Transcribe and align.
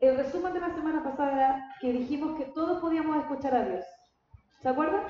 el 0.00 0.16
resumen 0.16 0.54
de 0.54 0.60
la 0.60 0.74
semana 0.74 1.04
pasada 1.04 1.74
que 1.80 1.92
dijimos 1.92 2.38
que 2.38 2.46
todos 2.46 2.80
podíamos 2.80 3.18
escuchar 3.18 3.54
a 3.54 3.64
Dios. 3.64 3.84
¿Se 4.60 4.68
acuerdan? 4.68 5.02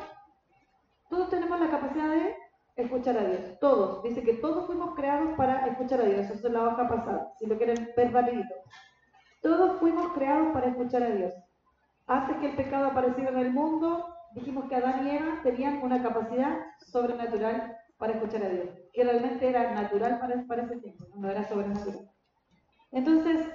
Todos 1.09 1.31
tenemos 1.31 1.61
la 1.61 1.71
capacidad 1.71 2.09
de 2.09 2.37
escuchar 2.75 3.17
a 3.17 3.25
Dios. 3.25 3.59
Todos. 3.61 4.03
Dice 4.03 4.23
que 4.23 4.35
todos 4.35 4.67
fuimos 4.67 4.95
creados 4.97 5.31
para 5.37 5.67
escuchar 5.67 6.01
a 6.01 6.05
Dios. 6.05 6.29
Eso 6.29 6.49
es 6.49 6.53
la 6.53 6.65
hoja 6.65 6.89
pasada, 6.89 7.33
si 7.39 7.47
lo 7.47 7.57
quieren 7.57 7.91
ver 7.97 8.13
rapidito. 8.13 8.55
Todos 9.43 9.79
fuimos 9.79 10.13
creados 10.13 10.53
para 10.53 10.67
escuchar 10.69 11.05
a 11.05 11.11
Dios. 11.11 11.35
Antes 12.07 12.37
que 12.39 12.51
el 12.51 12.57
pecado 12.57 12.87
apareciera 12.87 13.31
en 13.31 13.39
el 13.39 13.53
mundo, 13.53 14.13
dijimos 14.35 14.69
que 14.69 14.75
Adán 14.75 15.07
y 15.07 15.11
Eva 15.11 15.41
tenían 15.45 15.83
una 15.83 16.03
capacidad 16.03 16.59
sobrenatural 16.79 17.77
para 17.97 18.15
escuchar 18.15 18.43
a 18.43 18.49
Dios, 18.49 18.69
que 18.93 19.05
realmente 19.05 19.49
era 19.49 19.73
natural 19.73 20.19
para 20.19 20.63
ese 20.63 20.77
tiempo, 20.79 21.07
no 21.15 21.31
era 21.31 21.45
sobrenatural. 21.45 22.11
Entonces, 22.91 23.47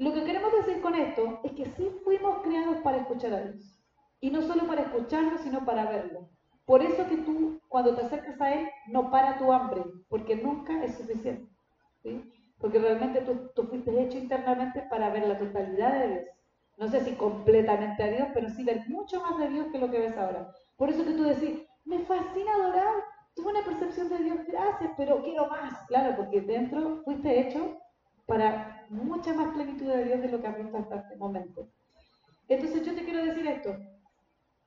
lo 0.00 0.14
que 0.14 0.24
queremos 0.24 0.50
decir 0.54 0.80
con 0.80 0.94
esto 0.94 1.40
es 1.44 1.52
que 1.52 1.66
sí 1.76 1.90
fuimos 2.02 2.38
creados 2.42 2.78
para 2.78 2.96
escuchar 2.96 3.34
a 3.34 3.42
Dios. 3.42 3.78
Y 4.18 4.30
no 4.30 4.40
solo 4.40 4.66
para 4.66 4.80
escucharlo, 4.80 5.36
sino 5.36 5.66
para 5.66 5.84
verlo. 5.84 6.30
Por 6.64 6.82
eso 6.82 7.06
que 7.06 7.18
tú, 7.18 7.60
cuando 7.68 7.94
te 7.94 8.06
acercas 8.06 8.40
a 8.40 8.50
Él, 8.50 8.68
no 8.86 9.10
para 9.10 9.36
tu 9.36 9.52
hambre, 9.52 9.84
porque 10.08 10.36
nunca 10.36 10.82
es 10.82 10.94
suficiente. 10.94 11.52
¿sí? 12.02 12.24
Porque 12.58 12.78
realmente 12.78 13.20
tú, 13.20 13.50
tú 13.54 13.64
fuiste 13.64 13.90
hecho 14.00 14.16
internamente 14.16 14.80
para 14.88 15.10
ver 15.10 15.28
la 15.28 15.38
totalidad 15.38 15.92
de 15.92 16.08
Dios. 16.08 16.24
No 16.78 16.88
sé 16.88 17.04
si 17.04 17.12
completamente 17.12 18.02
a 18.02 18.08
Dios, 18.08 18.28
pero 18.32 18.48
sí 18.48 18.64
ver 18.64 18.88
mucho 18.88 19.20
más 19.20 19.38
de 19.38 19.50
Dios 19.50 19.66
que 19.70 19.78
lo 19.78 19.90
que 19.90 20.00
ves 20.00 20.16
ahora. 20.16 20.50
Por 20.78 20.88
eso 20.88 21.04
que 21.04 21.12
tú 21.12 21.24
decís, 21.24 21.60
me 21.84 21.98
fascina 21.98 22.54
adorar, 22.54 23.04
tuve 23.34 23.50
una 23.50 23.64
percepción 23.66 24.08
de 24.08 24.16
Dios, 24.16 24.38
gracias, 24.46 24.92
pero 24.96 25.22
quiero 25.22 25.46
más. 25.48 25.74
Claro, 25.88 26.16
porque 26.16 26.40
dentro 26.40 27.02
fuiste 27.04 27.38
hecho 27.38 27.76
para 28.30 28.86
mucha 28.90 29.34
más 29.34 29.52
plenitud 29.52 29.88
de 29.88 30.04
Dios 30.04 30.20
de 30.20 30.28
lo 30.28 30.40
que 30.40 30.46
has 30.46 30.56
visto 30.56 30.78
hasta 30.78 31.00
este 31.00 31.16
momento. 31.16 31.68
Entonces 32.46 32.86
yo 32.86 32.94
te 32.94 33.04
quiero 33.04 33.24
decir 33.24 33.44
esto, 33.44 33.76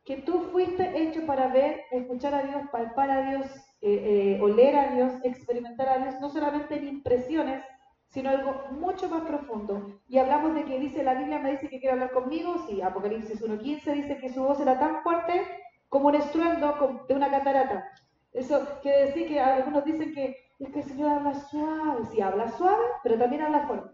que 0.03 0.17
tú 0.17 0.49
fuiste 0.51 1.01
hecho 1.01 1.25
para 1.25 1.47
ver, 1.47 1.79
escuchar 1.91 2.35
a 2.35 2.43
Dios, 2.43 2.63
palpar 2.73 3.09
a 3.09 3.29
Dios, 3.29 3.45
eh, 3.79 4.35
eh, 4.35 4.41
oler 4.41 4.75
a 4.75 4.87
Dios, 4.93 5.13
experimentar 5.23 5.87
a 5.87 5.97
Dios, 5.99 6.15
no 6.19 6.29
solamente 6.29 6.75
en 6.75 6.89
impresiones, 6.89 7.63
sino 8.09 8.31
algo 8.31 8.65
mucho 8.71 9.07
más 9.07 9.21
profundo. 9.21 10.01
Y 10.09 10.17
hablamos 10.17 10.55
de 10.55 10.65
que 10.65 10.79
dice, 10.79 11.01
la 11.01 11.13
Biblia 11.13 11.39
me 11.39 11.51
dice 11.51 11.69
que 11.69 11.79
quiere 11.79 11.93
hablar 11.93 12.11
conmigo, 12.11 12.65
sí, 12.67 12.81
Apocalipsis 12.81 13.41
1.15 13.41 13.93
dice 13.93 14.17
que 14.17 14.33
su 14.33 14.43
voz 14.43 14.59
era 14.59 14.77
tan 14.77 15.01
fuerte 15.03 15.41
como 15.87 16.09
un 16.09 16.15
estruendo 16.15 17.05
de 17.07 17.15
una 17.15 17.31
catarata. 17.31 17.85
Eso 18.33 18.67
quiere 18.81 19.05
decir 19.05 19.29
que 19.29 19.39
algunos 19.39 19.85
dicen 19.85 20.13
que 20.13 20.42
es 20.59 20.69
que 20.71 20.83
Señor 20.83 21.09
habla 21.09 21.33
suave, 21.33 22.05
sí, 22.11 22.21
habla 22.21 22.49
suave, 22.51 22.83
pero 23.03 23.17
también 23.17 23.41
habla 23.41 23.67
fuerte. 23.67 23.89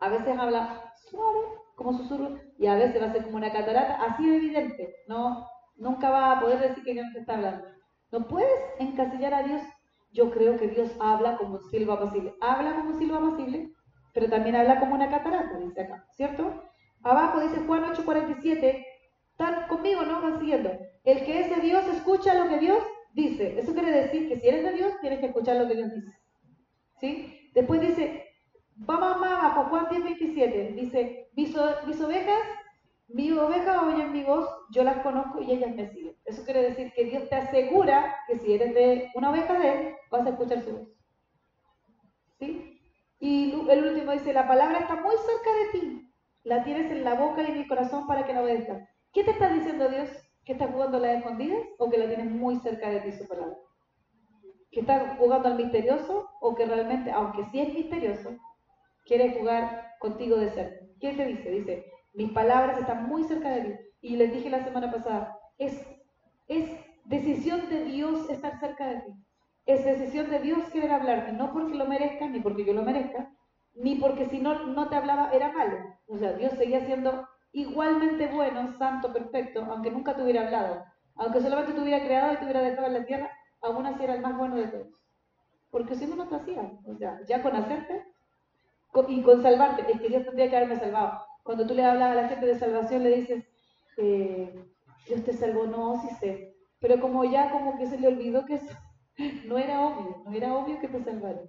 A 0.00 0.08
veces 0.08 0.38
habla 0.38 0.92
suave, 0.96 1.40
como 1.76 1.96
susurro, 1.96 2.38
y 2.58 2.66
a 2.66 2.74
veces 2.74 3.00
va 3.00 3.06
a 3.06 3.12
ser 3.12 3.24
como 3.24 3.36
una 3.36 3.52
catarata, 3.52 4.02
así 4.04 4.28
de 4.28 4.36
evidente, 4.36 4.94
no, 5.08 5.48
nunca 5.76 6.10
va 6.10 6.32
a 6.32 6.40
poder 6.40 6.60
decir 6.60 6.84
que 6.84 6.92
Dios 6.92 7.06
te 7.12 7.20
está 7.20 7.34
hablando. 7.34 7.66
No 8.12 8.26
puedes 8.28 8.60
encasillar 8.78 9.34
a 9.34 9.42
Dios 9.42 9.62
yo 10.14 10.30
creo 10.30 10.56
que 10.56 10.68
Dios 10.68 10.90
habla 11.00 11.36
como 11.36 11.56
un 11.56 11.64
silbo 11.70 11.92
apacible. 11.92 12.34
Habla 12.40 12.76
como 12.76 12.90
un 12.90 12.98
silbo 12.98 13.16
apacible, 13.16 13.72
pero 14.14 14.30
también 14.30 14.54
habla 14.54 14.78
como 14.78 14.94
una 14.94 15.10
catarata, 15.10 15.58
dice 15.58 15.82
acá, 15.82 16.06
¿cierto? 16.12 16.62
Abajo 17.02 17.40
dice 17.40 17.60
Juan 17.66 17.84
8:47, 17.84 18.86
están 19.32 19.66
conmigo, 19.66 20.02
¿no? 20.02 20.22
Van 20.22 20.38
siguiendo. 20.38 20.70
El 21.02 21.24
que 21.24 21.40
es 21.40 21.50
de 21.50 21.60
Dios 21.60 21.84
escucha 21.88 22.32
lo 22.34 22.48
que 22.48 22.60
Dios 22.60 22.78
dice. 23.14 23.58
Eso 23.58 23.72
quiere 23.72 23.90
decir 23.90 24.28
que 24.28 24.38
si 24.38 24.48
eres 24.48 24.64
de 24.64 24.72
Dios, 24.72 24.92
tienes 25.00 25.20
que 25.20 25.26
escuchar 25.26 25.56
lo 25.56 25.66
que 25.66 25.76
Dios 25.76 25.90
dice. 25.94 26.12
¿Sí? 27.00 27.50
Después 27.54 27.80
dice, 27.80 28.26
vamos 28.76 29.18
más 29.20 29.32
abajo, 29.32 29.70
Juan 29.70 29.86
10:27, 29.86 30.74
dice, 30.74 31.30
mis, 31.34 31.56
mis 31.86 32.00
ovejas 32.00 32.42
mi 33.08 33.30
oveja 33.32 33.82
oye 33.82 34.06
mi 34.06 34.24
voz, 34.24 34.48
yo 34.70 34.82
las 34.82 34.98
conozco 35.00 35.40
y 35.42 35.52
ellas 35.52 35.74
me 35.74 35.88
siguen. 35.88 36.16
Eso 36.24 36.44
quiere 36.44 36.62
decir 36.62 36.92
que 36.94 37.04
Dios 37.04 37.28
te 37.28 37.36
asegura 37.36 38.16
que 38.26 38.38
si 38.38 38.54
eres 38.54 38.74
de 38.74 39.10
una 39.14 39.30
oveja 39.30 39.58
de 39.58 39.72
Él, 39.72 39.94
vas 40.10 40.26
a 40.26 40.30
escuchar 40.30 40.62
su 40.62 40.72
voz. 40.72 40.88
¿Sí? 42.38 42.80
Y 43.20 43.52
el 43.68 43.84
último 43.86 44.12
dice, 44.12 44.32
la 44.32 44.48
palabra 44.48 44.80
está 44.80 44.96
muy 44.96 45.14
cerca 45.16 45.54
de 45.54 45.78
ti. 45.78 46.12
La 46.42 46.64
tienes 46.64 46.90
en 46.90 47.04
la 47.04 47.14
boca 47.14 47.42
y 47.42 47.46
en 47.46 47.58
el 47.58 47.68
corazón 47.68 48.06
para 48.06 48.26
que 48.26 48.34
la 48.34 48.42
obedezcas. 48.42 48.88
¿Qué 49.12 49.22
te 49.22 49.30
está 49.30 49.48
diciendo 49.50 49.88
Dios? 49.88 50.08
¿Que 50.44 50.52
estás 50.52 50.70
jugando 50.70 50.98
a 50.98 51.00
las 51.00 51.18
escondidas 51.18 51.62
o 51.78 51.88
que 51.88 51.98
la 51.98 52.06
tienes 52.06 52.30
muy 52.30 52.56
cerca 52.56 52.90
de 52.90 53.00
ti 53.00 53.12
su 53.12 53.26
palabra? 53.26 53.56
¿Que 54.70 54.80
estás 54.80 55.16
jugando 55.18 55.48
al 55.48 55.56
misterioso 55.56 56.30
o 56.40 56.54
que 56.54 56.66
realmente, 56.66 57.10
aunque 57.10 57.44
sí 57.46 57.60
es 57.60 57.72
misterioso, 57.72 58.36
quiere 59.06 59.38
jugar 59.38 59.94
contigo 60.00 60.36
de 60.36 60.50
cerca? 60.50 60.84
¿Qué 61.00 61.14
te 61.14 61.26
dice? 61.26 61.50
Dice, 61.50 61.86
mis 62.12 62.30
palabras 62.32 62.78
están 62.78 63.08
muy 63.08 63.24
cerca 63.24 63.50
de 63.50 63.60
ti. 63.62 63.74
Y 64.02 64.16
les 64.16 64.32
dije 64.32 64.50
la 64.50 64.64
semana 64.64 64.92
pasada, 64.92 65.38
es, 65.58 65.80
es 66.48 66.70
decisión 67.04 67.68
de 67.70 67.84
Dios 67.84 68.28
estar 68.28 68.58
cerca 68.60 68.86
de 68.86 69.00
ti. 69.00 69.12
Es 69.66 69.84
decisión 69.84 70.28
de 70.30 70.40
Dios 70.40 70.68
querer 70.70 70.92
hablarte, 70.92 71.32
no 71.32 71.52
porque 71.52 71.74
lo 71.74 71.86
merezca, 71.86 72.28
ni 72.28 72.40
porque 72.40 72.66
yo 72.66 72.74
lo 72.74 72.82
merezca, 72.82 73.34
ni 73.74 73.96
porque 73.96 74.26
si 74.26 74.38
no, 74.38 74.66
no 74.66 74.88
te 74.88 74.96
hablaba 74.96 75.30
era 75.32 75.52
malo. 75.52 75.78
O 76.06 76.18
sea, 76.18 76.34
Dios 76.34 76.52
seguía 76.52 76.84
siendo 76.84 77.26
igualmente 77.54 78.26
bueno, 78.26 78.76
santo, 78.76 79.12
perfecto, 79.12 79.64
aunque 79.70 79.90
nunca 79.90 80.14
te 80.14 80.22
hubiera 80.22 80.42
hablado. 80.42 80.84
Aunque 81.16 81.40
solamente 81.40 81.72
te 81.72 81.80
hubiera 81.80 82.04
creado 82.04 82.32
y 82.32 82.36
te 82.36 82.44
hubiera 82.44 82.62
dejado 82.62 82.88
en 82.88 82.94
la 82.94 83.04
tierra, 83.06 83.30
aún 83.62 83.86
así 83.86 84.02
era 84.02 84.14
el 84.14 84.20
más 84.20 84.36
bueno 84.36 84.56
de 84.56 84.66
todos. 84.66 85.00
Porque 85.70 85.94
si 85.94 86.06
no, 86.06 86.16
no 86.16 86.28
te 86.28 86.36
hacía. 86.36 86.72
O 86.86 86.96
sea, 86.96 87.20
ya 87.26 87.42
con 87.42 87.54
hacerte 87.56 88.04
y 89.08 89.22
con 89.22 89.42
salvarte, 89.42 89.90
es 89.90 90.00
que 90.00 90.08
Dios 90.08 90.24
tendría 90.24 90.50
que 90.50 90.56
haberme 90.56 90.76
salvado. 90.76 91.20
Cuando 91.42 91.66
tú 91.66 91.74
le 91.74 91.84
hablas 91.84 92.10
a 92.10 92.14
la 92.14 92.28
gente 92.28 92.46
de 92.46 92.58
salvación, 92.58 93.02
le 93.02 93.16
dices, 93.16 93.44
eh, 93.96 94.54
Dios 95.06 95.24
te 95.24 95.32
salvó, 95.32 95.66
no, 95.66 96.00
sí 96.00 96.08
sé. 96.20 96.56
Pero 96.80 97.00
como 97.00 97.24
ya 97.24 97.50
como 97.50 97.76
que 97.78 97.86
se 97.86 97.98
le 97.98 98.08
olvidó 98.08 98.44
que 98.46 98.54
eso 98.54 98.74
no 99.46 99.58
era 99.58 99.80
obvio, 99.80 100.22
no 100.24 100.32
era 100.32 100.54
obvio 100.54 100.80
que 100.80 100.88
te 100.88 101.02
salvara. 101.02 101.40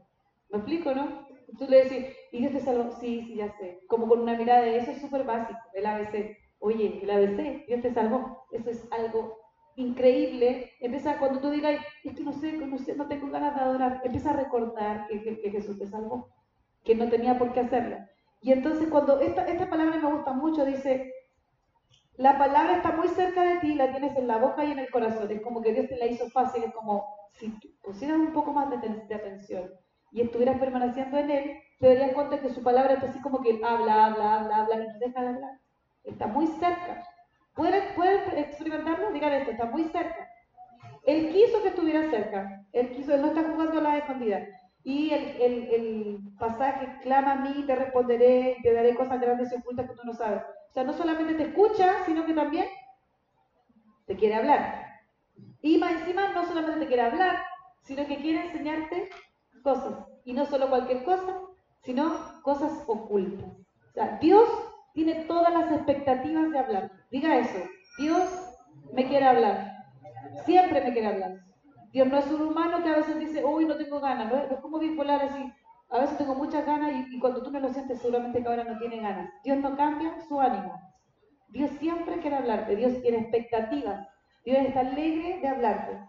¿Me 0.50 0.58
explico, 0.58 0.94
no? 0.94 1.28
Tú 1.58 1.66
le 1.68 1.84
decís, 1.84 2.06
¿y 2.32 2.40
Dios 2.40 2.54
te 2.54 2.60
salvó? 2.60 2.92
Sí, 3.00 3.24
sí, 3.28 3.36
ya 3.36 3.50
sé. 3.58 3.82
Como 3.88 4.08
con 4.08 4.22
una 4.22 4.38
mirada 4.38 4.62
de 4.62 4.78
eso 4.78 4.92
es 4.92 5.02
súper 5.02 5.24
básico, 5.24 5.60
el 5.74 5.86
ABC. 5.86 6.38
Oye, 6.60 7.00
el 7.02 7.10
ABC, 7.10 7.66
Dios 7.68 7.82
te 7.82 7.94
salvó. 7.94 8.46
Eso 8.52 8.70
es 8.70 8.88
algo 8.92 9.38
increíble. 9.76 10.72
Empieza 10.80 11.18
cuando 11.18 11.40
tú 11.40 11.50
digas, 11.50 11.80
es 12.04 12.20
no 12.20 12.34
sé, 12.34 12.54
no, 12.54 12.78
sé, 12.78 12.96
no 12.96 13.08
tengo 13.08 13.30
ganas 13.30 13.56
de 13.56 13.62
adorar, 13.62 14.02
empieza 14.04 14.32
a 14.32 14.38
recordar 14.38 15.08
que, 15.08 15.22
que, 15.22 15.52
Jesús 15.52 15.78
te 15.78 15.88
salvó, 15.88 16.30
que 16.84 16.96
no 16.96 17.10
tenía 17.10 17.38
por 17.38 17.54
qué 17.54 17.62
hacerlo. 17.62 17.98
Y 18.42 18.52
entonces 18.52 18.88
cuando 18.90 19.20
esta, 19.20 19.46
esta 19.46 19.70
palabra 19.70 19.98
me 19.98 20.12
gusta 20.12 20.34
mucho, 20.34 20.66
dice, 20.66 21.12
la 22.18 22.38
palabra 22.38 22.78
está 22.78 22.92
muy 22.92 23.08
cerca 23.10 23.44
de 23.44 23.60
ti, 23.60 23.76
la 23.76 23.92
tienes 23.92 24.16
en 24.18 24.28
la 24.28 24.38
boca 24.38 24.64
y 24.64 24.72
en 24.72 24.80
el 24.80 24.90
corazón. 24.90 25.30
Es 25.32 25.42
como 25.42 25.62
que 25.62 25.74
Dios 25.74 25.88
te 25.90 25.98
la 25.98 26.08
hizo 26.08 26.30
fácil, 26.30 26.64
es 26.64 26.74
como 26.74 27.06
si 27.34 27.50
pusieras 27.84 28.18
un 28.18 28.34
poco 28.34 28.54
más 28.54 28.70
de 28.70 29.16
atención 29.16 29.70
y 30.16 30.22
estuvieras 30.22 30.58
permaneciendo 30.58 31.18
en 31.18 31.30
Él, 31.30 31.60
te 31.78 31.90
darías 31.90 32.14
cuenta 32.14 32.40
que 32.40 32.50
su 32.50 32.64
palabra 32.64 32.94
está 32.94 33.08
así 33.08 33.20
como 33.20 33.42
que 33.42 33.60
habla, 33.62 34.06
habla, 34.06 34.36
habla, 34.36 34.58
habla 34.60 34.76
y 34.76 34.88
no 34.88 35.00
deja 35.00 35.22
de 35.22 35.28
hablar. 35.28 35.60
Está 36.06 36.28
muy 36.28 36.48
cerca. 36.48 37.06
¿Pueden, 37.54 37.84
¿Pueden 37.96 38.38
experimentarlo? 38.38 39.12
Digan 39.12 39.34
esto, 39.34 39.52
está 39.52 39.66
muy 39.66 39.84
cerca. 39.90 40.30
Él 41.06 41.34
quiso 41.34 41.62
que 41.62 41.68
estuviera 41.68 42.10
cerca. 42.10 42.66
Él 42.72 42.92
quiso, 42.92 43.14
él 43.14 43.24
no 43.24 43.28
está 43.28 43.44
jugando 43.44 43.80
a 43.80 43.82
la 43.82 43.98
escondida. 43.98 44.48
Y 44.86 45.12
el, 45.12 45.42
el, 45.42 45.74
el, 45.74 46.20
pasaje, 46.40 46.88
clama 47.04 47.34
a 47.34 47.36
mí, 47.36 47.66
te 47.68 47.76
responderé, 47.76 48.56
te 48.64 48.72
daré 48.72 48.96
cosas 48.96 49.20
grandes 49.20 49.52
y 49.52 49.56
ocultas 49.56 49.90
que 49.90 49.96
tú 49.98 50.02
no 50.06 50.14
sabes. 50.14 50.44
O 50.70 50.74
sea, 50.74 50.86
no 50.86 50.94
solamente 50.94 51.34
te 51.34 51.44
escucha, 51.44 52.06
sino 52.06 52.26
que 52.26 52.34
también 52.34 52.68
te 54.06 54.16
quiere 54.16 54.36
hablar. 54.36 54.86
Y 55.62 55.78
más 55.78 55.92
encima, 55.92 56.30
no 56.30 56.46
solamente 56.46 56.80
te 56.80 56.88
quiere 56.88 57.02
hablar, 57.02 57.44
sino 57.82 58.06
que 58.06 58.16
quiere 58.16 58.46
enseñarte 58.46 59.10
cosas. 59.66 59.96
Y 60.24 60.32
no 60.34 60.46
solo 60.46 60.70
cualquier 60.70 61.04
cosa, 61.04 61.42
sino 61.82 62.42
cosas 62.44 62.72
ocultas. 62.88 63.50
O 63.90 63.94
sea, 63.94 64.18
Dios 64.22 64.48
tiene 64.94 65.26
todas 65.26 65.52
las 65.52 65.72
expectativas 65.72 66.52
de 66.52 66.60
hablar. 66.60 66.92
Diga 67.12 67.38
eso. 67.38 67.60
Dios 67.98 68.24
me 68.94 69.08
quiere 69.08 69.26
hablar. 69.26 69.72
Siempre 70.46 70.82
me 70.82 70.94
quiere 70.94 71.08
hablar. 71.08 71.46
Dios 71.92 72.08
no 72.08 72.18
es 72.18 72.28
un 72.28 72.42
humano 72.42 72.84
que 72.84 72.90
a 72.90 72.98
veces 72.98 73.20
dice, 73.20 73.44
uy, 73.44 73.66
no 73.66 73.78
tengo 73.78 74.00
ganas, 74.00 74.32
no 74.32 74.38
es, 74.38 74.60
como 74.62 74.80
bipolar 74.80 75.22
así. 75.24 75.52
A 75.90 76.00
veces 76.00 76.18
tengo 76.18 76.36
muchas 76.36 76.66
ganas 76.66 76.92
y, 77.10 77.20
cuando 77.20 77.42
tú 77.42 77.52
no 77.52 77.60
lo 77.60 77.70
sientes 77.70 78.00
seguramente 78.00 78.42
que 78.42 78.48
ahora 78.48 78.64
no 78.64 78.78
tiene 78.78 79.00
ganas. 79.00 79.30
Dios 79.44 79.58
no 79.60 79.76
cambia 79.78 80.20
su 80.28 80.40
ánimo. 80.40 80.74
Dios 81.50 81.72
siempre 81.80 82.20
quiere 82.20 82.36
hablarte, 82.36 82.76
Dios 82.76 83.02
tiene 83.02 83.20
expectativas, 83.20 84.06
Dios 84.44 84.58
está 84.60 84.82
alegre 84.82 85.40
de 85.40 85.48
hablarte. 85.48 86.00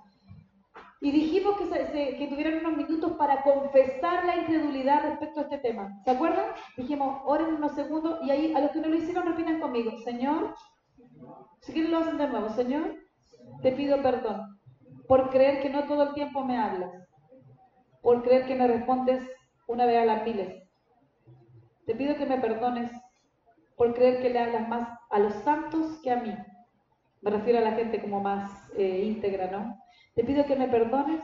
Y 1.00 1.10
dijimos 1.10 1.56
que, 1.58 2.16
que 2.16 2.26
tuvieran 2.28 2.64
unos 2.64 2.76
minutos 2.76 3.12
para 3.12 3.42
confesar 3.42 4.24
la 4.24 4.36
incredulidad 4.36 5.02
respecto 5.02 5.40
a 5.40 5.42
este 5.44 5.58
tema. 5.58 6.00
¿Se 6.04 6.10
acuerdan? 6.10 6.46
Dijimos, 6.76 7.20
oren 7.26 7.54
unos 7.54 7.72
segundos 7.72 8.18
y 8.22 8.30
ahí 8.30 8.54
a 8.54 8.60
los 8.60 8.70
que 8.70 8.80
no 8.80 8.88
lo 8.88 8.96
hicieron 8.96 9.26
repitan 9.26 9.60
conmigo. 9.60 9.92
Señor, 9.98 10.54
si 11.60 11.72
quieren 11.72 11.90
lo 11.90 11.98
hacen 11.98 12.18
de 12.18 12.28
nuevo. 12.28 12.48
Señor, 12.50 12.96
te 13.62 13.72
pido 13.72 14.02
perdón 14.02 14.58
por 15.06 15.30
creer 15.30 15.62
que 15.62 15.70
no 15.70 15.84
todo 15.84 16.02
el 16.04 16.14
tiempo 16.14 16.44
me 16.44 16.58
hablas, 16.58 16.92
por 18.02 18.22
creer 18.22 18.46
que 18.46 18.54
me 18.54 18.66
respondes 18.66 19.22
una 19.66 19.86
vez 19.86 19.98
a 19.98 20.04
las 20.04 20.24
miles. 20.24 20.62
Te 21.86 21.94
pido 21.94 22.16
que 22.16 22.26
me 22.26 22.38
perdones 22.38 22.90
por 23.76 23.94
creer 23.94 24.20
que 24.20 24.30
le 24.30 24.38
hablas 24.40 24.68
más 24.68 24.88
a 25.10 25.18
los 25.18 25.34
santos 25.34 26.00
que 26.02 26.10
a 26.10 26.16
mí. 26.16 26.34
Me 27.20 27.30
refiero 27.30 27.58
a 27.58 27.62
la 27.62 27.72
gente 27.72 28.00
como 28.00 28.20
más 28.20 28.70
eh, 28.76 29.02
íntegra, 29.04 29.50
¿no? 29.50 29.78
Te 30.16 30.24
pido 30.24 30.46
que 30.46 30.56
me 30.56 30.66
perdones 30.66 31.20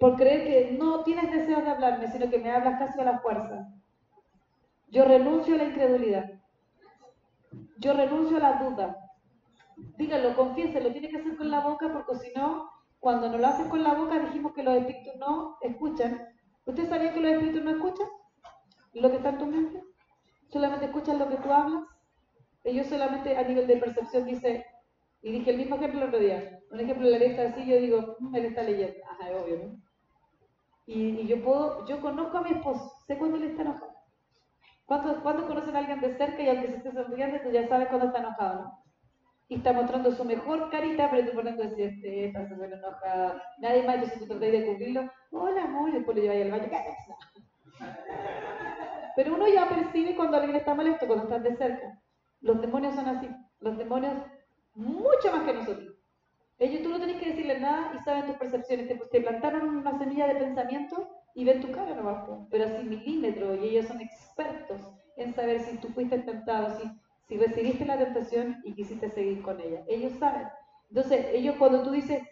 por 0.00 0.16
creer 0.16 0.44
que 0.44 0.76
no 0.76 1.04
tienes 1.04 1.30
deseo 1.30 1.62
de 1.62 1.70
hablarme, 1.70 2.08
sino 2.08 2.28
que 2.28 2.38
me 2.38 2.50
hablas 2.50 2.76
casi 2.80 3.00
a 3.00 3.04
la 3.04 3.20
fuerza. 3.20 3.68
Yo 4.88 5.04
renuncio 5.04 5.54
a 5.54 5.58
la 5.58 5.64
incredulidad. 5.64 6.28
Yo 7.78 7.92
renuncio 7.92 8.36
a 8.38 8.40
la 8.40 8.52
duda. 8.54 8.98
Dígalo, 9.96 10.34
confiéselo, 10.34 10.90
tiene 10.90 11.08
que 11.08 11.18
hacer 11.18 11.36
con 11.36 11.48
la 11.52 11.60
boca 11.60 11.92
porque 11.92 12.16
si 12.16 12.32
no, 12.36 12.68
cuando 12.98 13.28
no 13.28 13.38
lo 13.38 13.46
haces 13.46 13.68
con 13.68 13.84
la 13.84 13.94
boca 13.94 14.18
dijimos 14.18 14.52
que 14.54 14.64
los 14.64 14.76
espíritus 14.76 15.14
no 15.20 15.56
escuchan. 15.60 16.20
¿Usted 16.66 16.88
sabía 16.88 17.14
que 17.14 17.20
los 17.20 17.30
espíritus 17.30 17.62
no 17.62 17.70
escuchan? 17.70 18.08
Lo 18.94 19.08
que 19.08 19.16
está 19.18 19.28
en 19.28 19.38
tu 19.38 19.46
mente. 19.46 19.84
Solamente 20.48 20.86
escuchan 20.86 21.20
lo 21.20 21.28
que 21.28 21.36
tú 21.36 21.52
hablas. 21.52 21.84
Ellos 22.64 22.88
solamente 22.88 23.36
a 23.36 23.42
nivel 23.42 23.68
de 23.68 23.76
percepción 23.76 24.24
dice, 24.24 24.66
y 25.22 25.30
dije 25.30 25.52
el 25.52 25.58
mismo 25.58 25.76
ejemplo 25.76 26.00
el 26.00 26.08
otro 26.08 26.18
día. 26.18 26.60
Un 26.74 26.80
ejemplo 26.80 27.08
la 27.08 27.18
lista 27.18 27.42
así, 27.42 27.64
yo 27.64 27.76
digo, 27.76 28.16
mm, 28.18 28.34
él 28.34 28.46
está 28.46 28.64
leyendo. 28.64 28.98
Ajá, 29.08 29.30
obvio, 29.30 29.58
¿no? 29.58 29.80
Y, 30.86 31.24
yo 31.28 31.40
puedo, 31.44 31.86
yo 31.86 32.00
conozco 32.00 32.38
a 32.38 32.42
mi 32.42 32.50
esposo, 32.50 32.92
sé 33.06 33.16
cuándo 33.16 33.36
él 33.36 33.44
está 33.44 33.62
enojado. 33.62 33.94
¿Cuántos, 34.84 35.22
conocen 35.22 35.76
a 35.76 35.78
alguien 35.78 36.00
de 36.00 36.16
cerca 36.16 36.42
y 36.42 36.48
aunque 36.48 36.66
se 36.66 36.76
esté 36.78 36.90
sonriendo, 36.90 37.38
tú 37.44 37.50
ya 37.50 37.68
sabes 37.68 37.86
cuándo 37.86 38.08
está 38.08 38.18
enojado, 38.18 38.62
¿no? 38.64 38.84
Y 39.48 39.56
está 39.56 39.72
mostrando 39.72 40.10
su 40.10 40.24
mejor 40.24 40.68
carita, 40.70 41.08
pero 41.12 41.28
tú 41.28 41.34
por 41.34 41.44
dentro 41.44 41.64
este, 41.64 42.26
está 42.26 42.48
súper 42.48 42.72
enojado. 42.72 43.40
Nadie 43.58 43.84
más, 43.84 44.00
yo 44.00 44.06
si 44.08 44.18
tú 44.18 44.26
tratáis 44.26 44.52
de 44.52 44.66
cubrirlo, 44.66 45.10
hola 45.30 45.62
amor, 45.62 45.90
y 45.90 45.92
después 45.92 46.16
lo 46.16 46.22
lleváis 46.24 46.44
al 46.44 46.50
baño, 46.50 46.70
Pero 49.14 49.34
uno 49.36 49.46
ya 49.46 49.68
percibe 49.68 50.16
cuando 50.16 50.38
alguien 50.38 50.56
está 50.56 50.74
molesto, 50.74 51.06
cuando 51.06 51.24
estás 51.24 51.42
de 51.44 51.56
cerca. 51.56 52.02
Los 52.40 52.60
demonios 52.60 52.96
son 52.96 53.06
así. 53.06 53.30
Los 53.60 53.78
demonios, 53.78 54.14
mucho 54.74 55.30
más 55.30 55.44
que 55.44 55.54
nosotros. 55.54 55.93
Ellos 56.58 56.82
tú 56.82 56.88
no 56.88 57.00
tenés 57.00 57.20
que 57.20 57.30
decirles 57.30 57.60
nada 57.60 57.92
y 57.94 57.98
saben 58.04 58.26
tus 58.26 58.36
percepciones. 58.36 58.88
Te, 59.10 59.20
plantaron 59.20 59.76
una 59.76 59.98
semilla 59.98 60.28
de 60.28 60.36
pensamiento 60.36 61.08
y 61.34 61.44
ven 61.44 61.60
tu 61.60 61.72
cara 61.72 61.98
abajo, 61.98 62.46
pero 62.50 62.64
así 62.64 62.84
milímetros, 62.84 63.58
y 63.60 63.70
ellos 63.70 63.86
son 63.86 64.00
expertos 64.00 64.80
en 65.16 65.34
saber 65.34 65.60
si 65.60 65.76
tú 65.78 65.88
fuiste 65.88 66.18
tentado, 66.20 66.78
si, 66.78 66.88
si 67.28 67.36
recibiste 67.36 67.84
la 67.84 67.98
tentación 67.98 68.60
y 68.64 68.72
quisiste 68.74 69.10
seguir 69.10 69.42
con 69.42 69.60
ella. 69.60 69.82
Ellos 69.88 70.12
saben. 70.18 70.46
Entonces, 70.90 71.26
ellos 71.32 71.56
cuando 71.58 71.82
tú 71.82 71.90
dices, 71.90 72.22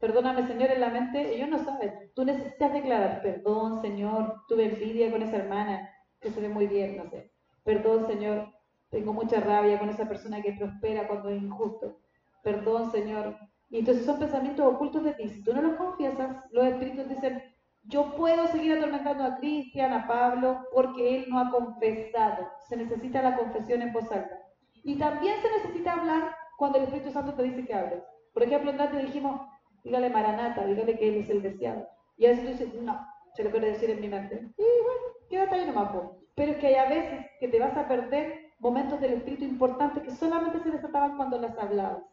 perdóname 0.00 0.46
Señor 0.48 0.72
en 0.72 0.80
la 0.80 0.90
mente, 0.90 1.34
ellos 1.34 1.48
no 1.48 1.58
saben. 1.58 2.10
Tú 2.14 2.24
necesitas 2.24 2.72
declarar, 2.72 3.22
perdón 3.22 3.80
Señor, 3.80 4.42
tuve 4.48 4.64
envidia 4.64 5.10
con 5.10 5.22
esa 5.22 5.36
hermana 5.36 5.88
que 6.20 6.32
se 6.32 6.40
ve 6.40 6.48
muy 6.48 6.66
bien, 6.66 6.96
no 6.96 7.08
sé. 7.08 7.30
Perdón 7.62 8.08
Señor, 8.08 8.52
tengo 8.90 9.12
mucha 9.12 9.38
rabia 9.38 9.78
con 9.78 9.88
esa 9.88 10.08
persona 10.08 10.42
que 10.42 10.52
prospera 10.52 11.06
cuando 11.06 11.28
es 11.28 11.40
injusto 11.40 12.00
perdón, 12.46 12.92
Señor. 12.92 13.36
Y 13.70 13.80
entonces 13.80 14.06
son 14.06 14.20
pensamientos 14.20 14.64
ocultos 14.64 15.02
de 15.02 15.14
ti. 15.14 15.28
Si 15.28 15.42
tú 15.42 15.52
no 15.52 15.62
los 15.62 15.74
confiesas, 15.74 16.44
los 16.52 16.64
espíritus 16.64 17.08
dicen, 17.08 17.42
yo 17.82 18.14
puedo 18.14 18.46
seguir 18.46 18.78
atormentando 18.78 19.24
a 19.24 19.36
Cristian, 19.36 19.92
a 19.92 20.06
Pablo, 20.06 20.60
porque 20.72 21.16
él 21.16 21.26
no 21.28 21.40
ha 21.40 21.50
confesado. 21.50 22.46
Se 22.68 22.76
necesita 22.76 23.20
la 23.20 23.36
confesión 23.36 23.82
en 23.82 23.92
voz 23.92 24.10
alta. 24.12 24.38
Y 24.84 24.94
también 24.96 25.34
se 25.42 25.50
necesita 25.56 25.94
hablar 25.94 26.36
cuando 26.56 26.78
el 26.78 26.84
Espíritu 26.84 27.10
Santo 27.10 27.34
te 27.34 27.42
dice 27.42 27.66
que 27.66 27.74
hables. 27.74 28.04
Por 28.32 28.44
ejemplo, 28.44 28.70
en 28.70 28.76
te 28.76 29.02
dijimos, 29.02 29.40
dígale 29.82 30.08
Maranata, 30.08 30.64
dígale 30.64 30.96
que 30.96 31.08
él 31.08 31.16
es 31.16 31.30
el 31.30 31.42
deseado. 31.42 31.88
Y 32.16 32.26
a 32.26 32.30
veces 32.30 32.44
tú 32.44 32.50
dices, 32.52 32.82
no, 32.82 33.04
se 33.34 33.42
lo 33.42 33.50
quiero 33.50 33.66
decir 33.66 33.90
en 33.90 34.00
mi 34.00 34.08
mente. 34.08 34.36
Y 34.36 34.62
bueno, 34.62 35.04
quédate 35.28 35.56
ahí 35.56 35.66
nomás. 35.66 35.90
Pero 36.36 36.52
es 36.52 36.58
que 36.58 36.68
hay 36.68 36.74
a 36.76 36.88
veces 36.88 37.26
que 37.40 37.48
te 37.48 37.58
vas 37.58 37.76
a 37.76 37.88
perder 37.88 38.52
momentos 38.60 39.00
del 39.00 39.14
Espíritu 39.14 39.44
importantes 39.44 40.04
que 40.04 40.12
solamente 40.12 40.60
se 40.60 40.70
desataban 40.70 41.16
cuando 41.16 41.38
las 41.40 41.58
hablabas. 41.58 42.04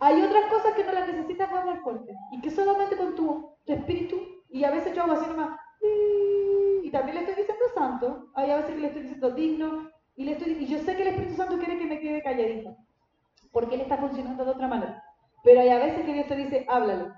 Hay 0.00 0.22
otras 0.22 0.46
cosas 0.46 0.74
que 0.74 0.84
no 0.84 0.92
las 0.92 1.08
necesitas 1.08 1.50
hablar 1.50 1.80
fuerte 1.82 2.14
y 2.30 2.40
que 2.40 2.50
solamente 2.50 2.96
con 2.96 3.16
tu, 3.16 3.56
espíritu, 3.66 4.16
y 4.48 4.64
a 4.64 4.70
veces 4.70 4.94
yo 4.94 5.02
hago 5.02 5.12
así 5.12 5.26
nomás, 5.26 5.58
y 6.82 6.90
también 6.90 7.16
le 7.16 7.20
estoy 7.22 7.34
diciendo 7.36 7.64
santo, 7.74 8.30
hay 8.34 8.50
a 8.50 8.56
veces 8.56 8.74
que 8.74 8.80
le 8.80 8.86
estoy 8.86 9.02
diciendo 9.02 9.30
digno, 9.32 9.90
y, 10.16 10.24
le 10.24 10.32
estoy, 10.32 10.52
y 10.52 10.66
yo 10.66 10.78
sé 10.78 10.96
que 10.96 11.02
el 11.02 11.08
Espíritu 11.08 11.36
Santo 11.36 11.58
quiere 11.58 11.78
que 11.78 11.86
me 11.86 12.00
quede 12.00 12.22
calladito, 12.22 12.76
porque 13.52 13.74
él 13.74 13.82
está 13.82 13.98
funcionando 13.98 14.44
de 14.44 14.50
otra 14.52 14.68
manera. 14.68 15.04
Pero 15.44 15.60
hay 15.60 15.68
a 15.68 15.78
veces 15.78 16.04
que 16.04 16.12
Dios 16.12 16.26
te 16.26 16.36
dice, 16.36 16.66
háblalo. 16.68 17.14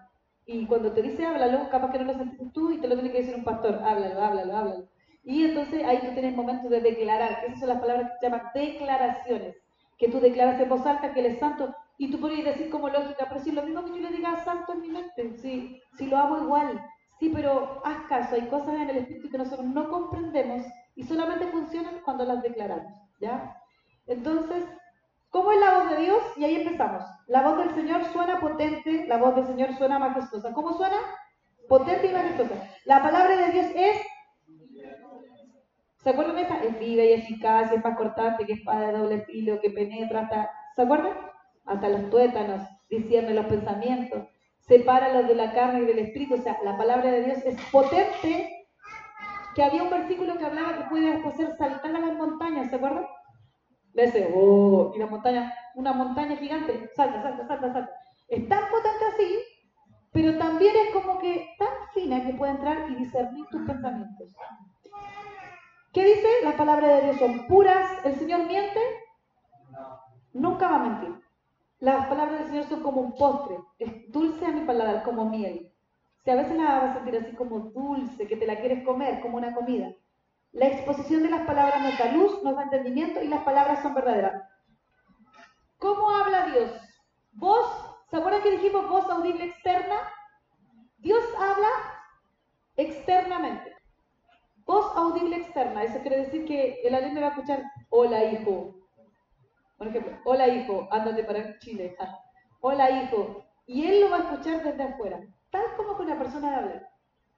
Y 0.47 0.67
cuando 0.67 0.93
te 0.93 1.03
dice 1.03 1.25
háblalo, 1.25 1.71
capaz 1.71 1.93
que 1.93 1.99
no 1.99 2.13
lo 2.13 2.19
sentís 2.19 2.53
tú 2.53 2.73
y 2.73 2.79
te 2.79 2.89
lo 2.89 2.95
tiene 2.95 3.13
que 3.13 3.19
decir 3.19 3.37
un 3.37 3.45
pastor, 3.45 3.81
háblalo, 3.85 4.23
háblalo, 4.23 4.57
háblalo. 4.57 4.89
Y 5.23 5.45
entonces 5.45 5.85
ahí 5.85 5.99
tú 6.01 6.13
tienes 6.13 6.35
momentos 6.35 6.71
de 6.71 6.81
declarar, 6.81 7.41
que 7.41 7.47
esas 7.47 7.61
son 7.61 7.69
las 7.69 7.81
palabras 7.81 8.11
que 8.11 8.19
se 8.19 8.27
llaman 8.27 8.51
declaraciones, 8.55 9.57
que 9.99 10.09
tú 10.09 10.21
declaras 10.21 10.61
en 10.61 10.69
voz 10.69 10.85
alta 10.85 11.13
que 11.13 11.21
Él 11.21 11.27
es 11.27 11.39
santo 11.39 11.75
y 12.01 12.11
tú 12.11 12.19
podrías 12.19 12.47
decir 12.47 12.71
como 12.71 12.89
lógica, 12.89 13.27
pero 13.29 13.43
si 13.43 13.53
lo 13.53 13.63
mismo 13.63 13.85
que 13.85 13.91
yo 13.91 14.09
le 14.09 14.17
diga 14.17 14.33
a 14.33 14.43
santo 14.43 14.73
en 14.73 14.81
mi 14.81 14.89
mente, 14.89 15.37
si, 15.37 15.79
si 15.99 16.07
lo 16.07 16.17
hago 16.17 16.43
igual, 16.43 16.83
sí, 17.19 17.29
pero 17.29 17.83
haz 17.85 18.07
caso, 18.09 18.37
hay 18.37 18.49
cosas 18.49 18.75
en 18.77 18.89
el 18.89 18.97
espíritu 18.97 19.29
que 19.29 19.37
nosotros 19.37 19.67
no 19.67 19.87
comprendemos 19.91 20.65
y 20.95 21.05
solamente 21.05 21.49
funcionan 21.49 22.01
cuando 22.03 22.25
las 22.25 22.43
declaramos, 22.43 22.91
¿ya? 23.21 23.55
Entonces, 24.07 24.65
¿cómo 25.29 25.53
es 25.53 25.61
la 25.61 25.79
voz 25.79 25.91
de 25.91 25.97
Dios? 25.99 26.23
Y 26.39 26.45
ahí 26.45 26.57
empezamos. 26.63 27.05
La 27.27 27.43
voz 27.43 27.59
del 27.59 27.75
Señor 27.75 28.03
suena 28.07 28.41
potente, 28.41 29.07
la 29.07 29.19
voz 29.19 29.37
del 29.37 29.47
Señor 29.47 29.77
suena 29.77 29.99
majestuosa. 29.99 30.55
¿Cómo 30.55 30.73
suena? 30.73 30.97
Potente 31.69 32.07
y 32.07 32.15
majestuosa. 32.15 32.67
La 32.87 33.03
palabra 33.03 33.37
de 33.37 33.53
Dios 33.53 33.67
es... 33.75 34.01
¿Se 36.03 36.09
acuerdan 36.09 36.37
de 36.37 36.43
esta? 36.43 36.63
Es 36.65 36.79
viva 36.79 37.05
y 37.05 37.13
eficaz, 37.13 37.71
es 37.73 37.85
más 37.85 37.95
cortante, 37.95 38.47
que 38.47 38.55
espada 38.55 38.87
de 38.87 38.99
doble 38.99 39.21
filo, 39.27 39.61
que 39.61 39.69
penetra 39.69 40.21
hasta... 40.21 40.51
¿Se 40.75 40.81
acuerdan? 40.81 41.30
Hasta 41.67 41.89
los 41.89 42.11
tuétanos, 42.11 42.67
discierne 42.89 43.35
los 43.35 43.47
pensamientos, 43.47 44.29
separa 44.61 45.13
los 45.13 45.29
de 45.29 45.35
la 45.35 45.53
carne 45.53 45.81
y 45.81 45.87
del 45.87 45.99
espíritu. 46.01 46.35
O 46.35 46.43
sea, 46.43 46.59
la 46.65 46.77
palabra 46.77 47.11
de 47.11 47.25
Dios 47.25 47.39
es 47.45 47.57
potente, 47.71 48.67
que 49.55 49.63
había 49.63 49.83
un 49.83 49.91
versículo 49.91 50.39
que 50.39 50.45
hablaba 50.45 50.79
que 50.79 50.91
puede 50.91 51.13
hacer 51.13 51.57
saltar 51.57 51.95
a 51.95 52.01
las 52.01 52.15
montañas, 52.15 52.71
¿se 52.71 52.77
acuerdan? 52.77 53.07
Ese, 53.95 54.33
oh, 54.35 54.93
y 54.95 54.99
la 54.99 55.07
montaña, 55.07 55.53
una 55.75 55.93
montaña 55.93 56.37
gigante, 56.37 56.89
salta, 56.95 57.23
salta, 57.23 57.47
salta, 57.47 57.73
salta. 57.73 57.91
Es 58.29 58.49
tan 58.49 58.71
potente 58.71 59.05
así, 59.13 59.39
pero 60.13 60.39
también 60.39 60.73
es 60.77 60.93
como 60.93 61.19
que 61.19 61.49
tan 61.59 61.69
fina 61.93 62.25
que 62.25 62.35
puede 62.35 62.53
entrar 62.53 62.91
y 62.91 62.95
discernir 62.95 63.47
tus 63.47 63.63
pensamientos. 63.63 64.37
¿Qué 65.93 66.05
dice? 66.05 66.29
Las 66.45 66.55
palabras 66.55 66.89
de 66.89 67.03
Dios 67.07 67.17
son 67.17 67.47
puras. 67.49 68.05
¿El 68.05 68.15
Señor 68.15 68.47
miente? 68.47 68.81
Nunca 70.33 70.69
va 70.69 70.77
a 70.77 70.89
mentir. 70.89 71.15
Las 71.81 72.07
palabras 72.09 72.41
del 72.41 72.49
Señor 72.49 72.69
son 72.69 72.83
como 72.83 73.01
un 73.01 73.17
postre, 73.17 73.59
es 73.79 74.13
dulce 74.13 74.45
a 74.45 74.51
mi 74.51 74.61
paladar, 74.67 75.03
como 75.03 75.25
miel. 75.25 75.73
Si 76.23 76.31
a 76.31 76.35
veces 76.35 76.55
la 76.55 76.65
vas 76.65 76.91
a 76.91 76.95
sentir 76.95 77.17
así 77.17 77.35
como 77.35 77.59
dulce, 77.61 78.29
que 78.29 78.37
te 78.37 78.47
la 78.47 78.61
quieres 78.61 78.85
comer, 78.85 79.23
como 79.23 79.39
una 79.39 79.55
comida. 79.55 79.91
La 80.53 80.67
exposición 80.67 81.23
de 81.23 81.31
las 81.31 81.47
palabras 81.47 81.83
nos 81.83 81.99
da 81.99 82.13
luz, 82.13 82.43
nos 82.43 82.55
da 82.55 82.65
entendimiento 82.65 83.23
y 83.23 83.29
las 83.29 83.43
palabras 83.45 83.83
son 83.83 83.95
verdaderas. 83.95 84.43
¿Cómo 85.79 86.11
habla 86.11 86.47
Dios? 86.49 86.71
Voz, 87.33 87.67
¿se 88.11 88.19
acuerdan 88.19 88.43
que 88.43 88.51
dijimos 88.51 88.87
voz 88.87 89.09
audible 89.09 89.47
externa? 89.47 89.97
Dios 90.99 91.25
habla 91.39 91.69
externamente. 92.77 93.75
Voz 94.67 94.85
audible 94.97 95.37
externa, 95.37 95.85
eso 95.85 95.99
quiere 96.01 96.25
decir 96.25 96.45
que 96.45 96.83
el 96.85 96.95
alumno 96.95 97.23
va 97.23 97.29
a 97.29 97.31
escuchar, 97.31 97.63
hola 97.89 98.23
hijo, 98.25 98.80
por 99.81 99.89
ejemplo, 99.89 100.13
hola 100.27 100.47
hijo, 100.47 100.87
ándate 100.91 101.25
para 101.25 101.59
Chile. 101.59 101.97
Hola 102.61 102.91
hijo. 102.91 103.47
Y 103.65 103.87
él 103.87 104.03
lo 104.03 104.11
va 104.11 104.19
a 104.19 104.21
escuchar 104.21 104.63
desde 104.63 104.83
afuera, 104.83 105.19
tal 105.51 105.65
como 105.75 105.97
que 105.97 106.03
una 106.03 106.19
persona 106.19 106.59
habla. 106.59 106.87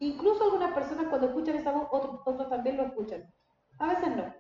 Incluso 0.00 0.42
algunas 0.42 0.72
personas 0.72 1.06
cuando 1.06 1.28
escuchan 1.28 1.54
esa 1.54 1.70
voz, 1.70 1.86
otros, 1.92 2.48
también 2.48 2.78
lo 2.78 2.86
escuchan. 2.86 3.32
A 3.78 3.90
veces 3.90 4.16
no. 4.16 4.34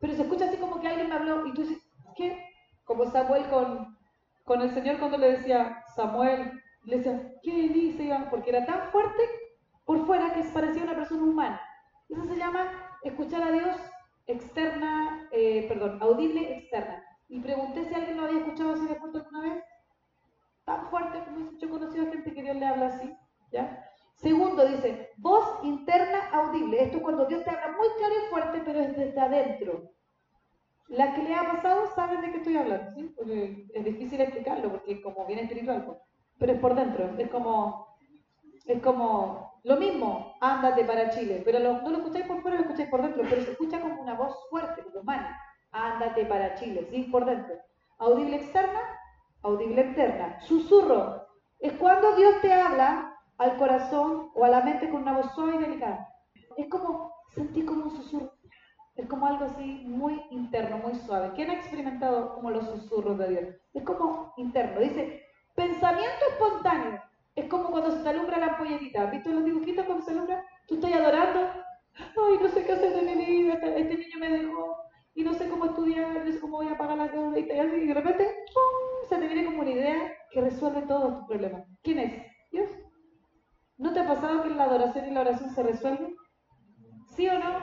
Pero 0.00 0.16
se 0.16 0.22
escucha 0.22 0.46
así 0.46 0.56
como 0.56 0.80
que 0.80 0.88
alguien 0.88 1.08
me 1.08 1.14
habló 1.14 1.46
y 1.46 1.54
tú 1.54 1.62
dices, 1.62 1.78
¿qué? 2.16 2.44
Como 2.82 3.08
Samuel 3.12 3.44
con, 3.48 3.96
con 4.42 4.60
el 4.60 4.74
Señor 4.74 4.98
cuando 4.98 5.16
le 5.18 5.36
decía, 5.36 5.80
Samuel, 5.94 6.60
le 6.86 6.96
decía, 6.96 7.34
¿qué 7.44 7.68
dice? 7.68 8.12
Porque 8.30 8.50
era 8.50 8.66
tan 8.66 8.90
fuerte 8.90 9.22
por 9.84 10.04
fuera 10.06 10.34
que 10.34 10.42
parecía 10.52 10.82
una 10.82 10.96
persona 10.96 11.22
humana. 11.22 11.60
Eso 12.08 12.24
se 12.24 12.36
llama 12.36 12.98
escuchar 13.04 13.44
a 13.44 13.52
Dios 13.52 13.76
externa, 14.26 15.28
eh, 15.30 15.66
perdón, 15.68 16.02
audible 16.02 16.58
externa. 16.58 17.04
Y 17.34 17.40
pregunté 17.40 17.84
si 17.84 17.92
alguien 17.92 18.16
lo 18.16 18.26
había 18.26 18.38
escuchado 18.38 18.74
así 18.74 18.86
de 18.86 18.94
fuerte 18.94 19.18
alguna 19.18 19.40
vez. 19.40 19.64
Tan 20.64 20.88
fuerte 20.88 21.18
como 21.24 21.58
yo 21.58 21.66
he 21.66 21.68
conocido 21.68 22.06
a 22.06 22.12
gente 22.12 22.32
que 22.32 22.42
Dios 22.42 22.54
le 22.54 22.64
habla 22.64 22.86
así. 22.86 23.12
¿ya? 23.50 23.90
Segundo, 24.14 24.64
dice, 24.64 25.10
voz 25.16 25.44
interna 25.64 26.30
audible. 26.30 26.80
Esto 26.80 26.98
es 26.98 27.02
cuando 27.02 27.26
Dios 27.26 27.42
te 27.42 27.50
habla 27.50 27.76
muy 27.76 27.88
claro 27.98 28.14
y 28.14 28.30
fuerte, 28.30 28.62
pero 28.64 28.78
es 28.78 28.96
desde 28.96 29.20
adentro. 29.20 29.90
La 30.86 31.12
que 31.12 31.24
le 31.24 31.34
ha 31.34 31.50
pasado 31.50 31.88
saben 31.96 32.20
de 32.20 32.30
qué 32.30 32.36
estoy 32.36 32.56
hablando, 32.56 32.92
¿sí? 32.92 33.12
Porque 33.16 33.66
es 33.74 33.84
difícil 33.84 34.20
explicarlo 34.20 34.70
porque 34.70 34.92
es 34.92 35.00
como 35.00 35.26
bien 35.26 35.40
espiritual, 35.40 35.84
pues. 35.86 35.98
pero 36.38 36.52
es 36.52 36.60
por 36.60 36.76
dentro. 36.76 37.18
Es 37.18 37.28
como, 37.30 37.96
es 38.64 38.80
como 38.80 39.60
lo 39.64 39.76
mismo, 39.76 40.36
ándate 40.40 40.84
para 40.84 41.10
Chile, 41.10 41.42
pero 41.44 41.58
no 41.58 41.90
lo 41.90 41.96
escucháis 41.96 42.26
por 42.26 42.42
fuera, 42.42 42.58
lo 42.58 42.62
escucháis 42.62 42.90
por 42.90 43.02
dentro, 43.02 43.24
pero 43.28 43.42
se 43.42 43.50
escucha 43.50 43.80
como 43.80 44.00
una 44.00 44.14
voz 44.14 44.36
fuerte, 44.50 44.84
humana 44.94 45.36
ándate 45.74 46.24
para 46.24 46.54
Chile, 46.54 46.86
¿sí? 46.90 47.02
Por 47.10 47.26
dentro. 47.26 47.56
Audible 47.98 48.36
externa, 48.36 48.80
audible 49.42 49.82
interna. 49.82 50.40
Susurro. 50.40 51.26
Es 51.58 51.72
cuando 51.74 52.14
Dios 52.16 52.40
te 52.40 52.52
habla 52.52 53.14
al 53.38 53.56
corazón 53.56 54.30
o 54.34 54.44
a 54.44 54.48
la 54.48 54.62
mente 54.62 54.88
con 54.88 55.02
una 55.02 55.14
voz 55.14 55.32
suave 55.34 55.56
y 55.56 55.58
delicada. 55.58 56.08
Es 56.56 56.68
como 56.68 57.12
sentir 57.34 57.66
como 57.66 57.84
un 57.84 57.90
susurro. 57.90 58.32
Es 58.94 59.08
como 59.08 59.26
algo 59.26 59.44
así 59.46 59.84
muy 59.86 60.22
interno, 60.30 60.78
muy 60.78 60.94
suave. 60.94 61.32
¿Quién 61.34 61.50
ha 61.50 61.54
experimentado 61.54 62.34
como 62.34 62.50
los 62.50 62.64
susurros 62.66 63.18
de 63.18 63.28
Dios? 63.28 63.54
Es 63.74 63.82
como 63.82 64.32
interno. 64.36 64.80
Dice, 64.80 65.22
pensamiento 65.56 66.24
espontáneo. 66.30 67.02
Es 67.34 67.46
como 67.48 67.70
cuando 67.70 67.90
se 67.90 68.02
te 68.04 68.08
alumbra 68.08 68.38
la 68.38 68.46
ampolletita. 68.46 69.02
¿Has 69.02 69.10
visto 69.10 69.30
los 69.30 69.44
dibujitos 69.44 69.84
cuando 69.86 70.04
se 70.04 70.12
alumbra? 70.12 70.44
Tú 70.68 70.76
estás 70.76 70.92
adorando. 70.92 71.40
Ay, 71.96 72.38
no 72.40 72.48
sé 72.48 72.64
qué 72.64 72.72
hacer 72.72 72.94
de 72.94 73.16
mi 73.16 73.24
vida. 73.24 73.54
Este 73.54 73.96
niño 73.96 74.18
me 74.20 74.30
dejó. 74.30 74.83
Y 75.14 75.22
no 75.22 75.34
sé 75.34 75.48
cómo 75.48 75.66
estudiar, 75.66 76.24
no 76.24 76.32
sé 76.32 76.40
cómo 76.40 76.56
voy 76.58 76.68
a 76.68 76.76
pagar 76.76 76.98
la 76.98 77.08
deuda. 77.08 77.38
Y, 77.38 77.42
y 77.42 77.86
de 77.86 77.94
repente, 77.94 78.24
¡pum! 78.52 79.08
se 79.08 79.16
te 79.16 79.26
viene 79.26 79.46
como 79.46 79.60
una 79.60 79.70
idea 79.70 80.12
que 80.30 80.40
resuelve 80.40 80.82
todos 80.82 81.18
tus 81.18 81.26
problemas. 81.26 81.64
¿Quién 81.82 81.98
es? 81.98 82.22
Dios. 82.50 82.70
¿No 83.76 83.92
te 83.92 84.00
ha 84.00 84.06
pasado 84.06 84.42
que 84.42 84.50
la 84.50 84.64
adoración 84.64 85.06
y 85.06 85.10
la 85.10 85.20
oración 85.22 85.50
se 85.50 85.62
resuelven? 85.62 86.16
¿Sí 87.14 87.28
o 87.28 87.38
no? 87.38 87.58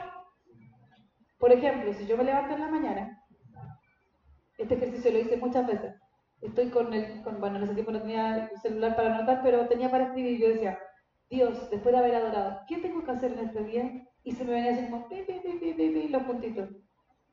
Por 1.38 1.52
ejemplo, 1.52 1.92
si 1.92 2.06
yo 2.06 2.16
me 2.16 2.24
levanto 2.24 2.54
en 2.54 2.60
la 2.60 2.68
mañana, 2.68 3.24
este 4.58 4.74
ejercicio 4.74 5.10
lo 5.10 5.18
hice 5.18 5.36
muchas 5.36 5.66
veces. 5.66 5.94
Estoy 6.40 6.70
con 6.70 6.92
el, 6.92 7.22
bueno, 7.38 7.56
en 7.56 7.64
ese 7.64 7.74
tiempo 7.74 7.92
no 7.92 8.00
tenía 8.00 8.50
celular 8.60 8.96
para 8.96 9.14
anotar, 9.14 9.42
pero 9.42 9.68
tenía 9.68 9.90
para 9.90 10.04
escribir. 10.04 10.40
Yo 10.40 10.48
decía, 10.48 10.78
Dios, 11.30 11.70
después 11.70 11.92
de 11.92 11.98
haber 11.98 12.14
adorado, 12.14 12.60
¿qué 12.68 12.78
tengo 12.78 13.04
que 13.04 13.10
hacer 13.10 13.32
en 13.32 13.40
este 13.40 13.64
día? 13.64 14.04
Y 14.24 14.32
se 14.32 14.44
me 14.44 14.52
venía 14.52 14.72
así 14.72 14.84
como, 14.84 15.08
pi, 15.08 15.22
pi, 15.26 15.74
pi, 15.74 16.08
los 16.08 16.22
puntitos. 16.24 16.68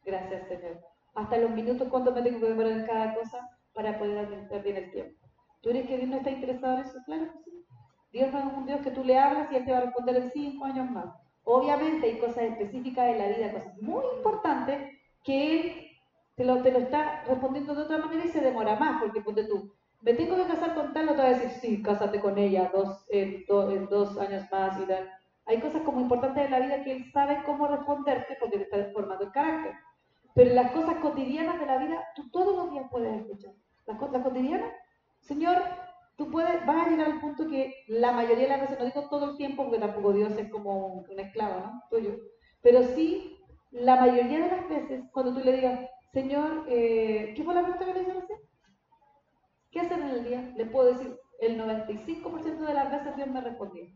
Gracias, 0.10 0.48
Señor. 0.48 0.80
Hasta 1.16 1.38
los 1.38 1.52
minutos, 1.52 1.88
¿cuánto 1.90 2.12
me 2.12 2.22
tengo 2.22 2.40
que 2.40 2.48
demorar 2.48 2.72
en 2.72 2.86
cada 2.86 3.14
cosa 3.16 3.50
para 3.74 3.98
poder 4.00 4.18
administrar 4.20 4.64
bien 4.64 4.78
el 4.78 4.92
tiempo? 4.92 5.28
¿Tú 5.62 5.70
eres 5.70 5.88
que 5.88 5.98
Dios 5.98 6.10
no 6.10 6.18
está 6.18 6.32
interesado 6.32 6.78
en 6.78 6.86
eso? 6.86 6.98
Claro 7.06 7.26
que 7.32 7.40
sí. 7.44 7.66
Dios 8.12 8.32
no 8.32 8.40
es 8.40 8.46
un 8.46 8.66
Dios 8.66 8.82
que 8.82 8.92
tú 8.92 9.04
le 9.04 9.20
hablas 9.20 9.52
y 9.52 9.56
Él 9.56 9.66
te 9.66 9.72
va 9.72 9.80
a 9.80 9.82
responder 9.82 10.16
en 10.16 10.32
cinco 10.32 10.66
años 10.66 10.90
más. 10.90 11.14
Obviamente 11.44 12.08
hay 12.08 12.20
cosas 12.20 12.44
específicas 12.44 13.08
de 13.08 13.20
la 13.20 13.28
vida, 13.28 13.52
cosas 13.52 13.82
muy 13.82 14.04
importantes 14.18 14.98
que 15.24 15.52
Él 15.52 15.88
te 16.36 16.46
lo, 16.46 16.62
te 16.62 16.72
lo 16.72 16.80
está 16.80 17.24
respondiendo 17.28 17.76
de 17.76 17.82
otra 17.82 17.98
manera 17.98 18.26
y 18.26 18.30
se 18.30 18.42
demora 18.42 18.76
más, 18.76 19.02
porque 19.02 19.22
ponte 19.22 19.44
tú, 19.44 19.74
me 20.02 20.14
tengo 20.14 20.38
que 20.38 20.46
casar 20.46 20.74
con 20.74 20.94
tal, 20.94 21.08
no 21.08 21.12
te 21.12 21.18
va 21.18 21.28
a 21.28 21.34
decir, 21.34 21.50
sí, 21.50 21.84
cásate 21.84 22.22
con 22.22 22.38
ella 22.38 22.72
dos, 22.74 23.06
en, 23.10 23.46
dos 23.46 24.18
años 24.18 24.46
más 24.52 24.80
y 24.80 24.86
tal. 24.86 25.12
Hay 25.46 25.60
cosas 25.60 25.82
como 25.82 26.00
importantes 26.00 26.44
de 26.44 26.50
la 26.50 26.60
vida 26.60 26.84
que 26.84 26.94
Él 26.94 27.12
sabe 27.12 27.44
cómo 27.46 27.68
responderte 27.68 28.38
porque 28.40 28.60
te 28.60 28.64
está 28.64 28.94
formando 28.94 29.26
el 29.26 29.32
carácter. 29.32 29.74
Pero 30.36 30.54
las 30.54 30.72
cosas 30.72 30.96
cotidianas 30.96 31.60
de 31.60 31.66
la 31.66 31.78
vida, 31.78 32.04
tú 32.16 32.30
todos 32.30 32.56
los 32.56 32.72
días 32.72 32.86
puedes 32.92 33.22
escuchar. 33.22 33.54
Las 33.86 33.98
cosas 33.98 34.24
cotidianas, 34.24 34.72
Señor, 35.20 35.58
tú 36.16 36.30
puedes, 36.30 36.66
vas 36.66 36.86
a 36.86 36.90
llegar 36.90 37.08
al 37.08 37.20
punto 37.20 37.48
que 37.48 37.74
la 37.88 38.12
mayoría 38.12 38.44
de 38.44 38.50
las 38.50 38.62
veces, 38.62 38.80
no 38.80 38.86
digo 38.86 39.10
todo 39.10 39.32
el 39.32 39.38
tiempo, 39.38 39.64
porque 39.64 39.80
tampoco 39.80 40.14
Dios 40.14 40.32
es 40.38 40.50
como 40.50 41.04
un, 41.10 41.20
esclavo, 41.20 41.60
¿no? 41.60 41.84
Tuyo. 41.90 42.16
Pero 42.62 42.84
sí, 42.84 43.38
la 43.72 43.96
mayoría 43.96 44.40
de 44.40 44.52
las 44.52 44.70
veces, 44.70 45.04
cuando 45.12 45.34
tú 45.34 45.40
le 45.40 45.54
digas, 45.54 45.80
Señor, 46.14 46.66
eh, 46.68 47.34
¿qué 47.36 47.44
fue 47.44 47.54
la 47.54 47.62
pregunta 47.62 47.86
que 47.86 47.94
le 47.94 48.02
hicieron 48.02 48.24
¿Qué 49.72 49.80
hacer 49.80 50.00
en 50.00 50.10
el 50.10 50.24
día? 50.24 50.54
Le 50.56 50.66
puedo 50.66 50.94
decir, 50.94 51.16
el 51.40 51.60
95% 51.60 52.66
de 52.66 52.74
las 52.74 52.92
veces 52.92 53.16
Dios 53.16 53.28
me 53.28 53.42
respondía. 53.42 53.88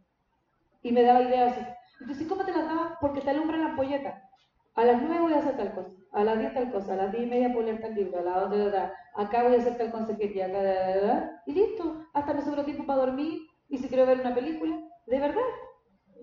Y 0.81 0.91
me 0.91 1.03
daba 1.03 1.23
ideas. 1.23 1.57
Entonces, 1.99 2.27
¿cómo 2.27 2.45
te 2.45 2.51
las 2.51 2.65
daba? 2.65 2.97
Porque 3.01 3.21
te 3.21 3.31
alumbra 3.31 3.57
la 3.57 3.71
ampolleta. 3.71 4.29
A 4.75 4.85
las 4.85 5.01
9 5.01 5.21
voy 5.21 5.33
a 5.33 5.39
hacer 5.39 5.57
tal 5.57 5.73
cosa, 5.73 5.91
a 6.13 6.24
las 6.24 6.39
10 6.39 6.53
tal 6.53 6.72
cosa, 6.72 6.93
a 6.93 6.98
las 6.98 7.12
10 7.12 7.24
y 7.24 7.27
media 7.27 7.48
leer 7.50 7.82
tal 7.82 7.96
libro, 7.96 8.20
a 8.20 8.22
las 8.22 8.50
2 8.50 8.74
acá 9.15 9.43
voy 9.43 9.55
a 9.55 9.58
hacer 9.58 9.77
tal 9.77 9.91
consejería, 9.91 10.46
acá, 10.46 11.41
y 11.46 11.53
listo, 11.53 12.05
hasta 12.13 12.34
me 12.34 12.41
sobra 12.41 12.63
tiempo 12.63 12.86
para 12.86 13.01
dormir 13.01 13.41
y 13.67 13.77
si 13.79 13.88
quiero 13.88 14.05
ver 14.05 14.20
una 14.20 14.36
película, 14.36 14.79
de 15.08 15.20
verdad. 15.20 15.41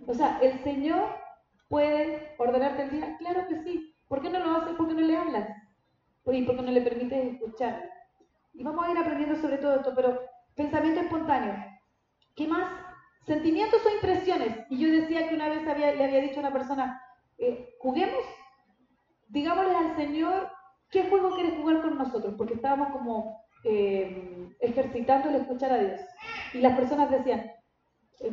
O 0.07 0.15
sea, 0.15 0.39
el 0.41 0.63
Señor 0.63 1.05
puede 1.69 2.35
ordenarte 2.39 2.85
el 2.85 2.91
día, 2.91 3.17
claro 3.19 3.47
que 3.49 3.63
sí. 3.63 3.95
¿Por 4.09 4.23
qué 4.23 4.31
no 4.31 4.39
lo 4.39 4.57
hace? 4.57 4.75
¿Por 4.75 4.89
qué 4.89 4.95
no 4.95 5.01
le 5.01 5.17
hablas? 5.17 5.49
¿Y 6.27 6.43
por 6.43 6.57
qué 6.57 6.63
no 6.63 6.71
le 6.71 6.83
permites 6.83 7.35
escuchar? 7.35 7.91
Y 8.55 8.63
vamos 8.63 8.87
a 8.87 8.91
ir 8.93 8.99
aprendiendo 8.99 9.37
sobre 9.41 9.59
todo 9.59 9.77
esto, 9.77 9.93
pero 9.95 10.21
pensamiento 10.55 11.01
espontáneo. 11.01 11.55
¿Qué 12.37 12.47
más? 12.47 12.71
Sentimientos 13.27 13.85
o 13.85 13.91
impresiones. 13.91 14.57
Y 14.69 14.79
yo 14.79 14.89
decía 15.01 15.29
que 15.29 15.35
una 15.35 15.49
vez 15.49 15.65
le 15.65 16.05
había 16.05 16.21
dicho 16.21 16.37
a 16.37 16.41
una 16.41 16.53
persona, 16.53 17.03
eh, 17.39 17.75
juguemos, 17.79 18.25
digámosle 19.31 19.77
al 19.77 19.97
Señor, 19.97 20.51
¿qué 20.91 21.09
juego 21.09 21.31
quieres 21.31 21.59
jugar 21.59 21.83
con 21.83 21.97
nosotros? 21.97 22.35
Porque 22.37 22.55
estábamos 22.55 22.91
como 22.91 23.41
eh, 23.65 24.49
ejercitando 24.61 25.29
el 25.29 25.37
escuchar 25.37 25.73
a 25.73 25.79
Dios. 25.79 26.01
Y 26.53 26.59
las 26.59 26.77
personas 26.77 27.11
decían, 27.11 27.51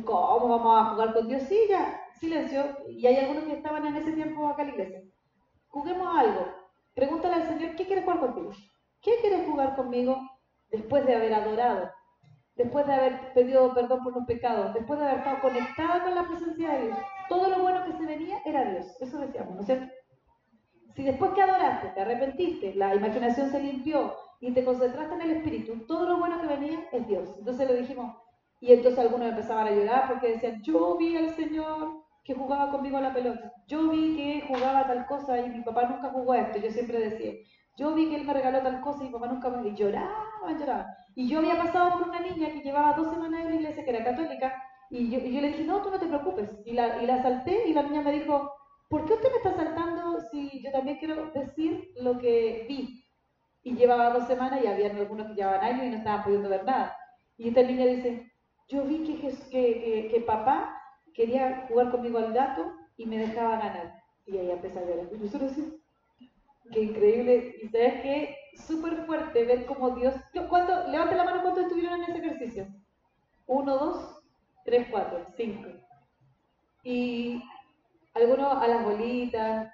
¿cómo 0.04 0.48
vamos 0.48 0.80
a 0.80 0.90
jugar 0.90 1.14
con 1.14 1.28
Dios? 1.28 1.42
Sí, 1.44 1.58
ya, 1.68 2.00
silencio. 2.18 2.64
Y 2.88 3.06
hay 3.06 3.16
algunos 3.16 3.44
que 3.44 3.54
estaban 3.54 3.86
en 3.86 3.96
ese 3.96 4.12
tiempo 4.12 4.48
acá 4.48 4.62
en 4.62 4.68
la 4.68 4.74
iglesia. 4.74 5.02
Juguemos 5.68 6.16
algo. 6.16 6.46
Pregúntale 6.94 7.36
al 7.36 7.48
Señor, 7.48 7.76
¿qué 7.76 7.86
quieres 7.86 8.04
jugar 8.04 8.20
contigo? 8.20 8.50
¿Qué 9.00 9.12
quieres 9.20 9.46
jugar 9.46 9.76
conmigo 9.76 10.18
después 10.70 11.06
de 11.06 11.14
haber 11.14 11.32
adorado? 11.32 11.90
Después 12.56 12.86
de 12.88 12.92
haber 12.92 13.32
pedido 13.34 13.72
perdón 13.72 14.02
por 14.02 14.16
los 14.16 14.26
pecados, 14.26 14.74
después 14.74 14.98
de 14.98 15.06
haber 15.06 15.18
estado 15.18 15.40
conectada 15.40 16.02
con 16.02 16.14
la 16.16 16.26
presencia 16.26 16.70
de 16.70 16.86
Dios. 16.86 16.98
Todo 17.28 17.48
lo 17.48 17.60
bueno 17.60 17.84
que 17.84 17.92
se 17.92 18.04
venía 18.04 18.40
era 18.44 18.64
Dios. 18.64 19.00
Eso 19.00 19.18
decíamos, 19.18 19.54
¿no 19.54 19.60
es 19.60 19.66
cierto? 19.66 19.86
Si 20.98 21.04
después 21.04 21.30
que 21.30 21.42
adoraste, 21.42 21.90
te 21.90 22.00
arrepentiste, 22.00 22.74
la 22.74 22.92
imaginación 22.92 23.52
se 23.52 23.60
limpió 23.60 24.16
y 24.40 24.50
te 24.50 24.64
concentraste 24.64 25.14
en 25.14 25.20
el 25.20 25.30
Espíritu, 25.30 25.86
todo 25.86 26.08
lo 26.08 26.18
bueno 26.18 26.40
que 26.40 26.48
venía 26.48 26.88
es 26.90 27.06
Dios. 27.06 27.36
Entonces 27.38 27.68
le 27.68 27.76
dijimos, 27.76 28.16
y 28.60 28.72
entonces 28.72 28.98
algunos 28.98 29.28
empezaban 29.28 29.68
a 29.68 29.70
llorar 29.70 30.08
porque 30.08 30.32
decían, 30.32 30.60
yo 30.60 30.96
vi 30.96 31.16
al 31.16 31.36
Señor 31.36 32.02
que 32.24 32.34
jugaba 32.34 32.72
conmigo 32.72 32.96
a 32.96 33.02
la 33.02 33.14
pelota, 33.14 33.52
yo 33.68 33.88
vi 33.90 34.16
que 34.16 34.44
jugaba 34.48 34.88
tal 34.88 35.06
cosa 35.06 35.38
y 35.38 35.50
mi 35.50 35.60
papá 35.60 35.84
nunca 35.84 36.10
jugó 36.10 36.32
a 36.32 36.40
esto. 36.40 36.58
Yo 36.58 36.72
siempre 36.72 36.98
decía, 36.98 37.32
yo 37.76 37.94
vi 37.94 38.08
que 38.08 38.16
él 38.16 38.24
me 38.24 38.34
regaló 38.34 38.60
tal 38.60 38.80
cosa 38.80 39.04
y 39.04 39.06
mi 39.06 39.12
papá 39.12 39.28
nunca 39.28 39.50
me... 39.50 39.68
Y 39.68 39.76
lloraba, 39.76 40.52
lloraba. 40.58 40.88
Y 41.14 41.28
yo 41.28 41.38
había 41.38 41.58
pasado 41.58 41.92
por 41.92 42.08
una 42.08 42.18
niña 42.18 42.48
que 42.48 42.60
llevaba 42.60 42.94
dos 42.94 43.08
semanas 43.08 43.42
en 43.42 43.50
la 43.50 43.54
iglesia, 43.54 43.84
que 43.84 43.90
era 43.90 44.02
católica, 44.02 44.52
y 44.90 45.08
yo, 45.10 45.20
yo 45.20 45.40
le 45.42 45.48
dije, 45.48 45.62
no, 45.62 45.80
tú 45.80 45.92
no 45.92 46.00
te 46.00 46.06
preocupes. 46.06 46.50
Y 46.64 46.72
la, 46.72 47.00
y 47.00 47.06
la 47.06 47.22
salté 47.22 47.68
y 47.68 47.72
la 47.72 47.84
niña 47.84 48.02
me 48.02 48.10
dijo, 48.10 48.50
¿por 48.88 49.04
qué 49.04 49.14
usted 49.14 49.30
me 49.30 49.36
está 49.36 49.54
saltando 49.54 50.20
si 50.30 50.62
yo 50.62 50.70
también 50.72 50.98
quiero 50.98 51.30
decir 51.30 51.90
lo 51.96 52.18
que 52.18 52.66
vi? 52.68 53.04
Y 53.62 53.74
llevaba 53.74 54.10
dos 54.10 54.26
semanas 54.26 54.62
y 54.62 54.66
había 54.66 54.90
algunos 54.90 55.26
que 55.26 55.34
llevaban 55.34 55.64
años 55.64 55.86
y 55.86 55.90
no 55.90 55.96
estaban 55.98 56.24
pudiendo 56.24 56.48
ver 56.48 56.64
nada. 56.64 56.96
Y 57.36 57.48
esta 57.48 57.62
niña 57.62 57.86
dice, 57.86 58.32
yo 58.68 58.84
vi 58.84 59.04
que, 59.04 59.20
que, 59.20 59.40
que, 59.50 60.08
que 60.10 60.20
papá 60.22 60.80
quería 61.14 61.66
jugar 61.68 61.90
conmigo 61.90 62.18
al 62.18 62.32
gato 62.32 62.72
y 62.96 63.06
me 63.06 63.18
dejaba 63.18 63.58
ganar. 63.58 64.02
Y 64.26 64.38
ella 64.38 64.54
empezó 64.54 64.78
a 64.78 64.82
llorar. 64.82 65.08
Y 65.12 65.18
nosotros 65.18 65.52
así, 65.52 65.78
Qué 66.72 66.80
increíble. 66.80 67.56
Y 67.62 67.68
sabes 67.68 68.02
qué, 68.02 68.36
súper 68.66 69.06
fuerte 69.06 69.44
ver 69.44 69.66
cómo 69.66 69.90
Dios... 69.90 70.14
¿cuánto, 70.48 70.88
levante 70.88 71.16
la 71.16 71.24
mano, 71.24 71.42
¿cuántos 71.42 71.64
estuvieron 71.64 72.02
en 72.02 72.10
ese 72.10 72.18
ejercicio? 72.18 72.66
Uno, 73.46 73.76
dos, 73.76 74.22
tres, 74.64 74.86
cuatro, 74.90 75.24
cinco. 75.36 75.70
Y 76.82 77.42
algunos 78.22 78.62
a 78.62 78.68
las 78.68 78.84
bolitas. 78.84 79.72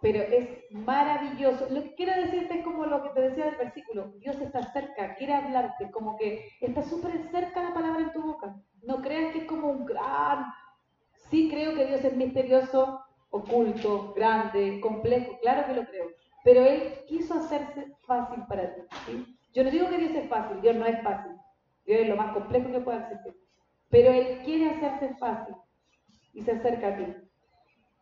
Pero 0.00 0.20
es 0.22 0.48
maravilloso. 0.70 1.66
Lo 1.70 1.82
que 1.82 1.94
quiero 1.94 2.14
decirte 2.20 2.58
es 2.58 2.64
como 2.64 2.84
lo 2.84 3.02
que 3.02 3.08
te 3.10 3.20
decía 3.22 3.46
del 3.46 3.56
versículo. 3.56 4.12
Dios 4.18 4.36
está 4.40 4.62
cerca, 4.72 5.14
quiere 5.14 5.34
hablarte, 5.34 5.90
como 5.90 6.16
que 6.16 6.48
está 6.60 6.82
súper 6.82 7.30
cerca 7.30 7.62
la 7.62 7.72
palabra 7.72 8.02
en 8.02 8.12
tu 8.12 8.22
boca. 8.22 8.54
No 8.82 9.00
creas 9.00 9.32
que 9.32 9.40
es 9.40 9.44
como 9.46 9.68
un 9.68 9.86
gran... 9.86 10.44
Sí 11.30 11.48
creo 11.50 11.74
que 11.74 11.86
Dios 11.86 12.04
es 12.04 12.14
misterioso, 12.16 13.04
oculto, 13.34 14.12
grande, 14.14 14.80
complejo, 14.80 15.38
claro 15.40 15.66
que 15.66 15.74
lo 15.74 15.84
creo, 15.86 16.06
pero 16.44 16.64
Él 16.64 16.94
quiso 17.08 17.34
hacerse 17.34 17.92
fácil 18.06 18.44
para 18.46 18.74
ti. 18.74 19.36
Yo 19.52 19.64
no 19.64 19.70
digo 19.70 19.88
que 19.88 19.98
Dios 19.98 20.14
es 20.14 20.28
fácil, 20.28 20.60
Dios 20.60 20.76
no 20.76 20.86
es 20.86 21.02
fácil, 21.02 21.32
Dios 21.84 22.02
es 22.02 22.08
lo 22.08 22.16
más 22.16 22.32
complejo 22.32 22.70
que 22.70 22.80
puede 22.80 22.98
existir, 22.98 23.34
pero 23.88 24.12
Él 24.12 24.40
quiere 24.44 24.70
hacerse 24.70 25.16
fácil 25.16 25.56
y 26.34 26.42
se 26.42 26.52
acerca 26.52 26.88
a 26.88 26.96
ti. 26.96 27.06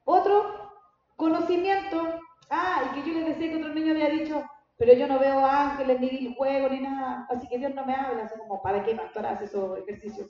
Otro, 0.05 0.73
conocimiento. 1.17 2.19
Ah, 2.51 2.83
y 2.91 2.95
que 2.95 3.09
yo 3.09 3.19
les 3.19 3.29
decía 3.29 3.51
que 3.51 3.57
otro 3.57 3.73
niño 3.73 3.93
había 3.93 4.09
dicho, 4.09 4.45
pero 4.77 4.95
yo 4.95 5.07
no 5.07 5.19
veo 5.19 5.47
ángeles, 5.47 6.01
ni 6.01 6.35
juego, 6.35 6.69
ni 6.69 6.81
nada, 6.81 7.27
así 7.31 7.47
que 7.49 7.59
Dios 7.59 7.75
no 7.75 7.87
me 7.87 7.95
habla, 7.95 8.25
así 8.25 8.39
como, 8.39 8.61
¿para 8.63 8.85
qué 8.85 8.95
pastor 8.95 9.25
hace 9.27 9.45
esos 9.45 9.79
ejercicios? 9.79 10.29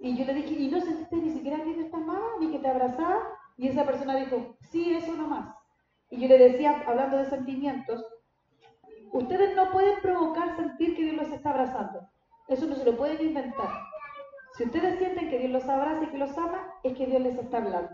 Y 0.00 0.16
yo 0.16 0.24
le 0.24 0.34
dije, 0.34 0.54
¿y 0.54 0.68
no 0.68 0.80
sentiste 0.80 1.16
ni 1.16 1.30
siquiera 1.30 1.62
que 1.62 1.72
te 1.72 1.80
está 1.82 1.98
mal, 1.98 2.20
ni 2.40 2.50
que 2.50 2.58
te 2.58 2.68
abrazaba? 2.68 3.20
Y 3.56 3.68
esa 3.68 3.86
persona 3.86 4.16
dijo, 4.16 4.56
sí, 4.70 4.94
eso 4.94 5.14
nomás. 5.14 5.54
Y 6.10 6.20
yo 6.20 6.28
le 6.28 6.50
decía, 6.50 6.82
hablando 6.86 7.16
de 7.16 7.26
sentimientos, 7.26 8.04
ustedes 9.12 9.54
no 9.54 9.70
pueden 9.70 10.00
provocar 10.00 10.56
sentir 10.56 10.96
que 10.96 11.02
Dios 11.04 11.16
los 11.16 11.32
está 11.32 11.50
abrazando. 11.50 12.08
Eso 12.48 12.66
no 12.66 12.74
se 12.74 12.84
lo 12.84 12.96
pueden 12.96 13.28
inventar. 13.28 13.70
Si 14.56 14.64
ustedes 14.64 14.98
sienten 14.98 15.30
que 15.30 15.38
Dios 15.38 15.50
los 15.50 15.68
abraza 15.68 16.04
y 16.04 16.08
que 16.08 16.18
los 16.18 16.36
ama, 16.38 16.74
es 16.84 16.96
que 16.96 17.06
Dios 17.06 17.20
les 17.20 17.36
está 17.36 17.58
hablando. 17.58 17.90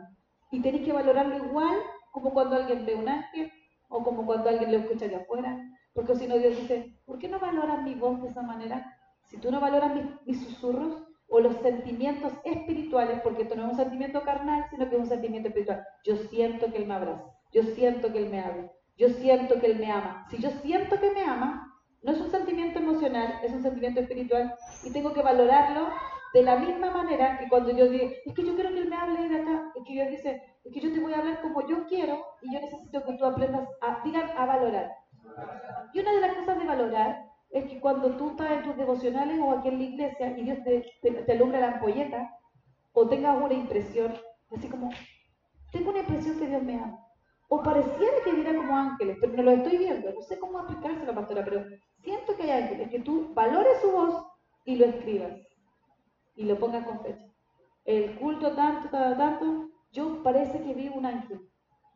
Y 0.50 0.61
tenéis 0.61 0.85
que 0.85 0.93
valorarlo 0.93 1.37
igual 1.37 1.79
como 2.12 2.33
cuando 2.35 2.57
alguien 2.57 2.85
ve 2.85 2.95
un 2.95 3.09
ángel, 3.09 3.50
o 3.88 4.02
como 4.02 4.26
cuando 4.26 4.49
alguien 4.49 4.73
lo 4.73 4.79
escucha 4.79 5.07
allá 5.07 5.19
afuera. 5.19 5.59
Porque 5.95 6.14
si 6.17 6.26
no, 6.26 6.38
Dios 6.38 6.57
dice, 6.57 6.95
¿por 7.05 7.19
qué 7.19 7.29
no 7.29 7.38
valoras 7.38 7.83
mi 7.83 7.95
voz 7.95 8.23
de 8.23 8.29
esa 8.29 8.43
manera? 8.43 8.97
Si 9.25 9.37
tú 9.38 9.50
no 9.50 9.61
valoras 9.61 9.93
mis, 10.26 10.40
susurros 10.43 11.02
o 11.29 11.40
los 11.40 11.57
sentimientos 11.57 12.33
espirituales, 12.45 13.21
porque 13.23 13.43
esto 13.43 13.55
no 13.55 13.64
es 13.64 13.71
un 13.71 13.76
sentimiento 13.76 14.23
carnal, 14.23 14.67
sino 14.71 14.88
que 14.88 14.97
es 14.97 15.02
un 15.02 15.09
sentimiento 15.09 15.49
espiritual. 15.49 15.85
Yo 16.05 16.17
siento 16.17 16.71
que 16.71 16.79
Él 16.79 16.87
me 16.87 16.95
abraza, 16.95 17.25
yo 17.52 17.62
siento 17.62 18.12
que 18.12 18.19
Él 18.19 18.31
me 18.31 18.40
habla, 18.40 18.73
yo 18.97 19.09
siento 19.09 19.61
que 19.61 19.67
Él 19.67 19.79
me 19.79 19.90
ama. 19.90 20.26
Si 20.31 20.38
yo 20.38 20.50
siento 20.50 20.99
que 21.00 21.11
me 21.12 21.23
ama, 21.23 21.73
no 22.02 22.12
es 22.12 22.21
un 22.21 22.31
sentimiento 22.31 22.81
emocional, 22.81 23.40
es 23.43 23.52
un 23.52 23.62
sentimiento 23.62 24.00
espiritual 24.00 24.55
y 24.85 24.93
tengo 24.93 25.12
que 25.12 25.23
valorarlo 25.23 25.88
de 26.32 26.42
la 26.42 26.56
misma 26.56 26.90
manera 26.90 27.38
que 27.38 27.49
cuando 27.49 27.70
yo 27.70 27.88
digo, 27.88 28.10
es 28.25 28.34
que 28.34 28.44
yo 28.44 28.54
quiero 28.54 28.70
que 28.70 28.78
Él 28.78 28.88
me 28.88 28.96
hable 28.96 29.28
de 29.28 29.40
acá, 29.40 29.72
es 29.75 29.84
que 29.84 29.92
Dios 29.92 30.08
dice, 30.10 30.42
es 30.64 30.72
que 30.72 30.80
yo 30.80 30.92
te 30.92 31.00
voy 31.00 31.12
a 31.12 31.18
hablar 31.18 31.40
como 31.40 31.66
yo 31.66 31.87
quiero 31.87 32.25
y 32.42 32.54
yo 32.54 32.60
necesito 32.60 33.04
que 33.04 33.14
tú 33.14 33.25
aprendas 33.25 33.68
a, 33.80 34.00
digan, 34.04 34.30
a 34.37 34.46
valorar. 34.46 34.92
Y 35.92 36.00
una 36.00 36.12
de 36.12 36.20
las 36.20 36.34
cosas 36.37 36.58
de 36.58 36.66
valorar 36.66 37.25
es 37.50 37.64
que 37.64 37.80
cuando 37.80 38.16
tú 38.16 38.30
estás 38.30 38.50
en 38.52 38.62
tus 38.62 38.76
devocionales 38.76 39.40
o 39.40 39.50
aquí 39.52 39.68
en 39.68 39.78
la 39.78 39.84
iglesia 39.84 40.38
y 40.38 40.42
Dios 40.44 40.58
te, 40.62 40.84
te, 41.02 41.32
alumbra 41.32 41.60
la 41.60 41.72
ampolleta 41.72 42.30
o 42.92 43.08
tengas 43.08 43.42
una 43.42 43.54
impresión, 43.54 44.14
así 44.56 44.68
como, 44.68 44.90
tengo 45.72 45.90
una 45.90 46.00
impresión 46.00 46.38
que 46.38 46.46
Dios 46.46 46.62
me 46.62 46.76
ama. 46.76 46.99
O 47.49 47.60
pareciera 47.64 48.22
que 48.25 48.32
viera 48.32 48.54
como 48.54 48.76
ángeles, 48.76 49.16
pero 49.20 49.32
no 49.32 49.42
lo 49.42 49.50
estoy 49.50 49.78
viendo. 49.78 50.12
No 50.12 50.22
sé 50.22 50.38
cómo 50.38 50.62
la 50.62 51.14
pastora, 51.14 51.44
pero 51.44 51.64
siento 51.99 52.37
que 52.37 52.44
hay 52.44 52.62
ángeles. 52.62 52.90
Que 52.90 53.00
tú 53.00 53.34
valores 53.34 53.80
su 53.80 53.90
voz 53.90 54.25
y 54.64 54.76
lo 54.76 54.87
escribas. 54.87 55.32
Y 56.40 56.44
lo 56.44 56.59
pongas 56.59 56.87
con 56.87 57.00
fecha. 57.00 57.26
El 57.85 58.18
culto 58.18 58.52
tanto, 58.52 58.88
tanto, 58.88 59.16
tanto, 59.18 59.70
yo 59.92 60.23
parece 60.23 60.62
que 60.62 60.75
vi 60.75 60.88
un 60.88 61.04
ángel 61.04 61.50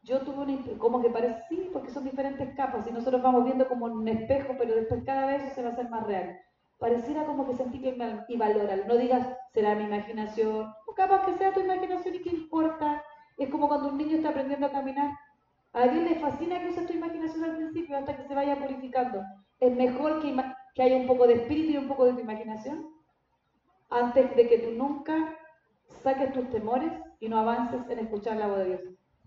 yo 0.04 0.20
tuve 0.20 0.42
una 0.42 0.78
como 0.78 1.00
que 1.00 1.08
parece, 1.08 1.42
sí, 1.48 1.70
porque 1.72 1.90
son 1.90 2.04
diferentes 2.04 2.54
capas 2.54 2.86
y 2.86 2.92
nosotros 2.92 3.22
vamos 3.22 3.44
viendo 3.44 3.66
como 3.66 3.86
un 3.86 4.06
espejo, 4.06 4.54
pero 4.58 4.74
después 4.74 5.02
cada 5.04 5.26
vez 5.26 5.42
eso 5.42 5.54
se 5.54 5.62
va 5.62 5.70
a 5.70 5.72
hacer 5.72 5.88
más 5.88 6.06
real. 6.06 6.38
Pareciera 6.78 7.24
como 7.24 7.46
que 7.46 7.54
sentí 7.54 7.80
que 7.80 7.96
y 8.28 8.36
valóralo. 8.36 8.84
No 8.84 8.96
digas, 8.96 9.26
será 9.54 9.74
mi 9.74 9.84
imaginación, 9.84 10.70
o 10.86 10.94
capaz 10.94 11.24
que 11.24 11.38
sea 11.38 11.54
tu 11.54 11.60
imaginación 11.60 12.14
y 12.14 12.20
qué 12.20 12.30
importa. 12.30 13.02
Es 13.38 13.48
como 13.48 13.66
cuando 13.66 13.88
un 13.88 13.96
niño 13.96 14.16
está 14.16 14.28
aprendiendo 14.28 14.66
a 14.66 14.72
caminar. 14.72 15.12
A 15.72 15.86
Dios 15.86 16.04
le 16.04 16.16
fascina 16.16 16.60
que 16.60 16.68
uses 16.68 16.86
tu 16.86 16.92
imaginación 16.92 17.42
al 17.42 17.56
principio 17.56 17.96
hasta 17.96 18.14
que 18.14 18.28
se 18.28 18.34
vaya 18.34 18.58
purificando. 18.58 19.22
Es 19.58 19.74
mejor 19.74 20.20
que, 20.20 20.36
que 20.74 20.82
haya 20.82 20.96
un 20.96 21.06
poco 21.06 21.26
de 21.26 21.34
espíritu 21.34 21.72
y 21.72 21.76
un 21.78 21.88
poco 21.88 22.04
de 22.04 22.12
tu 22.12 22.20
imaginación 22.20 22.93
antes 23.94 24.34
de 24.34 24.48
que 24.48 24.58
tú 24.58 24.70
nunca 24.72 25.36
saques 26.02 26.32
tus 26.32 26.50
temores 26.50 26.92
y 27.20 27.28
no 27.28 27.38
avances 27.38 27.80
en 27.88 28.00
escuchar 28.00 28.36
la 28.36 28.48
voz 28.48 28.58
de 28.58 28.64
Dios. 28.64 28.80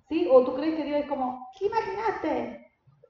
¿Sí? 0.10 0.28
O 0.32 0.44
tú 0.44 0.54
crees 0.56 0.76
que 0.76 0.84
Dios 0.84 1.00
es 1.00 1.08
como, 1.08 1.48
¿qué 1.58 1.66
imaginaste? 1.66 2.68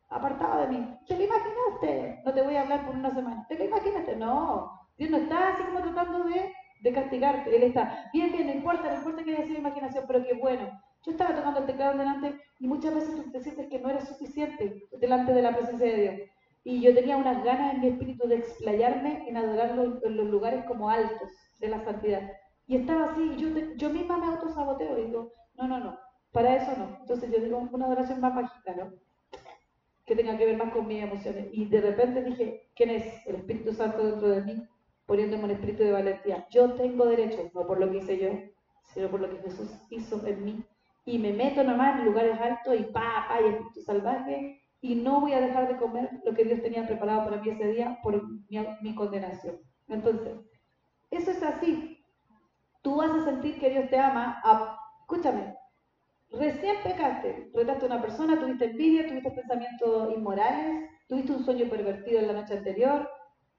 Apartado 0.09 0.61
de 0.61 0.67
mí. 0.67 0.97
¿Te 1.07 1.17
lo 1.17 1.23
imaginaste? 1.23 2.21
No 2.25 2.33
te 2.33 2.41
voy 2.41 2.55
a 2.55 2.61
hablar 2.61 2.85
por 2.85 2.95
una 2.95 3.13
semana. 3.13 3.45
¿Te 3.49 3.57
lo 3.57 3.65
imaginaste? 3.65 4.15
No. 4.15 4.71
Dios 4.97 5.11
no 5.11 5.17
está 5.17 5.49
así 5.49 5.63
como 5.63 5.81
tratando 5.81 6.23
de, 6.23 6.53
de 6.81 6.93
castigarte. 6.93 7.55
Él 7.55 7.63
está, 7.63 8.09
bien, 8.13 8.31
bien, 8.31 8.47
no 8.47 8.53
importa, 8.53 8.89
no 8.89 8.97
importa 8.97 9.23
que 9.23 9.35
haya 9.35 9.45
sido 9.45 9.59
imaginación, 9.59 10.05
pero 10.07 10.23
qué 10.23 10.33
bueno. 10.33 10.71
Yo 11.05 11.11
estaba 11.11 11.35
tocando 11.35 11.59
el 11.59 11.65
teclado 11.65 11.97
delante 11.97 12.39
y 12.59 12.67
muchas 12.67 12.95
veces 12.95 13.31
te 13.31 13.41
sientes 13.41 13.67
que 13.67 13.79
no 13.79 13.89
eres 13.89 14.07
suficiente 14.07 14.83
delante 14.99 15.33
de 15.33 15.41
la 15.41 15.55
presencia 15.55 15.87
de 15.87 16.01
Dios. 16.01 16.29
Y 16.63 16.81
yo 16.81 16.93
tenía 16.93 17.17
unas 17.17 17.43
ganas 17.43 17.73
en 17.73 17.81
mi 17.81 17.87
espíritu 17.87 18.27
de 18.27 18.37
explayarme 18.37 19.27
en 19.27 19.37
adorarlo 19.37 19.99
en 20.03 20.17
los 20.17 20.27
lugares 20.27 20.65
como 20.65 20.89
altos 20.89 21.29
de 21.59 21.69
la 21.69 21.83
santidad. 21.83 22.31
Y 22.67 22.75
estaba 22.75 23.11
así, 23.11 23.21
y 23.21 23.37
yo, 23.37 23.47
yo 23.75 23.89
misma 23.89 24.17
me 24.17 24.27
autosaboteo 24.27 24.99
y 24.99 25.05
digo, 25.05 25.31
no, 25.55 25.67
no, 25.67 25.79
no, 25.79 25.97
para 26.31 26.55
eso 26.55 26.77
no. 26.77 26.97
Entonces 26.99 27.31
yo 27.31 27.39
digo 27.39 27.57
una 27.71 27.85
adoración 27.85 28.19
más 28.19 28.35
bajita, 28.35 28.75
¿no? 28.75 28.93
Que 30.05 30.15
tenga 30.15 30.37
que 30.37 30.45
ver 30.45 30.57
más 30.57 30.71
con 30.73 30.87
mis 30.87 31.01
emociones. 31.01 31.47
Y 31.51 31.65
de 31.65 31.81
repente 31.81 32.23
dije, 32.23 32.69
¿quién 32.75 32.89
es 32.89 33.25
el 33.25 33.35
Espíritu 33.37 33.73
Santo 33.73 34.05
dentro 34.05 34.29
de 34.29 34.41
mí? 34.43 34.67
Poniéndome 35.05 35.45
un 35.45 35.51
espíritu 35.51 35.83
de 35.83 35.91
valentía. 35.91 36.45
Yo 36.49 36.73
tengo 36.73 37.05
derecho, 37.05 37.49
no 37.53 37.65
por 37.65 37.79
lo 37.79 37.89
que 37.89 37.97
hice 37.97 38.17
yo, 38.17 38.29
sino 38.93 39.09
por 39.09 39.21
lo 39.21 39.29
que 39.29 39.41
Jesús 39.41 39.69
hizo 39.89 40.25
en 40.27 40.43
mí. 40.43 40.63
Y 41.05 41.19
me 41.19 41.31
meto 41.31 41.63
nomás 41.63 41.99
en 41.99 42.05
lugares 42.05 42.37
altos 42.39 42.75
y 42.77 42.83
pa, 42.83 43.25
pa, 43.29 43.41
y 43.41 43.47
espíritu 43.47 43.81
salvaje. 43.81 44.61
Y 44.81 44.95
no 44.95 45.21
voy 45.21 45.33
a 45.33 45.41
dejar 45.41 45.69
de 45.69 45.77
comer 45.77 46.09
lo 46.25 46.33
que 46.33 46.43
Dios 46.43 46.61
tenía 46.61 46.85
preparado 46.85 47.23
para 47.23 47.41
mí 47.41 47.49
ese 47.49 47.71
día 47.71 47.97
por 48.03 48.21
mi, 48.27 48.59
mi 48.81 48.95
condenación. 48.95 49.57
Entonces, 49.87 50.33
eso 51.11 51.31
es 51.31 51.43
así. 51.43 52.03
Tú 52.81 52.97
vas 52.97 53.11
a 53.11 53.25
sentir 53.25 53.59
que 53.59 53.69
Dios 53.69 53.89
te 53.89 53.99
ama. 53.99 54.39
A, 54.43 54.79
escúchame, 55.01 55.55
Recién 56.31 56.75
pecaste, 56.83 57.49
retaste 57.53 57.85
a 57.85 57.87
una 57.87 58.01
persona, 58.01 58.39
tuviste 58.39 58.65
envidia, 58.65 59.07
tuviste 59.07 59.31
pensamientos 59.31 60.13
inmorales, 60.13 60.89
tuviste 61.07 61.31
un 61.31 61.45
sueño 61.45 61.69
pervertido 61.69 62.19
en 62.19 62.27
la 62.27 62.33
noche 62.33 62.57
anterior, 62.57 63.09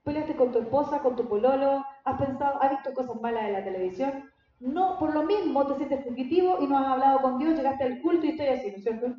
peleaste 0.03 0.35
con 0.35 0.51
tu 0.51 0.59
esposa, 0.59 0.99
con 0.99 1.15
tu 1.15 1.27
pololo, 1.27 1.83
has 2.03 2.19
pensado, 2.19 2.61
has 2.61 2.69
visto 2.69 2.93
cosas 2.93 3.19
malas 3.21 3.45
en 3.45 3.53
la 3.53 3.63
televisión. 3.63 4.23
No, 4.59 4.99
por 4.99 5.13
lo 5.13 5.23
mismo 5.23 5.65
te 5.65 5.75
sientes 5.75 6.03
fugitivo 6.03 6.57
y 6.61 6.67
no 6.67 6.77
has 6.77 6.87
hablado 6.87 7.21
con 7.21 7.39
Dios, 7.39 7.55
llegaste 7.55 7.85
al 7.85 8.01
culto 8.01 8.25
y 8.25 8.29
estoy 8.29 8.47
así, 8.47 8.69
¿no 8.69 8.77
es 8.77 8.83
cierto? 8.83 9.15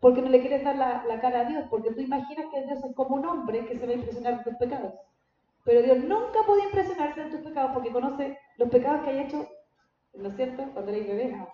Porque 0.00 0.22
no 0.22 0.28
le 0.28 0.40
quieres 0.40 0.62
dar 0.62 0.76
la, 0.76 1.20
cara 1.20 1.40
a 1.40 1.44
Dios, 1.44 1.64
porque 1.70 1.92
tú 1.92 2.00
imaginas 2.00 2.46
que 2.52 2.64
Dios 2.64 2.84
es 2.84 2.94
como 2.94 3.16
un 3.16 3.26
hombre 3.26 3.66
que 3.66 3.78
se 3.78 3.86
va 3.86 3.92
a 3.92 3.96
impresionar 3.96 4.38
de 4.38 4.44
tus 4.44 4.56
pecados. 4.58 4.94
Pero 5.64 5.82
Dios 5.82 5.98
nunca 5.98 6.40
puede 6.46 6.64
impresionarse 6.64 7.24
de 7.24 7.30
tus 7.30 7.40
pecados 7.40 7.72
porque 7.72 7.92
conoce 7.92 8.38
los 8.58 8.68
pecados 8.68 9.02
que 9.02 9.10
hay 9.10 9.20
hecho, 9.20 9.48
¿no 10.14 10.28
es 10.28 10.36
cierto? 10.36 10.64
Cuando 10.72 10.90
eres 10.90 11.06
bebé 11.06 11.46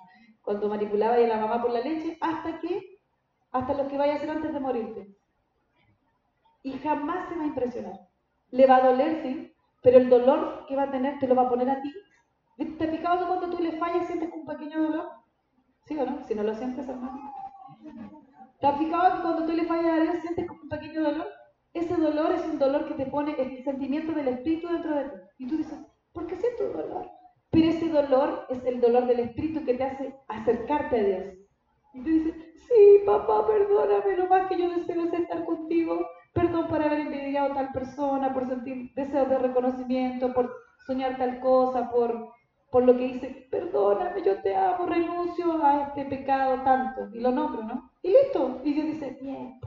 cuando 0.42 0.68
manipulaba 0.68 1.16
a 1.16 1.18
la 1.18 1.37
mamá 1.37 1.61
por 1.61 1.71
la 1.71 1.81
leche, 1.81 2.16
hasta 2.23 2.59
que, 2.61 3.01
hasta 3.53 3.75
lo 3.75 3.87
que 3.87 3.99
vaya 3.99 4.14
a 4.14 4.16
hacer 4.16 4.31
antes 4.31 4.51
de 4.51 4.61
morirte. 4.61 5.14
Y 6.62 6.79
jamás 6.79 7.29
se 7.29 7.37
va 7.37 7.42
a 7.42 7.49
impresionar. 7.49 8.01
Le 8.51 8.66
va 8.66 8.77
a 8.77 8.88
doler, 8.88 9.23
sí, 9.23 9.53
pero 9.83 9.99
el 9.99 10.09
dolor 10.09 10.64
que 10.66 10.75
va 10.75 10.85
a 10.85 10.90
tener 10.90 11.18
te 11.18 11.29
lo 11.29 11.35
va 11.35 11.42
a 11.42 11.49
poner 11.51 11.68
a 11.68 11.83
ti. 11.83 11.92
¿Te 12.57 12.85
has 12.85 13.27
cuando 13.27 13.51
tú 13.51 13.62
le 13.62 13.73
fallas 13.73 14.07
sientes 14.07 14.31
un 14.33 14.47
pequeño 14.47 14.83
dolor? 14.83 15.11
¿Sí 15.85 15.99
o 15.99 16.07
no? 16.07 16.25
Si 16.25 16.35
no 16.35 16.42
lo 16.42 16.55
sientes, 16.55 16.88
hermano. 16.88 17.33
¿Te 18.61 18.66
has 18.66 18.79
fijado 18.79 19.16
que 19.16 19.23
cuando 19.23 19.47
tú 19.47 19.53
le 19.53 19.66
fallas 19.66 19.99
a 19.99 20.03
Dios 20.03 20.16
sientes 20.23 20.47
como 20.47 20.62
un 20.62 20.68
pequeño 20.68 21.03
dolor? 21.03 21.29
Ese 21.75 21.97
dolor 21.97 22.33
es 22.33 22.45
un 22.47 22.59
dolor 22.59 22.87
que 22.87 22.95
te 22.95 23.07
pone 23.11 23.35
el 23.39 23.63
sentimiento 23.65 24.13
del 24.13 24.29
espíritu 24.29 24.69
dentro 24.69 24.95
de 24.95 25.05
ti. 25.05 25.17
Y 25.39 25.47
tú 25.49 25.57
dices, 25.57 25.79
¿por 26.13 26.27
qué 26.27 26.37
siento 26.37 26.69
dolor? 26.71 27.19
Pero 27.51 27.71
ese 27.71 27.89
dolor 27.89 28.47
es 28.51 28.65
el 28.65 28.81
dolor 28.81 29.07
del 29.07 29.21
Espíritu 29.21 29.65
que 29.65 29.75
te 29.75 29.85
hace 29.85 30.15
acercarte 30.29 31.01
a 31.01 31.03
Dios. 31.03 31.35
Y 31.95 32.03
tú 32.03 32.11
dices, 32.11 32.35
sí, 32.55 33.03
papá, 33.07 33.47
perdóname, 33.47 34.17
lo 34.17 34.27
más 34.27 34.49
que 34.49 34.59
yo 34.59 34.69
deseo 34.71 35.05
es 35.05 35.13
estar 35.13 35.45
contigo. 35.45 36.07
Perdón 36.35 36.69
por 36.69 36.83
haber 36.83 37.01
envidiado 37.01 37.53
a 37.53 37.55
tal 37.55 37.73
persona, 37.73 38.35
por 38.35 38.47
sentir 38.47 38.93
deseos 38.95 39.29
de 39.31 39.39
reconocimiento, 39.39 40.33
por 40.35 40.55
soñar 40.87 41.17
tal 41.17 41.41
cosa, 41.41 41.91
por, 41.91 42.33
por 42.71 42.85
lo 42.85 42.97
que 42.97 43.07
hice. 43.07 43.49
Perdóname, 43.51 44.23
yo 44.23 44.41
te 44.43 44.55
amo, 44.55 44.87
renuncio 44.87 45.65
a 45.65 45.85
este 45.85 46.05
pecado 46.05 46.63
tanto. 46.63 47.09
Y 47.13 47.21
lo 47.21 47.31
nombro, 47.31 47.63
¿no? 47.65 47.91
Y 48.03 48.11
listo. 48.11 48.61
Y 48.63 48.75
Dios 48.75 48.87
dice, 48.87 49.19
bien. 49.23 49.59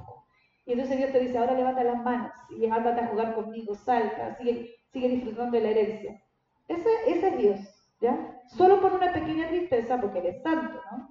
Y 0.66 0.74
entonces 0.74 0.98
Dios 0.98 1.12
te 1.12 1.20
dice, 1.20 1.38
ahora 1.38 1.54
levanta 1.54 1.84
las 1.84 2.04
manos 2.04 2.32
y 2.50 2.66
ándate 2.68 3.02
a 3.02 3.08
jugar 3.08 3.34
conmigo, 3.34 3.76
salta, 3.76 4.36
sigue, 4.36 4.76
sigue 4.92 5.10
disfrutando 5.10 5.58
de 5.58 5.64
la 5.64 5.70
herencia. 5.70 6.22
Ese, 6.68 6.90
ese 7.08 7.28
es 7.30 7.38
Dios. 7.38 7.82
¿ya? 8.02 8.42
Solo 8.48 8.82
por 8.82 8.94
una 8.94 9.14
pequeña 9.14 9.48
tristeza, 9.48 10.02
porque 10.02 10.20
Él 10.20 10.26
es 10.28 10.42
santo, 10.42 10.82
¿no? 10.92 11.10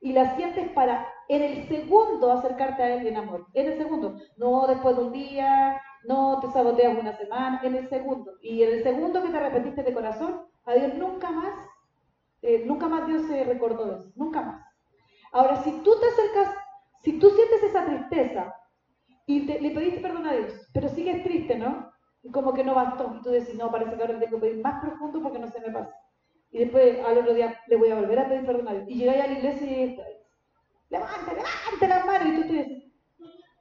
Y 0.00 0.12
la 0.12 0.36
sientes 0.36 0.68
para 0.70 1.06
en 1.28 1.42
el 1.42 1.68
segundo 1.68 2.32
acercarte 2.32 2.82
a 2.82 2.94
Él 2.94 3.06
en 3.06 3.16
amor. 3.16 3.46
En 3.54 3.66
el 3.66 3.78
segundo. 3.78 4.16
No 4.36 4.66
después 4.66 4.96
de 4.96 5.04
un 5.04 5.12
día, 5.12 5.80
no 6.04 6.40
te 6.40 6.50
saboteas 6.50 6.98
una 6.98 7.16
semana, 7.16 7.60
en 7.62 7.76
el 7.76 7.88
segundo. 7.88 8.32
Y 8.42 8.62
en 8.62 8.72
el 8.74 8.82
segundo 8.82 9.22
que 9.22 9.28
te 9.28 9.36
arrepentiste 9.36 9.82
de 9.82 9.94
corazón, 9.94 10.46
a 10.64 10.74
Dios 10.74 10.94
nunca 10.94 11.30
más, 11.30 11.54
eh, 12.42 12.64
nunca 12.66 12.88
más 12.88 13.06
Dios 13.06 13.22
se 13.26 13.44
recordó 13.44 13.84
de 13.86 13.94
eso, 13.94 14.12
nunca 14.16 14.42
más. 14.42 14.66
Ahora, 15.30 15.62
si 15.62 15.70
tú 15.82 15.92
te 16.00 16.06
acercas, 16.06 16.54
si 17.02 17.18
tú 17.18 17.30
sientes 17.30 17.62
esa 17.62 17.84
tristeza 17.84 18.54
y 19.26 19.40
le 19.40 19.70
pediste 19.70 20.00
perdón 20.00 20.26
a 20.26 20.32
Dios, 20.32 20.68
pero 20.72 20.88
sigues 20.88 21.22
triste, 21.22 21.56
¿no? 21.56 21.90
Y 22.22 22.30
como 22.30 22.52
que 22.52 22.64
no 22.64 22.74
bastó. 22.74 23.14
Y 23.18 23.22
tú 23.22 23.30
decís, 23.30 23.54
no, 23.56 23.70
parece 23.70 23.96
que 23.96 24.02
ahora 24.02 24.18
tengo 24.18 24.36
que 24.36 24.46
pedir 24.46 24.62
más 24.62 24.80
profundo 24.80 25.22
porque 25.22 25.38
no 25.38 25.48
se 25.48 25.60
me 25.60 25.70
pasa 25.70 25.94
y 26.52 26.58
después 26.58 26.98
al 27.04 27.18
otro 27.18 27.34
día 27.34 27.58
le 27.66 27.76
voy 27.76 27.90
a 27.90 27.94
volver 27.96 28.18
a 28.18 28.28
pedir 28.28 28.44
perdón 28.44 28.68
a 28.68 28.72
Dios. 28.74 28.84
Y 28.86 28.94
llegáis 28.96 29.24
a 29.24 29.26
la 29.26 29.38
iglesia 29.38 29.66
y 29.66 29.96
levanta, 30.90 31.32
levanta 31.32 31.88
las 31.88 32.06
manos 32.06 32.28
y 32.28 32.36
tú 32.36 32.42
te 32.42 32.52
dices, 32.52 32.82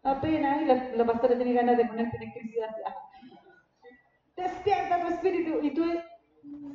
apenas, 0.04 0.62
y 0.62 0.66
la, 0.66 0.90
la 0.96 1.06
pastora 1.06 1.38
tiene 1.38 1.54
ganas 1.54 1.78
de 1.78 1.86
ponerte 1.86 2.18
en 2.18 2.24
electricidad. 2.24 2.76
Despierta 4.36 5.02
tu 5.02 5.08
espíritu. 5.08 5.60
Y 5.62 5.74
tú 5.74 5.86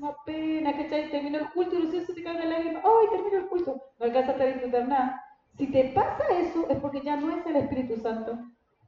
apenas, 0.02 0.74
¿cachai? 0.76 1.10
Terminó 1.10 1.38
el 1.38 1.50
culto 1.50 1.76
y 1.76 1.82
recién 1.82 2.06
se 2.06 2.14
te 2.14 2.22
cae 2.22 2.36
una 2.36 2.46
lágrima. 2.46 2.80
¡Ay, 2.82 3.08
terminó 3.10 3.36
el 3.36 3.48
culto! 3.48 3.82
No 3.98 4.06
alcanzaste 4.06 4.42
a 4.42 4.46
disfrutar 4.46 4.88
nada. 4.88 5.22
Si 5.58 5.66
te 5.70 5.84
pasa 5.94 6.24
eso, 6.30 6.66
es 6.70 6.78
porque 6.78 7.02
ya 7.02 7.16
no 7.16 7.30
es 7.30 7.44
el 7.44 7.56
Espíritu 7.56 7.96
Santo, 7.98 8.38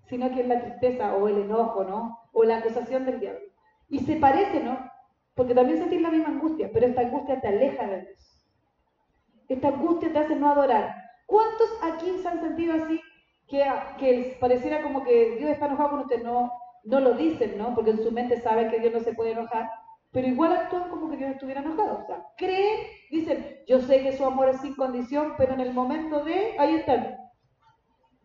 sino 0.08 0.30
que 0.30 0.40
es 0.40 0.48
la 0.48 0.60
tristeza 0.60 1.14
o 1.14 1.28
el 1.28 1.42
enojo, 1.42 1.84
¿no? 1.84 2.18
O 2.32 2.44
la 2.44 2.58
acusación 2.58 3.04
del 3.04 3.20
diablo. 3.20 3.40
Y 3.88 4.00
se 4.00 4.16
parece, 4.16 4.60
¿no? 4.60 4.78
Porque 5.34 5.54
también 5.54 5.78
sentís 5.78 6.00
la 6.00 6.10
misma 6.10 6.28
angustia, 6.28 6.70
pero 6.72 6.86
esta 6.86 7.02
angustia 7.02 7.40
te 7.40 7.48
aleja 7.48 7.86
de 7.86 8.02
Dios. 8.02 8.46
Esta 9.48 9.68
angustia 9.68 10.12
te 10.12 10.18
hace 10.18 10.36
no 10.36 10.50
adorar. 10.50 10.94
¿Cuántos 11.26 11.68
aquí 11.82 12.10
se 12.22 12.28
han 12.28 12.40
sentido 12.40 12.74
así? 12.74 13.00
que, 13.48 13.64
que 13.98 14.36
pareciera 14.38 14.82
como 14.82 15.02
que 15.02 15.36
Dios 15.38 15.50
está 15.50 15.66
enojado 15.66 15.90
con 15.90 16.00
usted, 16.00 16.22
no, 16.22 16.52
no 16.84 17.00
lo 17.00 17.14
dicen, 17.14 17.56
¿no? 17.56 17.74
Porque 17.74 17.90
en 17.90 18.02
su 18.02 18.12
mente 18.12 18.40
saben 18.40 18.70
que 18.70 18.78
Dios 18.78 18.92
no 18.92 19.00
se 19.00 19.14
puede 19.14 19.32
enojar, 19.32 19.70
pero 20.12 20.28
igual 20.28 20.52
actúan 20.52 20.90
como 20.90 21.10
que 21.10 21.16
Dios 21.16 21.30
estuviera 21.30 21.62
enojado. 21.62 21.98
O 22.02 22.06
sea, 22.06 22.22
creen, 22.36 22.86
dicen, 23.10 23.58
yo 23.66 23.80
sé 23.80 24.02
que 24.02 24.16
su 24.16 24.24
amor 24.24 24.50
es 24.50 24.60
sin 24.60 24.76
condición, 24.76 25.34
pero 25.38 25.54
en 25.54 25.60
el 25.60 25.72
momento 25.72 26.22
de, 26.24 26.56
ahí 26.58 26.74
están. 26.76 27.16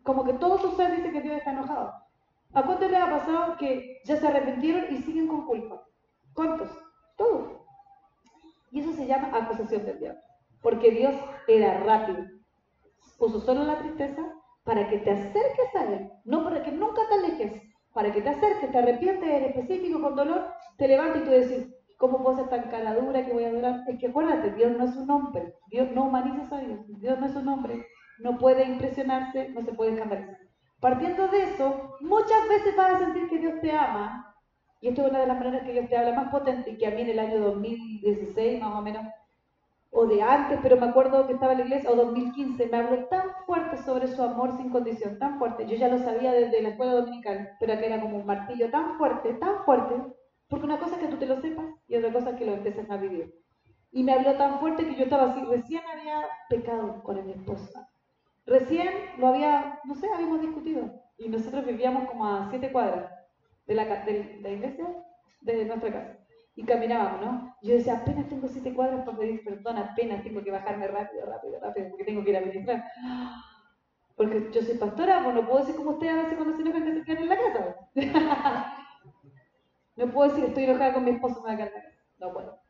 Como 0.04 0.24
que 0.24 0.34
todo 0.34 0.58
su 0.58 0.76
ser 0.76 0.94
dice 0.96 1.10
que 1.10 1.22
Dios 1.22 1.38
está 1.38 1.50
enojado. 1.50 1.92
¿A 2.52 2.62
cuántos 2.62 2.90
les 2.90 3.02
ha 3.02 3.10
pasado 3.10 3.56
que 3.56 4.00
ya 4.04 4.16
se 4.16 4.28
arrepintieron 4.28 4.84
y 4.94 4.98
siguen 4.98 5.26
con 5.26 5.46
culpa? 5.46 5.82
¿Cuántos? 6.34 6.70
Todos. 7.16 7.52
Y 8.70 8.80
eso 8.80 8.92
se 8.92 9.06
llama 9.06 9.36
acusación 9.36 9.84
del 9.84 9.98
diablo. 9.98 10.20
Porque 10.62 10.90
Dios 10.90 11.14
era 11.48 11.80
rápido. 11.80 12.24
Puso 13.18 13.40
solo 13.40 13.64
la 13.64 13.78
tristeza 13.78 14.22
para 14.62 14.88
que 14.88 14.98
te 14.98 15.10
acerques 15.10 15.74
a 15.74 15.84
Él, 15.84 16.10
no 16.24 16.44
para 16.44 16.62
que 16.62 16.72
nunca 16.72 17.02
te 17.08 17.14
alejes, 17.14 17.62
para 17.92 18.12
que 18.12 18.22
te 18.22 18.28
acerques, 18.28 18.70
te 18.72 18.78
arrepientes 18.78 19.28
en 19.28 19.44
específico 19.44 20.00
con 20.00 20.16
dolor, 20.16 20.48
te 20.76 20.88
levantes 20.88 21.22
y 21.22 21.24
tú 21.24 21.30
decís, 21.30 21.74
¿cómo 21.98 22.22
puedo 22.22 22.36
ser 22.36 22.48
tan 22.48 22.70
cara 22.70 22.94
dura 22.94 23.24
que 23.24 23.32
voy 23.32 23.44
a 23.44 23.48
adorar? 23.48 23.84
Es 23.86 23.98
que 23.98 24.08
acuérdate, 24.08 24.52
Dios 24.52 24.76
no 24.76 24.84
es 24.84 24.96
un 24.96 25.10
hombre, 25.10 25.54
Dios 25.68 25.90
no 25.92 26.04
humaniza 26.04 26.56
a 26.56 26.60
Dios, 26.60 26.80
Dios 27.00 27.18
no 27.20 27.26
es 27.26 27.36
un 27.36 27.48
hombre, 27.48 27.86
no 28.18 28.38
puede 28.38 28.64
impresionarse, 28.64 29.48
no 29.50 29.62
se 29.62 29.72
puede 29.72 29.92
escandalizar. 29.92 30.38
Partiendo 30.80 31.28
de 31.28 31.44
eso, 31.44 31.96
muchas 32.00 32.48
veces 32.48 32.76
vas 32.76 32.94
a 32.94 32.98
sentir 32.98 33.28
que 33.28 33.38
Dios 33.38 33.60
te 33.60 33.72
ama, 33.72 34.34
y 34.80 34.88
esto 34.88 35.02
es 35.02 35.10
una 35.10 35.20
de 35.20 35.26
las 35.26 35.38
maneras 35.38 35.64
que 35.64 35.72
Dios 35.72 35.88
te 35.88 35.96
habla 35.96 36.14
más 36.14 36.30
potente, 36.30 36.76
que 36.76 36.86
a 36.86 36.90
mí 36.90 37.02
en 37.02 37.10
el 37.10 37.18
año 37.18 37.40
2016 37.40 38.60
más 38.60 38.74
o 38.74 38.82
menos, 38.82 39.06
o 39.90 40.06
de 40.06 40.20
antes, 40.20 40.58
pero 40.62 40.76
me 40.76 40.86
acuerdo 40.86 41.26
que 41.26 41.34
estaba 41.34 41.52
en 41.52 41.58
la 41.58 41.64
iglesia, 41.64 41.90
o 41.90 41.96
2015, 41.96 42.66
me 42.66 42.76
habló 42.76 43.04
tan 43.06 43.30
fuerte 43.46 43.78
sobre 43.78 44.08
su 44.08 44.22
amor 44.22 44.56
sin 44.56 44.70
condición, 44.70 45.18
tan 45.18 45.38
fuerte. 45.38 45.66
Yo 45.66 45.76
ya 45.76 45.88
lo 45.88 45.98
sabía 45.98 46.32
desde 46.32 46.60
la 46.60 46.70
escuela 46.70 46.94
dominical, 46.94 47.52
pero 47.60 47.78
que 47.78 47.86
era 47.86 48.00
como 48.00 48.18
un 48.18 48.26
martillo 48.26 48.70
tan 48.70 48.98
fuerte, 48.98 49.34
tan 49.34 49.64
fuerte, 49.64 49.94
porque 50.48 50.66
una 50.66 50.78
cosa 50.78 50.96
es 50.96 51.02
que 51.02 51.08
tú 51.08 51.16
te 51.16 51.26
lo 51.26 51.40
sepas 51.40 51.66
y 51.88 51.96
otra 51.96 52.12
cosa 52.12 52.30
es 52.30 52.36
que 52.36 52.44
lo 52.44 52.54
empieces 52.54 52.90
a 52.90 52.96
vivir. 52.96 53.34
Y 53.92 54.02
me 54.02 54.12
habló 54.12 54.36
tan 54.36 54.58
fuerte 54.58 54.84
que 54.84 54.96
yo 54.96 55.04
estaba 55.04 55.30
así, 55.30 55.40
recién 55.44 55.82
había 55.86 56.26
pecado 56.48 57.02
con 57.04 57.24
mi 57.24 57.32
esposa. 57.32 57.88
Recién 58.46 58.88
lo 59.18 59.28
había, 59.28 59.80
no 59.84 59.94
sé, 59.94 60.08
habíamos 60.12 60.40
discutido. 60.40 61.02
Y 61.18 61.28
nosotros 61.28 61.64
vivíamos 61.64 62.08
como 62.08 62.26
a 62.26 62.48
siete 62.50 62.70
cuadras 62.72 63.10
de 63.66 63.74
la, 63.74 63.84
de 64.04 64.38
la 64.42 64.50
iglesia, 64.50 64.86
de 65.40 65.64
nuestra 65.64 65.92
casa 65.92 66.24
y 66.56 66.64
caminábamos, 66.64 67.20
¿no? 67.20 67.56
Yo 67.62 67.74
decía, 67.74 67.94
apenas 67.94 68.28
tengo 68.28 68.48
siete 68.48 68.72
cuadras 68.74 69.04
para 69.04 69.18
pedir 69.18 69.42
perdón, 69.42 69.78
apenas 69.78 70.22
tengo 70.22 70.42
que 70.42 70.50
bajarme 70.50 70.86
rápido, 70.86 71.26
rápido, 71.26 71.58
rápido, 71.60 71.88
porque 71.90 72.04
tengo 72.04 72.22
que 72.22 72.30
ir 72.30 72.36
a 72.36 72.40
ministrar. 72.40 72.84
Porque 74.16 74.48
yo 74.52 74.62
soy 74.62 74.76
pastora, 74.76 75.22
pues 75.24 75.34
no 75.34 75.44
puedo 75.44 75.60
decir 75.60 75.74
como 75.74 75.90
usted 75.92 76.08
a 76.08 76.22
veces 76.22 76.34
cuando 76.36 76.54
se 76.54 76.62
enojan 76.62 76.84
que 76.84 76.94
se 76.94 77.04
quedan 77.04 77.22
en 77.24 77.28
la 77.28 77.36
casa. 77.36 77.76
no 79.96 80.06
puedo 80.12 80.30
decir 80.30 80.44
estoy 80.44 80.64
enojada 80.64 80.94
con 80.94 81.04
mi 81.04 81.10
esposo, 81.10 81.42
me 81.42 81.56
va 81.56 81.64
a. 81.64 81.70
No 82.20 82.32
puedo. 82.32 82.60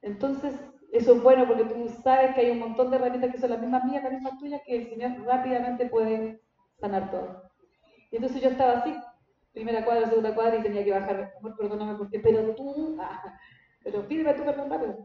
Entonces, 0.00 0.54
eso 0.92 1.14
es 1.14 1.22
bueno 1.22 1.46
porque 1.46 1.64
tú 1.64 1.88
sabes 2.02 2.34
que 2.34 2.42
hay 2.42 2.50
un 2.50 2.60
montón 2.60 2.90
de 2.90 2.96
herramientas 2.96 3.32
que 3.32 3.38
son 3.38 3.50
las 3.50 3.60
mismas 3.60 3.84
mías, 3.84 4.02
las 4.02 4.12
mismas 4.12 4.38
tuyas, 4.38 4.60
que 4.64 4.76
el 4.76 4.88
Señor 4.88 5.24
rápidamente 5.24 5.86
puede 5.86 6.40
sanar 6.80 7.10
todo. 7.10 7.42
Y 8.10 8.16
entonces 8.16 8.40
yo 8.40 8.50
estaba 8.50 8.78
así, 8.78 8.94
primera 9.52 9.84
cuadra, 9.84 10.08
segunda 10.08 10.34
cuadra 10.34 10.56
y 10.56 10.62
tenía 10.62 10.84
que 10.84 10.92
bajar, 10.92 11.32
amor, 11.38 11.56
perdóname 11.56 11.94
porque, 11.96 12.20
pero 12.20 12.54
tú, 12.54 12.96
ah, 13.00 13.38
pero 13.82 14.06
pídeme 14.06 14.34
tu 14.34 14.44
perdón 14.44 14.70
rápido. 14.70 14.96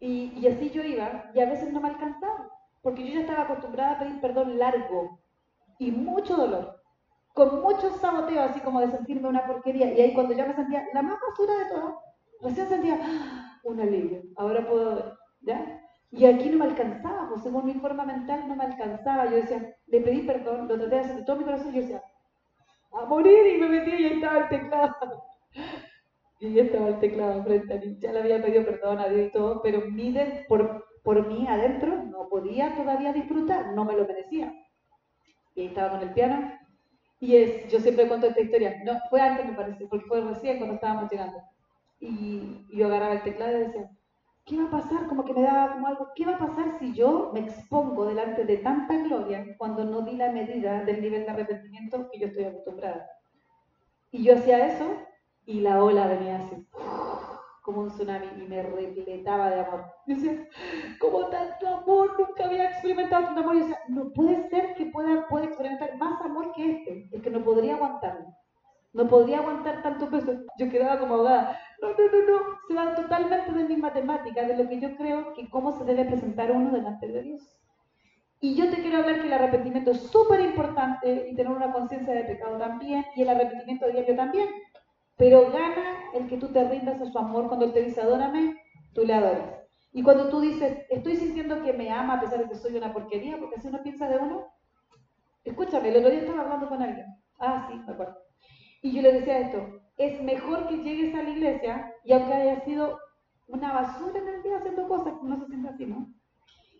Y, 0.00 0.32
y 0.38 0.46
así 0.48 0.70
yo 0.70 0.82
iba 0.82 1.30
y 1.34 1.40
a 1.40 1.46
veces 1.46 1.72
no 1.72 1.80
me 1.80 1.88
alcanzaba, 1.88 2.50
porque 2.82 3.06
yo 3.06 3.14
ya 3.14 3.20
estaba 3.20 3.42
acostumbrada 3.42 3.92
a 3.92 3.98
pedir 3.98 4.20
perdón 4.20 4.58
largo 4.58 5.20
y 5.78 5.90
mucho 5.90 6.36
dolor, 6.36 6.82
con 7.34 7.60
mucho 7.60 7.90
saboteo, 7.98 8.42
así 8.42 8.60
como 8.60 8.80
de 8.80 8.90
sentirme 8.90 9.28
una 9.28 9.46
porquería. 9.46 9.92
Y 9.92 10.00
ahí 10.00 10.14
cuando 10.14 10.34
ya 10.34 10.46
me 10.46 10.54
sentía 10.54 10.86
la 10.92 11.02
más 11.02 11.18
basura 11.20 11.56
de 11.58 11.74
todo, 11.74 12.00
recién 12.42 12.68
sentía 12.68 12.98
¡ah! 13.02 13.60
un 13.64 13.80
alivio, 13.80 14.22
ahora 14.36 14.66
puedo, 14.66 15.18
¿ya? 15.40 15.80
Y 16.10 16.26
aquí 16.26 16.50
no 16.50 16.58
me 16.58 16.66
alcanzaba, 16.66 17.28
pues 17.30 17.42
según 17.42 17.64
mi 17.64 17.74
forma 17.74 18.04
mental 18.04 18.46
no 18.46 18.54
me 18.54 18.64
alcanzaba. 18.64 19.30
Yo 19.30 19.36
decía, 19.36 19.74
le 19.86 20.00
pedí 20.02 20.22
perdón, 20.22 20.68
lo 20.68 20.78
traté 20.78 20.96
de 20.96 21.00
hacer 21.00 21.16
de 21.16 21.24
todo 21.24 21.36
mi 21.36 21.44
corazón 21.44 21.72
yo 21.72 21.80
decía, 21.80 22.02
a 22.92 23.06
morir 23.06 23.54
y 23.54 23.58
me 23.58 23.68
metí 23.68 23.90
y 23.90 24.04
ahí 24.04 24.12
estaba 24.14 24.40
el 24.40 24.48
teclado. 24.48 25.24
Y 26.40 26.58
estaba 26.58 26.88
el 26.88 26.98
teclado 26.98 27.42
frente 27.44 27.72
a 27.72 27.78
mí. 27.78 27.96
Ya 28.00 28.12
le 28.12 28.18
había 28.18 28.42
pedido 28.42 28.64
perdón 28.64 28.98
a 28.98 29.08
Dios 29.08 29.28
y 29.28 29.30
todo, 29.30 29.62
pero 29.62 29.88
miden 29.90 30.44
por, 30.48 30.84
por 31.02 31.26
mí 31.28 31.46
adentro 31.48 32.02
no 32.04 32.28
podía 32.28 32.74
todavía 32.74 33.12
disfrutar, 33.12 33.72
no 33.74 33.84
me 33.84 33.96
lo 33.96 34.06
merecía. 34.06 34.52
Y 35.54 35.60
ahí 35.62 35.66
estaba 35.68 35.92
con 35.92 36.08
el 36.08 36.12
piano. 36.12 36.52
Y 37.20 37.36
es, 37.36 37.72
yo 37.72 37.78
siempre 37.80 38.08
cuento 38.08 38.26
esta 38.26 38.40
historia, 38.40 38.82
no, 38.84 38.98
fue 39.08 39.20
antes 39.20 39.46
me 39.46 39.54
parece, 39.54 39.86
porque 39.86 40.06
fue 40.06 40.20
recién 40.20 40.58
cuando 40.58 40.74
estábamos 40.74 41.10
llegando. 41.10 41.38
Y, 42.02 42.66
yo 42.72 42.86
agarraba 42.86 43.14
el 43.14 43.22
teclado 43.22 43.56
y 43.56 43.60
decía, 43.60 43.88
¿qué 44.44 44.56
va 44.56 44.64
a 44.64 44.70
pasar? 44.70 45.06
Como 45.06 45.24
que 45.24 45.32
me 45.32 45.42
daba 45.42 45.72
como 45.72 45.86
algo, 45.86 46.08
¿qué 46.16 46.26
va 46.26 46.34
a 46.34 46.38
pasar 46.38 46.76
si 46.80 46.92
yo 46.92 47.30
me 47.32 47.40
expongo 47.40 48.06
delante 48.06 48.44
de 48.44 48.56
tanta 48.56 48.96
gloria 49.04 49.46
cuando 49.56 49.84
no 49.84 50.02
di 50.02 50.16
la 50.16 50.32
medida 50.32 50.82
del 50.84 51.00
nivel 51.00 51.24
de 51.24 51.30
arrepentimiento 51.30 52.08
que 52.10 52.18
yo 52.18 52.26
estoy 52.26 52.44
acostumbrada? 52.44 53.08
Y 54.10 54.24
yo 54.24 54.34
hacía 54.34 54.66
eso 54.66 54.84
y 55.46 55.60
la 55.60 55.82
ola 55.82 56.08
venía 56.08 56.38
así, 56.38 56.66
como 57.62 57.82
un 57.82 57.90
tsunami 57.90 58.26
y 58.36 58.48
me 58.48 58.64
repletaba 58.64 59.50
de 59.50 59.60
amor. 59.60 59.84
Yo 60.06 60.16
decía, 60.16 60.48
como 60.98 61.28
tanto 61.28 61.68
amor, 61.68 62.18
nunca 62.18 62.46
había 62.46 62.70
experimentado 62.70 63.26
tanto 63.26 63.40
amor. 63.42 63.54
Yo 63.54 63.60
decía, 63.60 63.78
no 63.88 64.12
puede 64.12 64.48
ser 64.48 64.74
que 64.74 64.86
pueda, 64.86 65.28
pueda 65.28 65.44
experimentar 65.44 65.96
más 65.98 66.20
amor 66.20 66.52
que 66.52 66.72
este, 66.72 67.08
es 67.12 67.22
que 67.22 67.30
no 67.30 67.44
podría 67.44 67.76
aguantarlo. 67.76 68.34
No 68.92 69.08
podía 69.08 69.38
aguantar 69.38 69.82
tanto 69.82 70.10
peso. 70.10 70.32
Yo 70.58 70.70
quedaba 70.70 70.98
como 70.98 71.14
ahogada. 71.14 71.58
No, 71.82 71.88
no, 71.88 71.96
no, 71.96 72.26
no. 72.30 72.58
Se 72.68 72.74
va 72.74 72.94
totalmente 72.94 73.52
de 73.52 73.64
mi 73.64 73.76
matemática, 73.76 74.44
de 74.44 74.56
lo 74.56 74.68
que 74.68 74.80
yo 74.80 74.96
creo 74.96 75.34
que 75.34 75.50
cómo 75.50 75.76
se 75.76 75.84
debe 75.84 76.04
presentar 76.04 76.52
uno 76.52 76.70
delante 76.70 77.08
de 77.08 77.22
Dios. 77.22 77.58
Y 78.40 78.54
yo 78.54 78.70
te 78.70 78.76
quiero 78.76 78.98
hablar 78.98 79.20
que 79.20 79.26
el 79.26 79.32
arrepentimiento 79.32 79.90
es 79.90 80.00
súper 80.02 80.40
importante 80.40 81.28
y 81.28 81.34
tener 81.34 81.52
una 81.52 81.72
conciencia 81.72 82.14
de 82.14 82.24
pecado 82.24 82.56
también, 82.56 83.04
y 83.16 83.22
el 83.22 83.28
arrepentimiento 83.30 83.88
diario 83.88 84.14
también. 84.14 84.48
Pero 85.16 85.50
gana 85.50 86.04
el 86.14 86.28
que 86.28 86.36
tú 86.36 86.48
te 86.48 86.68
rindas 86.68 87.00
a 87.00 87.06
su 87.06 87.18
amor 87.18 87.48
cuando 87.48 87.66
Él 87.66 87.72
te 87.72 87.82
dice 87.82 88.00
adórame, 88.00 88.56
tú 88.94 89.04
le 89.04 89.14
adoras. 89.14 89.60
Y 89.92 90.04
cuando 90.04 90.28
tú 90.28 90.40
dices, 90.40 90.86
estoy 90.88 91.16
sintiendo 91.16 91.62
que 91.62 91.72
me 91.72 91.90
ama 91.90 92.14
a 92.14 92.20
pesar 92.20 92.38
de 92.38 92.48
que 92.48 92.54
soy 92.54 92.76
una 92.76 92.92
porquería, 92.92 93.38
porque 93.38 93.56
así 93.56 93.68
uno 93.68 93.82
piensa 93.82 94.08
de 94.08 94.18
uno. 94.18 94.46
Escúchame, 95.44 95.88
el 95.88 95.96
otro 95.96 96.10
día 96.10 96.20
estaba 96.20 96.42
hablando 96.42 96.68
con 96.68 96.80
alguien. 96.80 97.06
Ah, 97.40 97.66
sí, 97.68 97.76
me 97.84 97.92
acuerdo. 97.92 98.16
Y 98.82 98.92
yo 98.92 99.02
le 99.02 99.12
decía 99.12 99.40
esto, 99.40 99.81
es 99.96 100.22
mejor 100.22 100.68
que 100.68 100.78
llegues 100.78 101.14
a 101.14 101.22
la 101.22 101.30
iglesia 101.30 101.94
y 102.04 102.12
aunque 102.12 102.32
haya 102.32 102.64
sido 102.64 102.98
una 103.48 103.72
basura 103.72 104.18
en 104.18 104.28
el 104.28 104.42
día 104.42 104.58
haciendo 104.58 104.88
cosas, 104.88 105.14
no 105.22 105.38
se 105.38 105.46
siente 105.46 105.68
así, 105.68 105.86
¿no? 105.86 106.12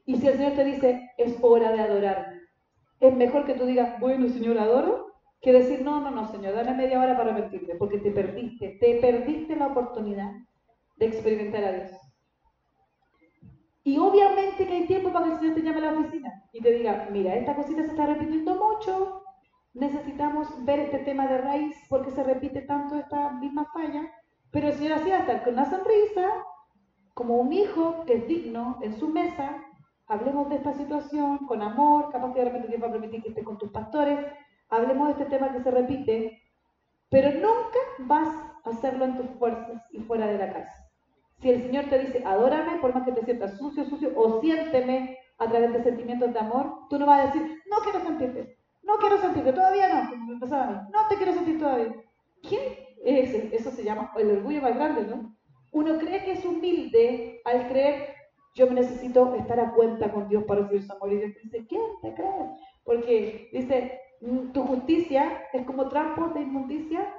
Y 0.06 0.16
si 0.16 0.26
el 0.26 0.36
Señor 0.36 0.52
te 0.52 0.64
dice, 0.64 1.10
es 1.18 1.36
hora 1.42 1.72
de 1.72 1.80
adorarme, 1.80 2.40
es 3.00 3.14
mejor 3.14 3.46
que 3.46 3.54
tú 3.54 3.66
digas, 3.66 4.00
bueno, 4.00 4.28
Señor, 4.28 4.58
adoro, 4.58 5.12
que 5.40 5.52
decir, 5.52 5.82
no, 5.82 6.00
no, 6.00 6.10
no, 6.10 6.28
Señor, 6.28 6.54
dame 6.54 6.74
media 6.74 7.00
hora 7.00 7.16
para 7.16 7.32
arrepentirte, 7.32 7.74
porque 7.74 7.98
te 7.98 8.10
perdiste, 8.12 8.78
te 8.80 9.00
perdiste 9.00 9.56
la 9.56 9.68
oportunidad 9.68 10.32
de 10.96 11.06
experimentar 11.06 11.64
a 11.64 11.72
Dios. 11.72 11.92
Y 13.84 13.98
obviamente 13.98 14.66
que 14.66 14.72
hay 14.72 14.86
tiempo 14.86 15.12
para 15.12 15.26
que 15.26 15.32
el 15.32 15.38
Señor 15.38 15.54
te 15.54 15.62
llame 15.62 15.78
a 15.78 15.92
la 15.92 15.98
oficina 15.98 16.44
y 16.52 16.60
te 16.60 16.72
diga, 16.72 17.08
mira, 17.10 17.34
esta 17.34 17.56
cosita 17.56 17.82
se 17.82 17.88
está 17.88 18.06
repitiendo 18.06 18.54
mucho, 18.54 19.24
necesitamos 19.74 20.48
ver 20.64 20.80
este 20.80 20.98
tema 20.98 21.26
de 21.26 21.38
raíz 21.38 21.76
porque 21.88 22.10
se 22.10 22.22
repite 22.22 22.62
tanto 22.62 22.96
esta 22.96 23.32
misma 23.32 23.66
falla, 23.72 24.10
pero 24.50 24.68
el 24.68 24.74
Señor 24.74 24.98
hacía 24.98 25.20
estar 25.20 25.44
con 25.44 25.54
una 25.54 25.70
sonrisa, 25.70 26.28
como 27.14 27.36
un 27.36 27.52
hijo 27.52 28.04
que 28.06 28.14
es 28.14 28.28
digno 28.28 28.78
en 28.82 28.98
su 28.98 29.08
mesa, 29.08 29.62
hablemos 30.06 30.48
de 30.50 30.56
esta 30.56 30.74
situación 30.74 31.38
con 31.46 31.62
amor, 31.62 32.10
capaz 32.10 32.32
que 32.32 32.40
de 32.40 32.44
repente 32.46 32.68
Dios 32.68 32.82
va 32.82 32.88
a 32.88 32.92
permitir 32.92 33.22
que 33.22 33.30
estés 33.30 33.44
con 33.44 33.58
tus 33.58 33.70
pastores, 33.70 34.18
hablemos 34.68 35.08
de 35.08 35.12
este 35.12 35.36
tema 35.36 35.52
que 35.52 35.62
se 35.62 35.70
repite, 35.70 36.42
pero 37.08 37.30
nunca 37.32 37.78
vas 38.00 38.28
a 38.64 38.70
hacerlo 38.70 39.04
en 39.04 39.16
tus 39.16 39.30
fuerzas 39.38 39.82
y 39.90 40.00
fuera 40.00 40.26
de 40.26 40.38
la 40.38 40.52
casa. 40.52 40.88
Si 41.40 41.50
el 41.50 41.62
Señor 41.62 41.86
te 41.86 41.98
dice, 41.98 42.22
adórame, 42.24 42.78
por 42.78 42.94
más 42.94 43.04
que 43.04 43.12
te 43.12 43.24
sientas 43.24 43.58
sucio, 43.58 43.84
sucio, 43.84 44.12
o 44.16 44.40
siénteme 44.40 45.18
a 45.38 45.48
través 45.48 45.72
de 45.72 45.82
sentimientos 45.82 46.32
de 46.32 46.38
amor, 46.38 46.86
tú 46.88 46.98
no 46.98 47.06
vas 47.06 47.20
a 47.20 47.26
decir, 47.26 47.60
no 47.70 47.78
quiero 47.82 48.00
sentirte, 48.00 48.56
no 48.82 48.96
quiero 48.98 49.18
sentirte, 49.18 49.52
todavía 49.52 49.88
no, 49.88 50.32
empezaba 50.32 50.64
a 50.64 50.70
mí. 50.70 50.78
No 50.92 51.08
te 51.08 51.16
quiero 51.16 51.32
sentir 51.32 51.58
todavía. 51.58 51.94
¿Quién? 52.48 52.62
Eso 53.04 53.70
se 53.70 53.84
llama 53.84 54.12
el 54.16 54.30
orgullo 54.30 54.62
más 54.62 54.74
grande, 54.74 55.02
¿no? 55.02 55.34
Uno 55.72 55.98
cree 55.98 56.24
que 56.24 56.32
es 56.32 56.44
humilde 56.44 57.40
al 57.44 57.68
creer, 57.68 58.14
yo 58.54 58.66
me 58.66 58.74
necesito 58.74 59.34
estar 59.34 59.58
a 59.58 59.72
cuenta 59.72 60.12
con 60.12 60.28
Dios 60.28 60.44
para 60.44 60.62
recibir 60.62 60.82
su 60.82 60.92
amor. 60.92 61.12
Y 61.12 61.16
Dios 61.16 61.32
dice, 61.42 61.66
¿quién 61.66 61.82
te 62.02 62.14
crees? 62.14 62.50
Porque 62.84 63.48
dice, 63.52 64.00
mm, 64.20 64.52
tu 64.52 64.62
justicia 64.64 65.44
es 65.52 65.64
como 65.64 65.88
trampo 65.88 66.28
de 66.28 66.42
inmundicia 66.42 67.14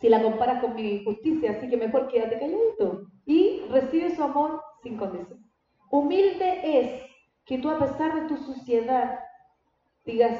si 0.00 0.08
la 0.08 0.22
comparas 0.22 0.60
con 0.62 0.74
mi 0.74 1.02
justicia, 1.04 1.52
así 1.52 1.68
que 1.68 1.76
mejor 1.76 2.08
quédate 2.08 2.38
calladito. 2.38 3.06
Y 3.26 3.62
recibe 3.70 4.14
su 4.14 4.22
amor 4.22 4.62
sin 4.82 4.96
condición. 4.96 5.44
Humilde 5.90 6.60
es 6.62 7.02
que 7.46 7.58
tú 7.58 7.70
a 7.70 7.78
pesar 7.78 8.14
de 8.20 8.28
tu 8.28 8.36
suciedad 8.36 9.20
digas, 10.04 10.38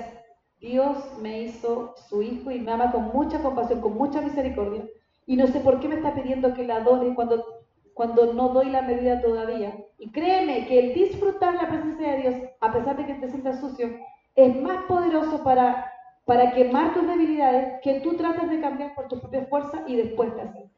Dios 0.64 0.96
me 1.20 1.42
hizo 1.42 1.94
su 2.09 2.22
hijo 2.22 2.50
y 2.50 2.59
me 2.59 2.72
ama 2.72 2.90
con 2.90 3.09
mucha 3.12 3.42
compasión, 3.42 3.83
con 3.83 3.98
mucha 3.98 4.22
misericordia. 4.22 4.83
Y 5.27 5.37
no 5.37 5.46
sé 5.46 5.61
por 5.61 5.79
qué 5.79 5.88
me 5.88 5.96
está 5.96 6.14
pidiendo 6.14 6.55
que 6.55 6.64
la 6.64 6.77
adore 6.77 7.14
cuando, 7.14 7.44
cuando 7.92 8.33
no 8.33 8.48
doy 8.48 8.70
la 8.70 8.81
medida 8.81 9.20
todavía. 9.20 9.77
Y 9.98 10.11
créeme 10.11 10.66
que 10.66 10.79
el 10.79 10.94
disfrutar 10.94 11.55
la 11.55 11.68
presencia 11.68 12.12
de 12.12 12.16
Dios, 12.16 12.35
a 12.62 12.72
pesar 12.72 12.96
de 12.96 13.05
que 13.05 13.12
te 13.12 13.29
sientas 13.29 13.61
sucio, 13.61 13.90
es 14.37 14.57
más 14.62 14.85
poderoso 14.85 15.44
para, 15.44 15.92
para 16.24 16.53
quemar 16.53 16.94
tus 16.94 17.07
debilidades 17.07 17.81
que 17.83 18.00
tú 18.00 18.16
trates 18.16 18.48
de 18.48 18.61
cambiar 18.62 18.94
por 18.94 19.07
tu 19.09 19.20
propia 19.20 19.44
fuerza 19.44 19.85
y 19.87 19.96
después 19.96 20.35
te 20.35 20.40
haces. 20.40 20.70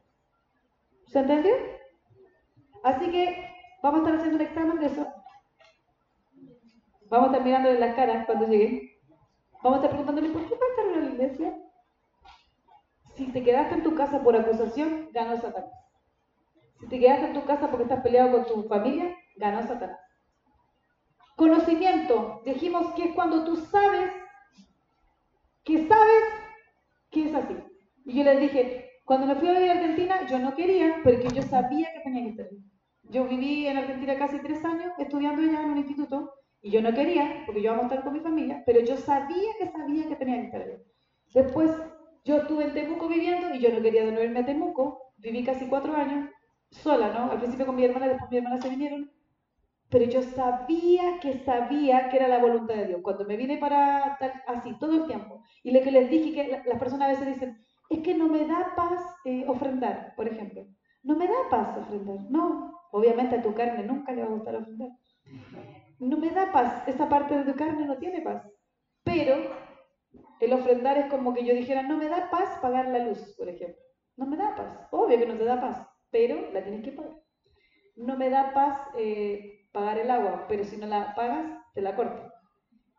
¿Se 1.05 1.19
entendió? 1.19 1.53
Así 2.83 3.09
que 3.09 3.51
vamos 3.81 4.01
a 4.01 4.03
estar 4.03 4.15
haciendo 4.15 4.35
un 4.35 4.49
examen 4.49 4.79
de 4.79 4.85
eso. 4.87 5.07
Vamos 7.09 7.29
a 7.29 7.31
estar 7.31 7.45
mirándole 7.45 7.79
las 7.79 7.95
caras 7.95 8.25
cuando 8.25 8.47
lleguen. 8.47 8.96
Vamos 9.67 9.83
a 9.83 9.85
estar 9.87 9.97
preguntándole, 9.97 10.33
¿por 10.33 10.47
qué 10.47 10.55
faltaron 10.55 10.93
a 10.93 11.05
la 11.05 11.13
iglesia? 11.13 11.53
Si 13.15 13.25
te 13.33 13.43
quedaste 13.43 13.75
en 13.75 13.83
tu 13.83 13.95
casa 13.95 14.23
por 14.23 14.33
acusación, 14.33 15.09
ganó 15.11 15.35
Satanás. 15.35 15.69
Si 16.79 16.87
te 16.87 16.97
quedaste 16.97 17.25
en 17.25 17.33
tu 17.33 17.43
casa 17.43 17.67
porque 17.67 17.83
estás 17.83 18.01
peleado 18.01 18.31
con 18.31 18.45
tu 18.45 18.69
familia, 18.69 19.13
ganó 19.35 19.67
Satanás. 19.67 19.99
Conocimiento. 21.35 22.43
Dijimos 22.45 22.93
que 22.93 23.09
es 23.09 23.13
cuando 23.13 23.43
tú 23.43 23.57
sabes 23.57 24.09
que 25.65 25.85
sabes 25.85 26.23
que 27.11 27.27
es 27.27 27.35
así. 27.35 27.57
Y 28.05 28.19
yo 28.19 28.23
les 28.23 28.39
dije, 28.39 28.89
cuando 29.03 29.27
me 29.27 29.35
fui 29.35 29.49
a 29.49 29.51
vivir 29.51 29.71
a 29.71 29.73
Argentina, 29.73 30.27
yo 30.27 30.39
no 30.39 30.55
quería, 30.55 31.01
porque 31.03 31.27
yo 31.35 31.41
sabía 31.41 31.91
que 31.91 31.99
tenía 32.05 32.23
que 32.23 32.29
estar 32.29 32.47
Yo 33.03 33.25
viví 33.25 33.67
en 33.67 33.79
Argentina 33.79 34.17
casi 34.17 34.39
tres 34.39 34.63
años 34.63 34.93
estudiando 34.97 35.41
ya 35.41 35.61
en 35.61 35.71
un 35.71 35.77
instituto 35.77 36.31
y 36.61 36.71
yo 36.71 36.81
no 36.81 36.93
quería, 36.93 37.43
porque 37.45 37.61
yo 37.61 37.71
iba 37.71 37.81
a 37.81 37.83
estar 37.83 38.03
con 38.03 38.13
mi 38.13 38.19
familia, 38.19 38.63
pero 38.65 38.79
yo 38.81 38.97
sabía 38.97 39.51
que 39.59 39.67
sabía 39.67 40.07
que 40.07 40.15
tenía 40.15 40.37
que 40.37 40.45
estar. 40.45 40.65
Después 41.33 41.71
yo 42.25 42.37
estuve 42.37 42.65
en 42.65 42.73
Temuco 42.73 43.07
viviendo 43.07 43.53
y 43.53 43.59
yo 43.59 43.71
no 43.71 43.81
quería 43.81 44.03
devolverme 44.03 44.39
a 44.39 44.45
Temuco. 44.45 45.13
Viví 45.17 45.43
casi 45.43 45.67
cuatro 45.67 45.95
años 45.95 46.29
sola, 46.71 47.13
¿no? 47.13 47.31
Al 47.31 47.39
principio 47.39 47.65
con 47.65 47.75
mi 47.75 47.85
hermana, 47.85 48.07
después 48.07 48.29
mi 48.31 48.37
hermana 48.37 48.61
se 48.61 48.69
vinieron. 48.69 49.11
Pero 49.89 50.05
yo 50.05 50.21
sabía 50.21 51.19
que 51.21 51.39
sabía 51.45 52.09
que 52.09 52.17
era 52.17 52.27
la 52.27 52.39
voluntad 52.39 52.75
de 52.75 52.87
Dios. 52.87 53.01
Cuando 53.01 53.23
me 53.25 53.37
vine 53.37 53.57
para 53.57 54.13
estar 54.13 54.43
así 54.47 54.77
todo 54.79 55.03
el 55.03 55.07
tiempo. 55.07 55.43
Y 55.63 55.71
lo 55.71 55.81
que 55.81 55.91
les 55.91 56.09
dije, 56.09 56.33
que 56.33 56.61
las 56.65 56.79
personas 56.79 57.07
a 57.07 57.11
veces 57.11 57.27
dicen, 57.27 57.57
es 57.89 57.99
que 57.99 58.13
no 58.13 58.27
me 58.27 58.45
da 58.45 58.73
paz 58.75 58.99
eh, 59.23 59.45
ofrendar, 59.47 60.13
por 60.17 60.27
ejemplo. 60.27 60.67
No 61.03 61.15
me 61.15 61.27
da 61.27 61.49
paz 61.49 61.77
ofrendar. 61.77 62.29
No, 62.29 62.73
obviamente 62.91 63.37
a 63.37 63.41
tu 63.41 63.53
carne 63.53 63.83
nunca 63.83 64.11
le 64.11 64.23
va 64.23 64.27
a 64.27 64.31
gustar 64.31 64.55
ofrendar 64.57 64.89
no 65.99 66.17
me 66.17 66.29
da 66.29 66.51
paz, 66.51 66.87
esa 66.87 67.09
parte 67.09 67.37
de 67.37 67.51
tu 67.51 67.57
carne 67.57 67.85
no 67.85 67.97
tiene 67.97 68.21
paz. 68.21 68.43
Pero 69.03 69.35
el 70.39 70.53
ofrendar 70.53 70.97
es 70.97 71.07
como 71.07 71.33
que 71.33 71.45
yo 71.45 71.53
dijera, 71.53 71.81
no 71.83 71.97
me 71.97 72.09
da 72.09 72.29
paz 72.29 72.59
pagar 72.61 72.87
la 72.89 72.99
luz, 72.99 73.35
por 73.37 73.49
ejemplo. 73.49 73.81
No 74.15 74.25
me 74.25 74.37
da 74.37 74.55
paz, 74.55 74.87
obvio 74.91 75.17
que 75.17 75.25
no 75.25 75.35
te 75.35 75.45
da 75.45 75.61
paz, 75.61 75.87
pero 76.11 76.51
la 76.53 76.63
tienes 76.63 76.83
que 76.83 76.91
pagar. 76.91 77.13
No 77.95 78.17
me 78.17 78.29
da 78.29 78.53
paz 78.53 78.79
eh, 78.97 79.67
pagar 79.71 79.97
el 79.97 80.11
agua, 80.11 80.45
pero 80.47 80.63
si 80.63 80.77
no 80.77 80.87
la 80.87 81.15
pagas, 81.15 81.45
te 81.73 81.81
la 81.81 81.95
corto. 81.95 82.31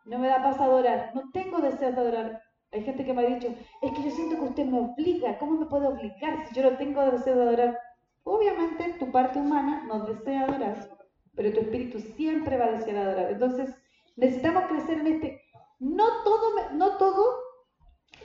No 0.05 0.19
me 0.19 0.27
da 0.27 0.43
paz 0.43 0.59
adorar, 0.59 1.11
no 1.13 1.29
tengo 1.31 1.59
deseo 1.59 1.91
de 1.91 2.01
adorar. 2.01 2.43
Hay 2.71 2.83
gente 2.83 3.03
que 3.03 3.13
me 3.13 3.25
ha 3.25 3.29
dicho, 3.29 3.47
es 3.81 3.91
que 3.93 4.03
yo 4.03 4.11
siento 4.11 4.35
que 4.35 4.43
usted 4.43 4.65
me 4.65 4.79
obliga, 4.79 5.37
¿cómo 5.39 5.59
me 5.59 5.65
puede 5.65 5.87
obligar 5.87 6.47
si 6.47 6.55
yo 6.55 6.69
no 6.69 6.77
tengo 6.77 7.03
deseo 7.05 7.35
de 7.35 7.43
adorar? 7.43 7.79
Obviamente 8.23 8.95
tu 8.99 9.11
parte 9.11 9.39
humana 9.39 9.83
no 9.87 10.05
desea 10.05 10.43
adorar, 10.43 10.98
pero 11.39 11.53
tu 11.53 11.61
espíritu 11.61 12.01
siempre 12.01 12.57
va 12.57 12.65
a 12.65 12.71
desear 12.71 12.97
adorar. 12.97 13.31
Entonces, 13.31 13.73
necesitamos 14.17 14.65
crecer 14.65 14.99
en 14.99 15.07
este. 15.07 15.41
No 15.79 16.05
todo, 16.25 16.51
no 16.73 16.97
todo, 16.97 17.33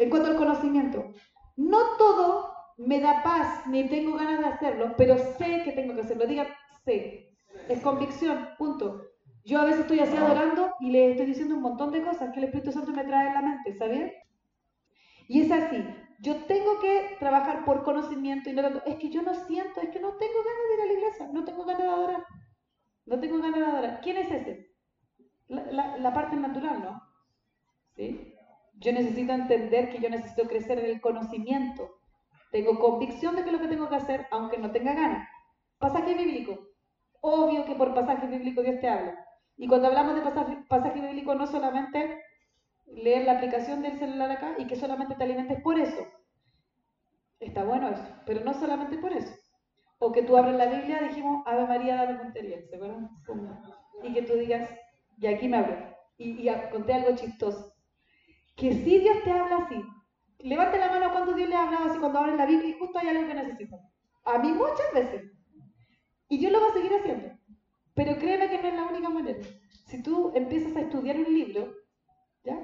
en 0.01 0.11
cuanto 0.11 0.31
al 0.31 0.37
conocimiento, 0.37 1.13
no 1.57 1.97
todo 1.97 2.51
me 2.77 2.99
da 2.99 3.23
paz 3.23 3.69
ni 3.69 3.89
tengo 3.89 4.17
ganas 4.17 4.41
de 4.41 4.47
hacerlo, 4.47 4.95
pero 4.99 5.17
sé 5.17 5.63
que 5.65 5.71
tengo 5.71 5.95
que 5.95 6.01
hacerlo. 6.01 6.27
Diga, 6.27 6.49
sé. 6.85 7.31
Es 7.69 7.81
convicción, 7.83 8.49
punto. 8.59 9.03
Yo 9.45 9.61
a 9.61 9.65
veces 9.65 9.83
estoy 9.83 10.01
así 10.01 10.17
adorando 10.17 10.75
y 10.81 10.91
le 10.91 11.13
estoy 11.13 11.27
diciendo 11.27 11.55
un 11.55 11.63
montón 11.63 11.93
de 11.93 12.03
cosas 12.03 12.33
que 12.33 12.41
el 12.41 12.47
Espíritu 12.47 12.73
Santo 12.73 12.91
me 12.91 13.05
trae 13.05 13.29
en 13.29 13.35
la 13.35 13.43
mente, 13.43 13.79
¿sabes? 13.79 14.13
Y 15.29 15.43
es 15.43 15.53
así. 15.53 15.85
Yo 16.19 16.35
tengo 16.47 16.81
que 16.81 17.15
trabajar 17.21 17.65
por 17.65 17.85
conocimiento 17.85 18.51
y 18.51 18.55
no 18.55 18.63
Es 18.85 18.97
que 18.97 19.09
yo 19.09 19.23
no 19.23 19.35
siento, 19.35 19.81
es 19.83 19.91
que 19.91 20.01
no 20.01 20.15
tengo 20.15 20.39
ganas 20.43 20.69
de 20.69 20.75
ir 20.75 20.81
a 20.81 20.87
la 20.87 20.93
iglesia, 20.95 21.29
no 21.33 21.45
tengo 21.45 21.65
ganas 21.65 21.83
de 21.83 21.89
adorar. 21.89 22.25
No 23.07 23.21
tengo 23.21 23.39
ganas 23.39 23.61
de 23.61 23.67
adorar. 23.67 24.01
¿Quién 24.03 24.17
es 24.17 24.31
ese? 24.31 24.71
La, 25.49 26.13
parte 26.15 26.37
natural, 26.37 26.83
¿no? 26.83 27.03
¿Sí? 27.95 28.35
Yo 28.75 28.93
necesito 28.93 29.33
entender 29.33 29.91
que 29.91 30.01
yo 30.01 30.09
necesito 30.09 30.49
crecer 30.49 30.79
en 30.79 30.87
el 30.87 31.01
conocimiento. 31.01 31.99
Tengo 32.51 32.79
convicción 32.79 33.37
de 33.37 33.45
que 33.45 33.53
lo 33.53 33.61
que 33.61 33.69
tengo 33.69 33.89
que 33.89 33.97
hacer, 33.97 34.27
aunque 34.31 34.59
no 34.59 34.71
tenga 34.71 34.95
ganas. 34.95 35.29
Pasaje 35.79 36.15
bíblico. 36.15 36.59
Obvio 37.21 37.65
que 37.65 37.75
por 37.75 37.95
pasaje 37.95 38.27
bíblico 38.27 38.63
Dios 38.63 38.81
te 38.81 38.89
habla. 38.89 39.27
Y 39.57 39.69
cuando 39.69 39.89
hablamos 39.89 40.15
de 40.15 40.23
pasaje, 40.23 40.59
pasaje 40.69 41.01
bíblico, 41.01 41.35
no 41.35 41.47
solamente 41.47 42.21
leer 42.87 43.25
la 43.25 43.33
aplicación 43.33 43.83
del 43.83 43.99
celular 43.99 44.31
acá 44.31 44.55
y 44.59 44.67
que 44.67 44.77
solamente 44.77 45.15
te 45.15 45.25
alimentes 45.25 45.61
por 45.63 45.79
eso. 45.79 46.07
Está 47.41 47.65
bueno 47.65 47.89
eso, 47.89 48.07
pero 48.27 48.41
no 48.45 48.55
solamente 48.55 48.99
por 48.99 49.13
eso. 49.13 49.35
O 50.05 50.13
que 50.13 50.23
tú 50.23 50.37
abres 50.37 50.57
la 50.57 50.67
Biblia, 50.67 51.01
dijimos, 51.01 51.43
Ave 51.47 51.67
María, 51.67 51.97
dame 51.97 52.19
puntería, 52.19 52.61
¿se 52.69 52.77
acuerdan? 52.77 53.09
Y 54.03 54.13
que 54.13 54.21
tú 54.21 54.35
digas, 54.35 54.69
y 55.17 55.27
aquí 55.27 55.49
me 55.49 55.57
hablo. 55.57 55.77
Y, 56.19 56.47
conté 56.71 56.93
algo 56.93 57.17
chistoso. 57.17 57.75
Que 58.55 58.75
si 58.75 58.99
Dios 58.99 59.17
te 59.25 59.31
habla 59.31 59.65
así, 59.65 59.83
levante 60.41 60.77
la 60.77 60.91
mano 60.91 61.11
cuando 61.11 61.33
Dios 61.33 61.49
le 61.49 61.57
ha 61.57 61.63
hablado 61.63 61.87
así, 61.87 61.99
cuando 61.99 62.19
abres 62.19 62.37
la 62.37 62.45
Biblia 62.45 62.69
y 62.69 62.79
justo 62.79 62.99
hay 62.99 63.09
algo 63.09 63.27
que 63.27 63.35
necesitas. 63.35 63.81
A 64.27 64.39
mí 64.41 64.49
muchas 64.53 64.93
veces. 64.93 65.33
Y 66.29 66.37
Dios 66.37 66.53
lo 66.53 66.61
va 66.61 66.69
a 66.69 66.75
seguir 66.75 66.93
haciendo. 66.93 67.39
Pero 67.95 68.19
créeme 68.19 68.51
que 68.51 68.61
no 68.61 68.69
es 68.69 68.75
la 68.75 68.85
única 68.85 69.09
manera. 69.09 69.39
Si 69.87 70.03
tú 70.03 70.33
empiezas 70.35 70.77
a 70.77 70.83
estudiar 70.83 71.17
un 71.17 71.33
libro, 71.33 71.73
¿ya? 72.45 72.59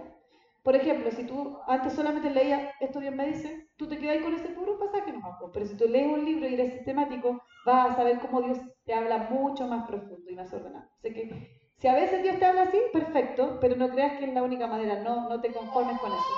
Por 0.63 0.77
ejemplo, 0.77 1.11
si 1.11 1.25
tú 1.25 1.59
antes 1.67 1.95
solamente 1.95 2.31
leías 2.31 2.75
esto 2.81 3.01
Dios 3.01 3.15
me 3.15 3.27
dice, 3.27 3.71
tú 3.77 3.89
te 3.89 3.99
quedas 3.99 4.23
con 4.23 4.35
ese 4.35 4.51
puro 4.51 4.79
pasaje 4.79 5.13
no 5.13 5.21
pero 5.53 5.67
si 5.67 5.77
tú 5.77 5.89
lees 5.89 6.13
un 6.13 6.25
libro 6.25 6.47
y 6.47 6.55
eres 6.55 6.75
sistemático, 6.75 7.43
vas 7.65 7.93
a 7.93 7.97
saber 7.97 8.19
cómo 8.19 8.43
Dios 8.43 8.59
te 8.85 8.93
habla 8.93 9.29
mucho 9.31 9.67
más 9.67 9.87
profundo 9.87 10.31
y 10.31 10.35
más 10.35 10.53
ordenado. 10.53 10.91
Así 10.99 11.15
que 11.15 11.61
si 11.79 11.89
a 11.89 11.95
veces 11.95 12.23
Dios 12.23 12.39
te 12.39 12.45
habla 12.45 12.63
así, 12.63 12.79
perfecto, 12.93 13.59
pero 13.59 13.75
no 13.77 13.89
creas 13.89 14.19
que 14.19 14.27
es 14.27 14.35
la 14.35 14.43
única 14.43 14.67
manera, 14.67 15.01
no, 15.03 15.29
no 15.31 15.41
te 15.41 15.51
conformes 15.51 15.99
con 15.99 16.13
eso. 16.13 16.35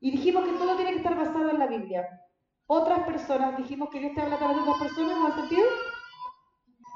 Y 0.00 0.10
dijimos 0.10 0.44
que 0.44 0.52
todo 0.52 0.76
tiene 0.76 0.92
que 0.92 0.98
estar 0.98 1.16
basado 1.16 1.50
en 1.50 1.58
la 1.58 1.66
Biblia. 1.66 2.08
Otras 2.66 3.00
personas, 3.00 3.58
dijimos 3.58 3.90
que 3.90 4.00
Dios 4.00 4.14
te 4.14 4.22
habla 4.22 4.36
a 4.36 4.38
través 4.38 4.56
de 4.56 4.62
otras 4.62 4.78
personas, 4.78 5.18
¿no 5.18 5.26
ha 5.26 5.34
sentido? 5.34 5.66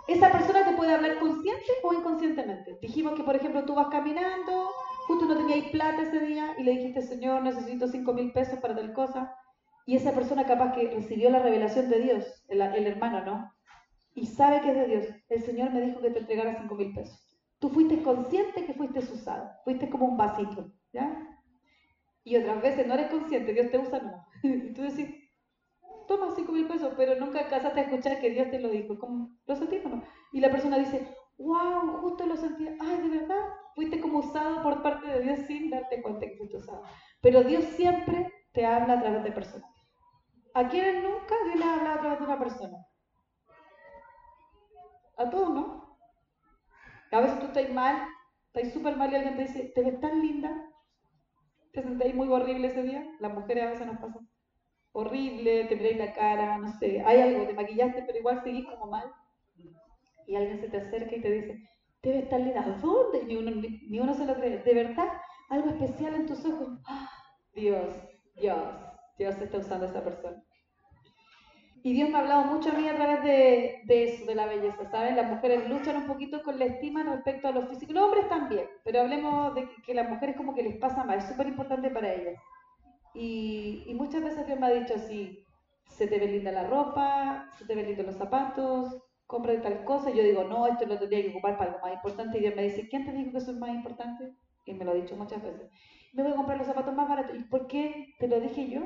Esa 0.06 0.32
persona 0.32 0.64
te 0.64 0.76
puede 0.76 0.94
hablar 0.94 1.18
consciente 1.18 1.72
o 1.82 1.92
inconscientemente. 1.92 2.78
Dijimos 2.80 3.12
que, 3.12 3.22
por 3.22 3.37
ejemplo, 3.37 3.66
tú 3.66 3.74
vas 3.74 3.88
caminando, 3.88 4.70
justo 5.08 5.24
no 5.24 5.38
tenías 5.38 5.70
plata 5.70 6.02
ese 6.02 6.20
día 6.20 6.54
y 6.58 6.64
le 6.64 6.72
dijiste, 6.72 7.00
Señor, 7.00 7.42
necesito 7.42 7.88
cinco 7.88 8.12
mil 8.12 8.30
pesos 8.30 8.58
para 8.60 8.76
tal 8.76 8.92
cosa. 8.92 9.34
Y 9.86 9.96
esa 9.96 10.12
persona 10.12 10.44
capaz 10.44 10.74
que 10.74 10.90
recibió 10.90 11.30
la 11.30 11.38
revelación 11.38 11.88
de 11.88 11.98
Dios, 12.00 12.44
el, 12.48 12.60
hermano, 12.60 13.24
¿no? 13.24 13.54
Y 14.14 14.26
sabe 14.26 14.60
que 14.60 14.68
es 14.68 14.76
de 14.76 14.86
Dios. 14.86 15.06
El 15.30 15.42
Señor 15.42 15.72
me 15.72 15.80
dijo 15.80 16.02
que 16.02 16.10
te 16.10 16.18
entregara 16.18 16.60
cinco 16.60 16.74
mil 16.74 16.92
pesos. 16.92 17.18
Tú 17.58 17.70
fuiste 17.70 18.02
consciente 18.02 18.66
que 18.66 18.74
fuiste 18.74 18.98
usado. 18.98 19.50
Fuiste 19.64 19.88
como 19.88 20.04
un 20.04 20.18
vasito, 20.18 20.70
¿ya? 20.92 21.40
Y 22.22 22.36
otras 22.36 22.60
veces 22.60 22.86
no 22.86 22.92
eres 22.92 23.10
consciente, 23.10 23.54
Dios 23.54 23.70
te 23.70 23.78
usa, 23.78 24.00
no. 24.00 24.26
y 24.42 24.74
tú 24.74 24.82
decís, 24.82 25.08
toma 26.06 26.34
cinco 26.36 26.52
mil 26.52 26.68
pesos, 26.68 26.92
pero 26.98 27.18
nunca 27.18 27.38
alcanzaste 27.38 27.80
a 27.80 27.84
escuchar 27.84 28.20
que 28.20 28.28
Dios 28.28 28.50
te 28.50 28.60
lo 28.60 28.68
dijo. 28.68 28.98
Como, 28.98 29.30
¿Lo 29.46 29.56
sentiste 29.56 29.88
no? 29.88 30.04
Y 30.32 30.40
la 30.40 30.50
persona 30.50 30.76
dice, 30.76 31.08
wow, 31.38 32.01
justo 32.01 32.27
lo 32.27 32.37
sentí. 32.37 32.68
Ay, 32.81 33.09
¿de 33.09 33.18
verdad? 33.18 33.44
Fuiste 33.74 34.01
como 34.01 34.18
usado 34.18 34.62
por 34.62 34.83
parte 34.83 35.07
de 35.07 35.22
Dios 35.22 35.40
sin 35.46 35.70
darte 35.70 36.03
cuenta 36.03 36.27
que 36.27 36.37
fuiste 36.37 36.57
usado. 36.57 36.83
Pero 37.20 37.42
Dios 37.42 37.64
siempre 37.64 38.33
te 38.53 38.66
habla 38.66 38.94
a 38.94 39.01
través 39.01 39.24
de 39.24 39.33
personas. 39.33 39.70
¿A 40.55 40.68
quién 40.68 41.03
nunca 41.03 41.35
Dios 41.44 41.57
le 41.57 41.64
ha 41.64 41.74
hablado 41.74 41.98
a 41.98 42.01
través 42.01 42.18
de 42.18 42.24
una 42.24 42.38
persona? 42.38 42.79
A 45.16 45.31
todos, 45.31 45.51
¿no? 45.51 45.98
A 47.11 47.20
veces 47.20 47.38
tú 47.38 47.46
estás 47.46 47.70
mal, 47.70 48.07
estás 48.53 48.72
súper 48.72 48.96
mal 48.96 49.11
y 49.12 49.16
alguien 49.16 49.37
te 49.37 49.42
dice, 49.42 49.72
te 49.74 49.83
ves 49.83 50.01
tan 50.01 50.20
linda, 50.20 50.51
te 51.72 51.83
sentéis 51.83 52.14
muy 52.14 52.29
horrible 52.29 52.68
ese 52.68 52.83
día. 52.83 53.07
Las 53.20 53.33
mujeres 53.33 53.64
a 53.64 53.70
veces 53.70 53.87
nos 53.87 53.98
pasan 53.98 54.29
horrible, 54.92 55.64
te 55.64 55.77
miráis 55.77 55.98
la 55.98 56.12
cara, 56.12 56.59
no 56.59 56.72
sé, 56.79 57.03
hay 57.05 57.20
algo, 57.20 57.46
te 57.46 57.55
maquillaste, 57.55 58.03
pero 58.03 58.18
igual 58.18 58.42
seguís 58.42 58.66
como 58.66 58.90
mal. 58.90 59.12
Y 60.28 60.36
alguien 60.36 60.60
se 60.60 60.68
te 60.68 60.76
acerca 60.76 61.16
y 61.16 61.22
te 61.22 61.30
dice, 61.30 61.68
te 62.02 62.12
ves 62.12 62.28
tan 62.28 62.44
linda, 62.44 62.78
¿dónde? 62.80 63.24
Ni 63.24 63.36
uno, 63.36 63.50
ni 63.50 63.98
uno 63.98 64.14
se 64.14 64.26
lo 64.26 64.34
cree. 64.34 64.58
De 64.58 64.74
verdad, 64.74 65.08
algo 65.48 65.70
especial 65.70 66.14
en 66.14 66.26
tus 66.26 66.44
ojos. 66.44 66.68
¡Ah! 66.86 67.08
Dios, 67.54 67.94
Dios, 68.36 68.58
Dios 69.18 69.34
está 69.40 69.58
usando 69.58 69.86
a 69.86 69.88
esa 69.88 70.04
persona. 70.04 70.44
Y 71.82 71.94
Dios 71.94 72.10
me 72.10 72.18
ha 72.18 72.20
hablado 72.20 72.44
mucho 72.44 72.70
a 72.70 72.74
mí 72.74 72.86
a 72.88 72.94
través 72.94 73.22
de, 73.24 73.80
de 73.84 74.04
eso, 74.04 74.26
de 74.26 74.34
la 74.34 74.46
belleza, 74.46 74.90
¿saben? 74.90 75.16
Las 75.16 75.30
mujeres 75.30 75.68
luchan 75.68 75.96
un 75.96 76.06
poquito 76.06 76.42
con 76.42 76.58
la 76.58 76.66
estima 76.66 77.02
respecto 77.02 77.48
a 77.48 77.52
los 77.52 77.68
físicos. 77.68 77.94
Los 77.94 78.04
hombres 78.04 78.28
también, 78.28 78.68
pero 78.84 79.00
hablemos 79.00 79.54
de 79.54 79.68
que, 79.68 79.82
que 79.82 79.94
las 79.94 80.10
mujeres 80.10 80.36
como 80.36 80.54
que 80.54 80.62
les 80.62 80.76
pasa 80.76 81.04
mal, 81.04 81.18
es 81.18 81.28
súper 81.28 81.46
importante 81.46 81.88
para 81.90 82.12
ellas. 82.12 82.40
Y, 83.14 83.84
y, 83.86 83.94
muchas 83.94 84.22
veces 84.22 84.46
Dios 84.46 84.60
me 84.60 84.66
ha 84.66 84.70
dicho 84.70 84.94
así, 84.94 85.44
se 85.88 86.06
te 86.06 86.18
ve 86.18 86.26
linda 86.26 86.52
la 86.52 86.64
ropa, 86.64 87.48
se 87.58 87.64
te 87.64 87.74
ven 87.74 87.86
lindos 87.86 88.06
los 88.06 88.16
zapatos, 88.16 89.02
compra 89.28 89.60
tal 89.62 89.84
cosa. 89.84 90.10
Yo 90.10 90.24
digo, 90.24 90.42
no, 90.42 90.66
esto 90.66 90.86
lo 90.86 90.98
tendría 90.98 91.22
que 91.22 91.30
ocupar 91.30 91.56
para 91.56 91.70
algo 91.70 91.82
más 91.82 91.94
importante. 91.94 92.38
Y 92.38 92.40
Dios 92.40 92.56
me 92.56 92.64
dice, 92.64 92.88
¿quién 92.88 93.04
te 93.04 93.12
dijo 93.12 93.30
que 93.30 93.38
eso 93.38 93.52
es 93.52 93.58
más 93.58 93.70
importante? 93.70 94.34
Y 94.64 94.74
me 94.74 94.84
lo 94.84 94.90
ha 94.90 94.94
dicho 94.94 95.14
muchas 95.14 95.40
veces. 95.40 95.70
Me 96.14 96.24
voy 96.24 96.32
a 96.32 96.36
comprar 96.36 96.58
los 96.58 96.66
zapatos 96.66 96.94
más 96.94 97.08
baratos. 97.08 97.36
¿Y 97.38 97.44
por 97.44 97.68
qué 97.68 98.14
te 98.18 98.26
lo 98.26 98.40
dije 98.40 98.68
yo? 98.68 98.82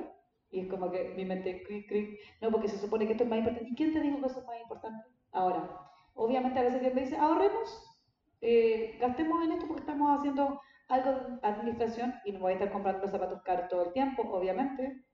Y 0.51 0.61
es 0.61 0.69
como 0.69 0.91
que 0.91 1.15
mi 1.17 1.25
mente, 1.25 1.63
cric, 1.63 1.89
cric, 1.89 2.19
no, 2.43 2.51
porque 2.51 2.69
se 2.69 2.77
supone 2.77 3.07
que 3.07 3.13
esto 3.13 3.25
es 3.25 3.31
más 3.31 3.39
importante. 3.39 3.71
¿Y 3.71 3.75
quién 3.75 3.95
te 3.95 4.01
dijo 4.01 4.21
que 4.21 4.27
eso 4.27 4.41
es 4.41 4.47
más 4.47 4.61
importante? 4.61 5.09
Ahora, 5.31 5.81
obviamente 6.15 6.59
a 6.59 6.65
veces 6.65 6.83
Dios 6.83 6.93
me 6.93 7.01
dice, 7.03 7.17
ahorremos, 7.17 7.99
eh, 8.43 8.99
gastemos 9.01 9.43
en 9.45 9.53
esto 9.53 9.67
porque 9.67 9.81
estamos 9.81 10.19
haciendo 10.19 10.61
algo 10.89 11.13
de 11.13 11.39
administración 11.49 12.15
y 12.25 12.33
no 12.33 12.41
voy 12.41 12.51
a 12.51 12.55
estar 12.57 12.71
comprando 12.71 13.01
los 13.01 13.11
zapatos 13.13 13.41
caros 13.43 13.69
todo 13.69 13.87
el 13.87 13.93
tiempo, 13.93 14.23
obviamente. 14.31 15.05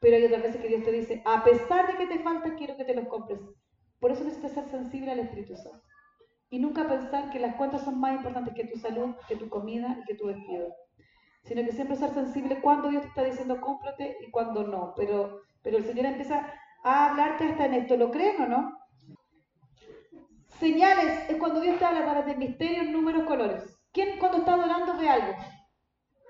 Pero 0.00 0.16
hay 0.16 0.24
otras 0.24 0.42
veces 0.42 0.60
que 0.60 0.68
Dios 0.68 0.82
te 0.82 0.92
dice, 0.92 1.22
a 1.24 1.42
pesar 1.44 1.86
de 1.86 1.96
que 1.96 2.06
te 2.06 2.22
falta, 2.22 2.56
quiero 2.56 2.76
que 2.76 2.84
te 2.84 2.94
los 2.94 3.06
compres. 3.06 3.38
Por 4.02 4.12
eso 4.12 4.24
necesitas 4.24 4.52
ser 4.52 4.68
sensible 4.68 5.12
al 5.12 5.20
Espíritu 5.20 5.56
Santo. 5.56 5.80
Y 6.50 6.58
nunca 6.58 6.86
pensar 6.86 7.30
que 7.30 7.40
las 7.40 7.54
cuentas 7.54 7.82
son 7.82 7.98
más 7.98 8.16
importantes 8.16 8.52
que 8.54 8.66
tu 8.66 8.78
salud, 8.78 9.14
que 9.26 9.36
tu 9.36 9.48
comida 9.48 9.96
y 10.02 10.04
que 10.04 10.14
tu 10.14 10.26
vestido 10.26 10.68
sino 11.44 11.64
que 11.64 11.72
siempre 11.72 11.96
ser 11.96 12.14
sensible 12.14 12.60
cuando 12.60 12.88
Dios 12.88 13.02
te 13.02 13.08
está 13.08 13.24
diciendo 13.24 13.60
cómprate 13.60 14.16
y 14.26 14.30
cuando 14.30 14.64
no. 14.64 14.94
Pero, 14.96 15.42
pero 15.62 15.78
el 15.78 15.84
Señor 15.84 16.06
empieza 16.06 16.46
a 16.84 17.10
hablarte 17.10 17.44
hasta 17.44 17.66
en 17.66 17.74
esto, 17.74 17.96
¿lo 17.96 18.10
creen 18.10 18.42
o 18.42 18.46
no? 18.46 18.78
Señales 20.58 21.28
es 21.28 21.36
cuando 21.38 21.60
Dios 21.60 21.78
te 21.78 21.84
habla 21.84 22.00
a 22.00 22.04
través 22.04 22.26
de 22.26 22.36
misterios, 22.36 22.86
números, 22.86 23.24
colores. 23.24 23.64
¿Quién 23.92 24.18
cuando 24.18 24.38
está 24.38 24.54
adorando 24.54 24.96
ve 24.96 25.08
algo? 25.08 25.34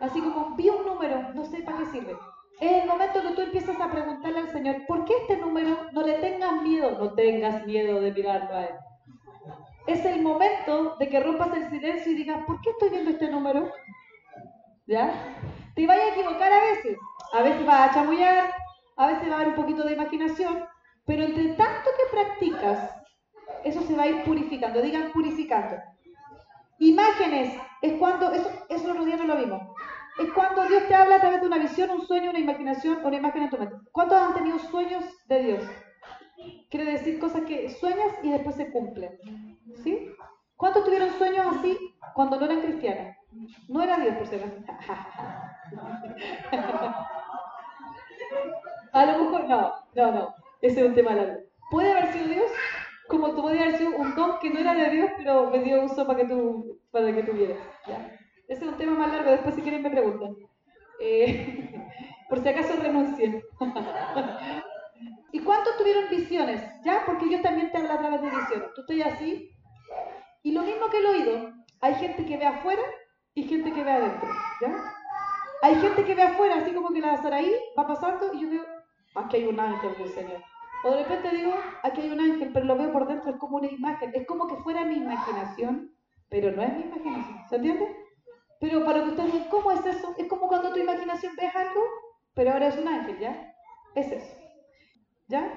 Así 0.00 0.20
como 0.20 0.56
vi 0.56 0.68
un 0.70 0.87
número, 0.87 1.32
no 1.35 1.44
sé 1.44 1.62
para 1.62 1.78
qué 1.78 1.87
sirve. 1.87 2.16
Es 2.60 2.82
el 2.82 2.88
momento 2.88 3.22
que 3.22 3.34
tú 3.34 3.40
empiezas 3.42 3.80
a 3.80 3.90
preguntarle 3.90 4.38
al 4.38 4.52
Señor, 4.52 4.86
¿por 4.86 5.04
qué 5.04 5.14
este 5.22 5.36
número? 5.36 5.88
No 5.92 6.02
le 6.02 6.14
tengas 6.14 6.62
miedo, 6.62 6.98
no 6.98 7.12
tengas 7.14 7.66
miedo 7.66 8.00
de 8.00 8.12
mirarlo 8.12 8.54
a 8.54 8.64
Él. 8.64 8.74
Es 9.86 10.04
el 10.04 10.22
momento 10.22 10.96
de 10.98 11.08
que 11.08 11.20
rompas 11.20 11.56
el 11.56 11.68
silencio 11.70 12.12
y 12.12 12.16
digas, 12.16 12.44
¿por 12.46 12.60
qué 12.60 12.70
estoy 12.70 12.90
viendo 12.90 13.10
este 13.10 13.30
número? 13.30 13.68
¿Ya? 14.86 15.36
Te 15.74 15.86
vayas 15.86 16.06
a 16.06 16.14
equivocar 16.14 16.52
a 16.52 16.60
veces. 16.60 16.98
A 17.32 17.42
veces 17.42 17.66
vas 17.66 17.90
a 17.90 17.94
chamullar, 17.94 18.54
a 18.96 19.06
veces 19.08 19.28
va 19.28 19.32
a 19.32 19.36
haber 19.36 19.48
un 19.48 19.54
poquito 19.54 19.82
de 19.82 19.94
imaginación, 19.94 20.64
pero 21.06 21.24
entre 21.24 21.54
tanto 21.54 21.90
que 21.96 22.16
practicas, 22.16 22.90
eso 23.64 23.82
se 23.82 23.96
va 23.96 24.04
a 24.04 24.08
ir 24.08 24.22
purificando. 24.22 24.80
Digan 24.80 25.10
purificando. 25.12 25.76
Imágenes 26.78 27.54
es 27.80 27.94
cuando, 27.94 28.32
eso, 28.32 28.50
eso 28.68 28.90
otro 28.90 29.04
no 29.04 29.24
lo 29.24 29.36
vimos. 29.36 29.62
Es 30.22 30.32
cuando 30.32 30.64
Dios 30.66 30.87
te 30.87 30.94
habla 30.94 31.16
a 31.16 31.20
través 31.20 31.40
de 31.40 31.48
una 31.48 31.58
visión, 31.58 31.90
un 31.90 32.06
sueño, 32.06 32.30
una 32.30 32.38
imaginación 32.38 33.04
una 33.04 33.16
imagen 33.16 33.42
en 33.42 33.50
tu 33.50 33.58
mente. 33.58 33.74
¿Cuántos 33.90 34.18
han 34.18 34.35
tenido 34.35 34.58
sueños 34.58 35.04
de 35.26 35.42
Dios? 35.42 35.64
Quiere 36.70 36.92
decir 36.92 37.18
cosas 37.18 37.42
que 37.42 37.68
sueñas 37.70 38.12
y 38.22 38.30
después 38.30 38.54
se 38.54 38.70
cumplen. 38.70 39.18
¿Sí? 39.82 40.14
¿Cuántos 40.56 40.85
tuvieron 40.85 41.11
sueños 41.18 41.56
así 41.56 41.76
cuando 42.14 42.38
no 42.38 42.44
eran 42.44 42.61
cristianos? 42.61 43.16
No 43.68 43.82
era 43.82 43.98
Dios, 43.98 44.14
por 44.16 44.28
ser 44.28 44.42
A 48.92 49.06
lo 49.06 49.24
mejor, 49.24 49.48
no, 49.48 49.72
no, 49.94 50.12
no. 50.12 50.35
Ese 50.61 50.82
es 50.82 50.87
un 50.87 50.94
tema 50.94 51.14
largo. 51.14 51.40
Puede 51.70 51.90
haber 51.90 52.12
sido 52.12 52.28
Dios, 52.28 52.52
como 53.08 53.35
tú 53.35 53.42
podías 53.42 53.62
haber 53.62 53.78
sido 53.78 53.96
un 53.96 54.14
don 54.14 54.38
que 54.38 54.50
no 54.50 54.61
era 54.61 54.74
de 54.74 54.90
Dios, 54.90 55.11
pero 55.16 55.50
me 55.50 55.58
dio 55.61 55.82
uso 55.82 56.06
para 56.06 56.20
que 56.20 56.26
tú, 56.26 56.78
para 56.92 57.12
que 57.12 57.24
tú 57.24 57.32
vieras. 57.32 57.58
Ese 58.52 58.66
es 58.66 58.70
un 58.70 58.76
tema 58.76 58.92
más 58.92 59.10
largo, 59.10 59.30
después 59.30 59.54
si 59.54 59.62
quieren 59.62 59.82
me 59.82 59.90
preguntan. 59.90 60.36
Eh, 61.00 61.72
por 62.28 62.42
si 62.42 62.48
acaso 62.50 62.76
renuncien. 62.76 63.42
¿Y 65.32 65.40
cuántos 65.40 65.78
tuvieron 65.78 66.10
visiones? 66.10 66.62
¿Ya? 66.84 67.02
Porque 67.06 67.30
yo 67.30 67.40
también 67.40 67.72
te 67.72 67.78
hablo 67.78 67.92
a 67.94 67.98
través 67.98 68.20
de 68.20 68.28
visiones. 68.28 68.68
Tú 68.74 68.82
estás 68.82 69.14
así, 69.14 69.56
y 70.42 70.52
lo 70.52 70.62
mismo 70.64 70.86
que 70.90 70.98
el 70.98 71.06
oído, 71.06 71.52
hay 71.80 71.94
gente 71.94 72.26
que 72.26 72.36
ve 72.36 72.44
afuera 72.44 72.82
y 73.32 73.44
gente 73.44 73.72
que 73.72 73.84
ve 73.84 73.90
adentro, 73.90 74.28
¿ya? 74.60 74.92
Hay 75.62 75.76
gente 75.76 76.04
que 76.04 76.14
ve 76.14 76.22
afuera, 76.22 76.56
así 76.56 76.72
como 76.72 76.92
que 76.92 77.00
la 77.00 77.22
Saraí 77.22 77.54
va 77.78 77.86
pasando 77.86 78.34
y 78.34 78.42
yo 78.42 78.50
veo, 78.50 78.64
aquí 79.14 79.36
hay 79.36 79.46
un 79.46 79.58
ángel 79.58 79.96
del 79.96 80.10
Señor. 80.10 80.42
O 80.84 80.90
de 80.90 81.04
repente 81.04 81.34
digo, 81.34 81.54
aquí 81.84 82.02
hay 82.02 82.10
un 82.10 82.20
ángel, 82.20 82.50
pero 82.52 82.66
lo 82.66 82.76
veo 82.76 82.92
por 82.92 83.06
dentro, 83.06 83.30
es 83.30 83.36
como 83.38 83.56
una 83.56 83.68
imagen, 83.68 84.10
es 84.14 84.26
como 84.26 84.46
que 84.46 84.56
fuera 84.56 84.84
mi 84.84 84.96
imaginación, 84.96 85.94
pero 86.28 86.50
no 86.50 86.62
es 86.62 86.74
mi 86.74 86.82
imaginación, 86.82 87.48
¿se 87.48 87.56
entiende? 87.56 88.01
Pero 88.62 88.83
para 88.87 89.03
que 89.03 89.11
ustedes 89.11 89.33
digan, 89.33 89.48
¿cómo 89.51 89.72
es 89.72 89.85
eso? 89.85 90.14
Es 90.16 90.27
como 90.29 90.48
cuando 90.48 90.72
tu 90.72 90.79
imaginación 90.79 91.37
ves 91.37 91.55
algo, 91.55 91.83
pero 92.33 92.53
ahora 92.53 92.68
es 92.68 92.79
un 92.79 92.88
ángel, 92.88 93.18
¿ya? 93.18 93.55
Es 93.94 94.11
eso, 94.11 94.35
¿ya? 95.29 95.53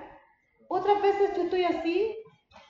Otras 0.68 1.02
veces 1.02 1.38
yo 1.38 1.44
estoy 1.44 1.64
así 1.64 2.14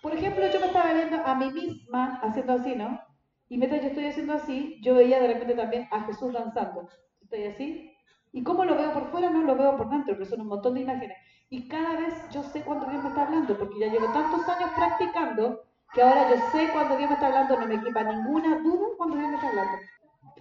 por 0.06 0.14
ejemplo, 0.14 0.46
yo 0.46 0.60
me 0.60 0.68
estaba 0.68 0.94
viendo 0.94 1.18
a 1.26 1.34
mí 1.34 1.52
misma 1.52 2.20
haciendo 2.22 2.54
así, 2.54 2.76
¿no? 2.76 3.02
Y 3.50 3.58
mientras 3.58 3.82
yo 3.82 3.88
estoy 3.88 4.06
haciendo 4.06 4.34
así, 4.34 4.80
yo 4.84 4.94
veía 4.94 5.20
de 5.20 5.30
repente 5.30 5.56
también 5.56 5.88
a 5.90 6.02
Jesús 6.02 6.32
danzando. 6.32 6.88
Estoy 7.22 7.46
así. 7.46 7.92
¿Y 8.32 8.44
cómo 8.44 8.66
lo 8.66 8.76
veo 8.76 8.94
por 8.94 9.10
fuera? 9.10 9.32
No 9.32 9.42
lo 9.42 9.56
veo 9.56 9.76
por 9.76 9.90
dentro, 9.90 10.14
pero 10.14 10.30
son 10.30 10.42
un 10.42 10.48
montón 10.50 10.76
de 10.76 10.82
imágenes. 10.82 11.18
Y 11.50 11.68
cada 11.68 12.00
vez 12.00 12.14
yo 12.30 12.44
sé 12.44 12.62
cuándo 12.62 12.86
Dios 12.86 13.02
me 13.02 13.10
está 13.10 13.24
hablando, 13.24 13.58
porque 13.58 13.80
ya 13.80 13.88
llevo 13.88 14.06
tantos 14.14 14.48
años 14.48 14.70
practicando 14.76 15.64
que 15.92 16.04
ahora 16.04 16.30
yo 16.30 16.36
sé 16.52 16.70
cuándo 16.72 16.98
Dios 16.98 17.10
me 17.10 17.16
está 17.16 17.26
hablando, 17.26 17.60
no 17.60 17.66
me 17.66 17.74
equipa 17.74 18.04
ninguna 18.04 18.60
duda 18.60 18.88
cuando 18.98 19.16
Dios 19.18 19.30
me 19.30 19.36
está 19.38 19.50
hablando. 19.50 19.78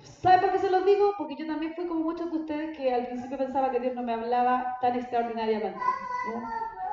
¿Saben 0.04 0.40
por 0.40 0.52
qué 0.52 0.58
se 0.58 0.70
los 0.70 0.84
digo? 0.84 1.14
Porque 1.16 1.36
yo 1.36 1.46
también 1.46 1.74
fui 1.74 1.86
como 1.86 2.00
muchos 2.00 2.30
de 2.30 2.38
ustedes 2.38 2.76
que 2.76 2.92
al 2.92 3.06
principio 3.06 3.38
pensaba 3.38 3.70
que 3.70 3.80
Dios 3.80 3.94
no 3.94 4.02
me 4.02 4.12
hablaba 4.12 4.76
tan 4.80 4.96
extraordinariamente. 4.96 5.78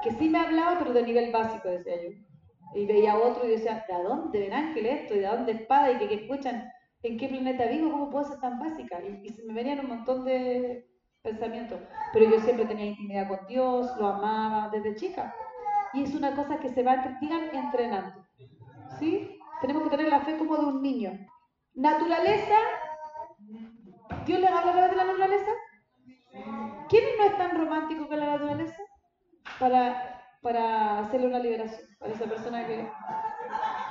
Que 0.03 0.11
sí 0.11 0.29
me 0.29 0.39
hablaba, 0.39 0.79
pero 0.79 0.93
de 0.93 1.03
nivel 1.03 1.31
básico, 1.31 1.69
decía 1.69 1.95
yo. 2.01 2.09
Y 2.73 2.85
veía 2.85 3.17
otro 3.17 3.45
y 3.45 3.51
decía, 3.51 3.85
¿de 3.87 4.03
dónde 4.03 4.39
ven 4.39 4.53
ángel 4.53 4.85
esto? 4.85 5.15
¿Y 5.15 5.19
de 5.19 5.27
dónde 5.27 5.51
espada? 5.51 5.91
Y 5.91 6.07
que, 6.07 6.13
escuchan, 6.13 6.69
¿en 7.03 7.17
qué 7.17 7.27
planeta 7.27 7.65
vivo? 7.65 7.91
¿Cómo 7.91 8.09
puedo 8.09 8.25
ser 8.25 8.39
tan 8.39 8.59
básica? 8.59 8.99
Y, 9.01 9.29
se 9.29 9.43
me 9.43 9.53
venían 9.53 9.81
un 9.81 9.89
montón 9.89 10.23
de 10.23 10.87
pensamientos. 11.21 11.79
Pero 12.13 12.31
yo 12.31 12.39
siempre 12.39 12.65
tenía 12.65 12.85
intimidad 12.85 13.27
con 13.27 13.45
Dios, 13.47 13.91
lo 13.97 14.07
amaba 14.07 14.69
desde 14.69 14.95
chica. 14.95 15.35
Y 15.93 16.03
es 16.03 16.15
una 16.15 16.33
cosa 16.35 16.59
que 16.59 16.69
se 16.69 16.83
va, 16.83 17.03
entrenando. 17.53 18.25
¿Sí? 18.99 19.37
Tenemos 19.59 19.83
que 19.83 19.89
tener 19.89 20.09
la 20.09 20.21
fe 20.21 20.37
como 20.37 20.55
de 20.57 20.65
un 20.65 20.81
niño. 20.81 21.11
Naturaleza. 21.73 22.55
¿Dios 24.25 24.39
les 24.39 24.49
habla 24.49 24.85
a 24.85 24.87
de 24.87 24.95
la 24.95 25.03
naturaleza? 25.05 25.51
¿Quién 26.89 27.03
no 27.17 27.23
es 27.25 27.37
tan 27.37 27.57
romántico 27.57 28.07
con 28.07 28.19
la 28.19 28.37
naturaleza? 28.37 28.77
Para 29.59 30.21
para 30.41 30.99
hacerle 30.99 31.27
una 31.27 31.39
liberación 31.39 31.81
para 31.99 32.13
esa 32.13 32.25
persona 32.25 32.65
que, 32.65 32.87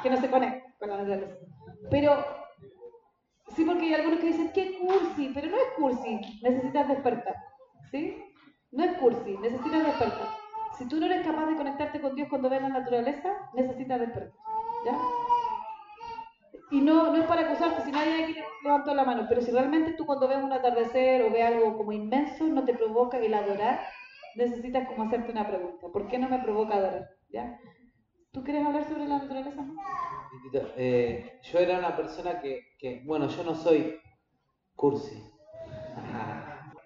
que 0.02 0.10
no 0.10 0.20
se 0.20 0.30
conecta 0.30 0.74
con 0.78 0.90
la 0.90 0.96
naturaleza. 0.98 1.36
Pero 1.90 2.24
sí, 3.54 3.64
porque 3.64 3.86
hay 3.86 3.94
algunos 3.94 4.20
que 4.20 4.26
dicen, 4.26 4.50
qué 4.52 4.78
cursi, 4.78 5.30
pero 5.32 5.48
no 5.48 5.56
es 5.56 5.68
cursi, 5.76 6.20
necesitas 6.42 6.88
despertar. 6.88 7.36
¿Sí? 7.90 8.22
No 8.72 8.84
es 8.84 8.96
cursi, 8.98 9.36
necesitas 9.38 9.86
despertar. 9.86 10.28
Si 10.78 10.88
tú 10.88 10.98
no 10.98 11.06
eres 11.06 11.26
capaz 11.26 11.46
de 11.46 11.56
conectarte 11.56 12.00
con 12.00 12.14
Dios 12.14 12.28
cuando 12.28 12.48
ves 12.48 12.62
la 12.62 12.68
naturaleza, 12.68 13.50
necesitas 13.54 14.00
despertar. 14.00 14.32
¿Ya? 14.84 14.98
Y 16.70 16.80
no, 16.80 17.12
no 17.12 17.16
es 17.16 17.26
para 17.26 17.42
acusarte, 17.42 17.82
si 17.82 17.90
nadie 17.90 18.24
aquí 18.24 18.36
levantó 18.62 18.94
la 18.94 19.04
mano, 19.04 19.26
pero 19.28 19.40
si 19.40 19.50
realmente 19.50 19.94
tú 19.94 20.06
cuando 20.06 20.28
ves 20.28 20.38
un 20.38 20.52
atardecer 20.52 21.22
o 21.22 21.30
ves 21.30 21.44
algo 21.44 21.76
como 21.76 21.92
inmenso, 21.92 22.44
no 22.44 22.64
te 22.64 22.74
provoca 22.74 23.18
el 23.18 23.34
adorar, 23.34 23.80
necesitas 24.36 24.86
como 24.86 25.04
hacerte 25.04 25.32
una 25.32 25.48
pregunta. 25.48 25.88
¿Por 25.92 26.06
qué 26.08 26.18
no 26.18 26.28
me 26.28 26.38
provoca 26.38 26.74
adorar? 26.74 27.08
¿Ya? 27.28 27.58
¿Tú 28.32 28.44
quieres 28.44 28.64
hablar 28.64 28.84
sobre 28.88 29.08
la 29.08 29.18
naturaleza? 29.18 29.64
Eh, 30.76 31.40
yo 31.42 31.58
era 31.58 31.78
una 31.78 31.96
persona 31.96 32.40
que, 32.40 32.60
que, 32.78 33.02
bueno, 33.04 33.28
yo 33.28 33.42
no 33.42 33.54
soy 33.56 33.96
cursi. 34.76 35.20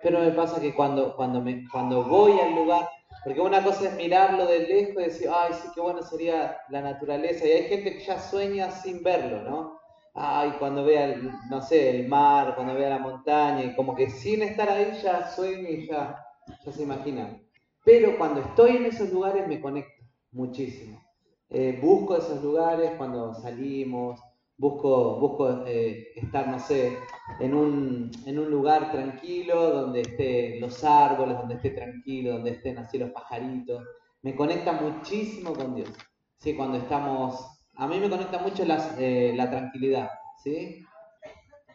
Pero 0.03 0.21
me 0.21 0.31
pasa 0.33 0.61
que 0.61 0.75
cuando, 0.75 1.15
cuando, 1.17 1.41
me, 1.41 1.67
cuando 1.71 2.05
voy 2.05 2.39
al 2.41 2.55
lugar, 2.55 2.89
porque 3.25 3.41
una 3.41 3.63
cosa 3.63 3.89
es 3.89 3.95
mirarlo 3.97 4.47
de 4.47 4.61
lejos 4.61 5.03
y 5.03 5.07
decir, 5.07 5.29
ay, 5.35 5.53
sí, 5.55 5.69
qué 5.75 5.81
bueno 5.81 6.03
sería 6.03 6.59
la 6.69 6.83
naturaleza. 6.83 7.47
Y 7.47 7.53
hay 7.53 7.63
gente 7.65 7.97
que 7.97 8.05
ya 8.05 8.19
sueña 8.19 8.71
sin 8.71 9.03
verlo, 9.03 9.43
¿no? 9.43 9.74
Ay, 10.15 10.53
cuando 10.59 10.85
vea, 10.85 11.17
no 11.51 11.61
sé, 11.61 11.91
el 11.91 12.09
mar, 12.09 12.55
cuando 12.55 12.75
vea 12.75 12.91
la 12.91 12.99
montaña, 12.99 13.65
y 13.65 13.75
como 13.75 13.95
que 13.95 14.09
sin 14.11 14.43
estar 14.43 14.69
ahí 14.71 14.99
ya 15.03 15.29
sueño 15.29 15.69
y 15.69 15.87
ya 15.87 16.25
ya 16.65 16.73
se 16.73 16.83
imaginan. 16.83 17.43
Pero 17.85 18.17
cuando 18.19 18.41
estoy 18.41 18.77
en 18.77 18.87
esos 18.87 19.11
lugares 19.11 19.47
me 19.47 19.61
conecto 19.61 20.05
muchísimo. 20.33 21.03
Eh, 21.51 21.79
busco 21.81 22.17
esos 22.17 22.43
lugares 22.43 22.93
cuando 22.97 23.35
salimos, 23.35 24.21
busco, 24.57 25.21
busco 25.21 25.65
eh, 25.67 26.09
estar, 26.17 26.49
no 26.49 26.59
sé, 26.59 26.99
en 27.41 27.55
un, 27.55 28.11
en 28.27 28.39
un 28.39 28.51
lugar 28.51 28.91
tranquilo, 28.91 29.71
donde 29.71 30.01
estén 30.01 30.61
los 30.61 30.83
árboles, 30.85 31.37
donde 31.37 31.55
esté 31.55 31.71
tranquilo, 31.71 32.33
donde 32.33 32.53
estén 32.53 32.79
así 32.79 32.99
los 32.99 33.11
pajaritos. 33.11 33.85
me 34.23 34.35
conecta 34.35 34.73
muchísimo 34.73 35.53
con 35.53 35.75
Dios. 35.75 35.91
¿sí? 36.39 36.55
Cuando 36.57 36.79
estamos, 36.79 37.54
a 37.77 37.89
mí 37.89 37.99
me 37.99 38.11
conecta 38.11 38.39
mucho 38.39 38.65
eh, 38.99 39.33
la 39.37 39.51
tranquilidad, 39.51 40.11
¿sí? 40.43 40.85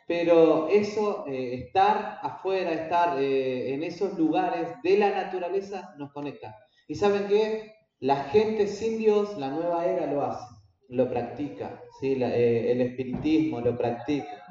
Pero 0.07 0.67
eso, 0.69 1.25
eh, 1.27 1.65
estar 1.65 2.19
afuera, 2.23 2.71
estar 2.71 3.21
eh, 3.21 3.73
en 3.73 3.83
esos 3.83 4.17
lugares 4.17 4.69
de 4.81 4.97
la 4.97 5.11
naturaleza 5.11 5.93
nos 5.97 6.11
conecta. 6.11 6.55
¿Y 6.87 6.95
saben 6.95 7.27
qué? 7.27 7.73
La 7.99 8.23
gente 8.25 8.67
sin 8.67 8.97
Dios, 8.97 9.37
la 9.37 9.49
nueva 9.49 9.85
era 9.85 10.07
lo 10.07 10.23
hace, 10.23 10.47
lo 10.87 11.09
practica, 11.09 11.81
¿sí? 11.99 12.13
el 12.13 12.81
espiritismo 12.81 13.59
lo 13.59 13.77
practica. 13.77 14.43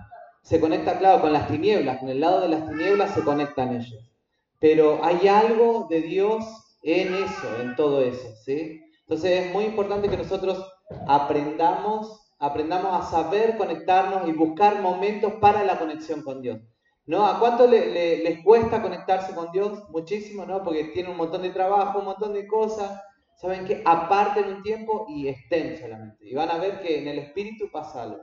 Se 0.43 0.61
conecta, 0.61 0.99
claro, 0.99 1.23
con 1.23 1.33
las 1.33 1.49
tinieblas, 1.49 1.99
con 1.99 2.11
el 2.11 2.21
lado 2.21 2.43
de 2.43 2.49
las 2.49 2.69
tinieblas 2.69 3.13
se 3.15 3.23
conectan 3.23 3.75
ellos. 3.75 4.13
Pero 4.61 5.01
hay 5.03 5.27
algo 5.29 5.87
de 5.89 6.03
Dios 6.03 6.45
en 6.83 7.15
eso, 7.15 7.61
en 7.61 7.75
todo 7.75 8.03
eso, 8.03 8.29
¿sí? 8.45 8.81
Entonces 9.01 9.47
es 9.47 9.53
muy 9.53 9.65
importante 9.65 10.09
que 10.09 10.17
nosotros 10.17 10.63
aprendamos, 11.07 12.33
aprendamos 12.39 13.01
a 13.01 13.11
saber 13.11 13.57
conectarnos 13.57 14.29
y 14.29 14.33
buscar 14.33 14.81
momentos 14.81 15.35
para 15.41 15.65
la 15.65 15.79
conexión 15.79 16.23
con 16.23 16.43
Dios. 16.43 16.61
¿No? 17.07 17.27
¿A 17.27 17.41
cuánto 17.41 17.67
les 17.67 18.45
cuesta 18.45 18.83
conectarse 18.83 19.35
con 19.35 19.51
Dios? 19.51 19.89
Muchísimo, 19.89 20.45
¿no? 20.45 20.63
Porque 20.63 20.85
tienen 20.93 21.13
un 21.13 21.17
montón 21.17 21.41
de 21.41 21.51
trabajo, 21.51 22.01
un 22.01 22.05
montón 22.05 22.35
de 22.35 22.47
cosas. 22.47 23.01
Saben 23.37 23.65
que 23.65 23.83
aparten 23.85 24.57
un 24.57 24.63
tiempo 24.63 25.07
y 25.09 25.29
estén 25.29 25.79
solamente. 25.79 26.29
Y 26.29 26.35
van 26.35 26.51
a 26.51 26.59
ver 26.59 26.81
que 26.81 26.99
en 26.99 27.09
el 27.09 27.19
espíritu 27.21 27.71
pasa 27.73 28.03
algo. 28.03 28.21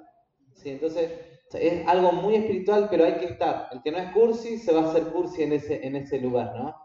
¿sí? 0.54 0.70
Entonces, 0.70 1.12
es 1.54 1.88
algo 1.88 2.12
muy 2.12 2.36
espiritual, 2.36 2.88
pero 2.90 3.06
hay 3.06 3.16
que 3.16 3.26
estar. 3.26 3.70
El 3.72 3.82
que 3.82 3.92
no 3.92 3.98
es 3.98 4.12
cursi 4.12 4.60
se 4.60 4.72
va 4.72 4.82
a 4.82 4.90
hacer 4.90 5.06
cursi 5.06 5.42
en 5.42 5.54
ese, 5.54 5.86
en 5.86 5.96
ese 5.96 6.20
lugar, 6.20 6.54
¿no? 6.56 6.76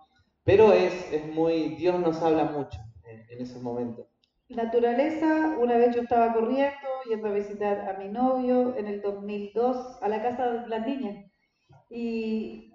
Pero 0.43 0.73
es, 0.73 1.13
es 1.13 1.27
muy, 1.27 1.75
Dios 1.77 2.01
nos 2.01 2.23
habla 2.23 2.45
mucho 2.45 2.79
en, 3.05 3.27
en 3.29 3.43
ese 3.43 3.59
momento. 3.59 4.10
Naturaleza, 4.51 5.57
una 5.61 5.77
vez 5.77 5.95
yo 5.95 6.03
estaba 6.03 6.33
corriendo, 6.33 6.89
yendo 7.09 7.29
a 7.29 7.33
visitar 7.33 7.89
a 7.89 7.99
mi 7.99 8.09
novio 8.09 8.77
en 8.77 8.89
el 8.89 9.01
2002 9.01 10.03
a 10.03 10.09
la 10.09 10.21
casa 10.23 10.51
de 10.51 10.69
las 10.69 10.85
niñas. 10.85 11.25
Y 11.89 12.73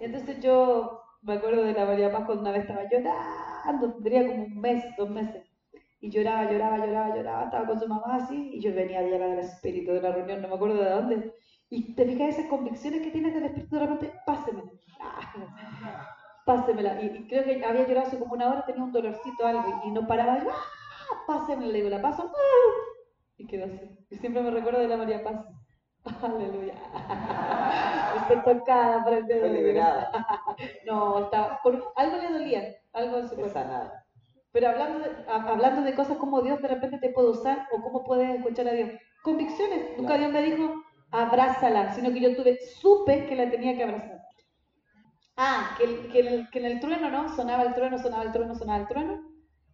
entonces 0.00 0.40
yo 0.40 1.00
me 1.22 1.34
acuerdo 1.34 1.62
de 1.62 1.72
la 1.72 1.86
María 1.86 2.10
Paz 2.10 2.24
cuando 2.26 2.42
una 2.42 2.50
vez 2.50 2.62
estaba 2.62 2.82
llorando, 2.90 3.94
tendría 3.94 4.26
como 4.26 4.42
un 4.44 4.60
mes, 4.60 4.84
dos 4.96 5.08
meses. 5.08 5.44
Y 6.00 6.10
lloraba, 6.10 6.50
lloraba, 6.50 6.78
lloraba, 6.78 7.16
lloraba, 7.16 7.44
estaba 7.44 7.66
con 7.66 7.78
su 7.78 7.86
mamá 7.86 8.16
así, 8.16 8.50
y 8.54 8.60
yo 8.60 8.74
venía 8.74 9.00
de 9.00 9.10
llegar 9.10 9.30
al 9.30 9.38
espíritu 9.38 9.92
de 9.92 10.02
la 10.02 10.12
reunión, 10.12 10.42
no 10.42 10.48
me 10.48 10.54
acuerdo 10.54 10.82
de 10.82 10.90
dónde. 10.90 11.34
Y 11.70 11.94
te 11.94 12.06
fijas 12.06 12.30
esas 12.30 12.46
convicciones 12.46 13.02
que 13.02 13.10
tienes 13.10 13.34
del 13.34 13.44
espíritu 13.44 13.76
de 13.76 13.86
repente, 13.86 14.12
pásemela. 14.26 14.70
pásemela. 16.44 17.02
Y, 17.02 17.28
creo 17.28 17.44
que 17.44 17.64
había 17.64 17.86
llorado 17.86 18.08
hace 18.08 18.18
como 18.18 18.34
una 18.34 18.48
hora, 18.48 18.64
tenía 18.64 18.82
un 18.82 18.92
dolorcito 18.92 19.46
algo, 19.46 19.80
y, 19.84 19.90
no 19.90 20.06
paraba, 20.08 20.42
yo, 20.42 20.50
¡ah! 21.12 21.24
pásemela, 21.26 21.72
le 21.72 21.78
digo, 21.78 21.88
la 21.90 22.02
paso, 22.02 22.30
y 23.38 23.46
quedó 23.46 23.66
así. 23.66 23.80
Y 24.10 24.16
siempre 24.16 24.42
me 24.42 24.50
recuerdo 24.50 24.80
de 24.80 24.88
la 24.88 24.96
María 24.96 25.22
Paz. 25.22 25.46
Aleluya. 26.22 26.74
Estoy 28.16 28.42
tocada 28.42 29.04
para 29.04 29.18
el 29.18 29.26
dedo. 29.26 29.48
liberada. 29.48 30.10
no, 30.86 31.24
estaba, 31.24 31.60
por, 31.62 31.92
algo 31.96 32.16
le 32.16 32.32
dolía, 32.32 32.74
algo 32.92 33.18
en 33.18 33.28
su 33.28 33.36
cuerpo. 33.36 33.60
Pero 34.50 34.70
hablando 34.70 35.00
de, 35.00 35.10
hablando 35.28 35.82
de 35.82 35.94
cosas 35.94 36.16
como 36.16 36.42
Dios 36.42 36.60
de 36.60 36.68
repente 36.68 36.98
te 36.98 37.10
puede 37.10 37.28
usar 37.28 37.68
o 37.70 37.80
cómo 37.80 38.02
puedes 38.02 38.36
escuchar 38.36 38.66
a 38.68 38.72
Dios. 38.72 38.90
Convicciones. 39.22 39.96
Nunca 39.96 40.18
Dios 40.18 40.32
me 40.32 40.42
dijo, 40.42 40.82
abrázala, 41.10 41.94
sino 41.94 42.10
que 42.12 42.20
yo 42.20 42.34
tuve, 42.34 42.58
supe 42.80 43.26
que 43.26 43.36
la 43.36 43.50
tenía 43.50 43.76
que 43.76 43.84
abrazar. 43.84 44.22
Ah, 45.36 45.76
que, 45.78 46.08
que, 46.08 46.46
que 46.50 46.58
en 46.58 46.64
el 46.64 46.80
trueno, 46.80 47.10
¿no? 47.10 47.28
Sonaba 47.36 47.62
el 47.62 47.74
trueno, 47.74 47.98
sonaba 47.98 48.24
el 48.24 48.32
trueno, 48.32 48.54
sonaba 48.56 48.80
el 48.80 48.88
trueno. 48.88 49.27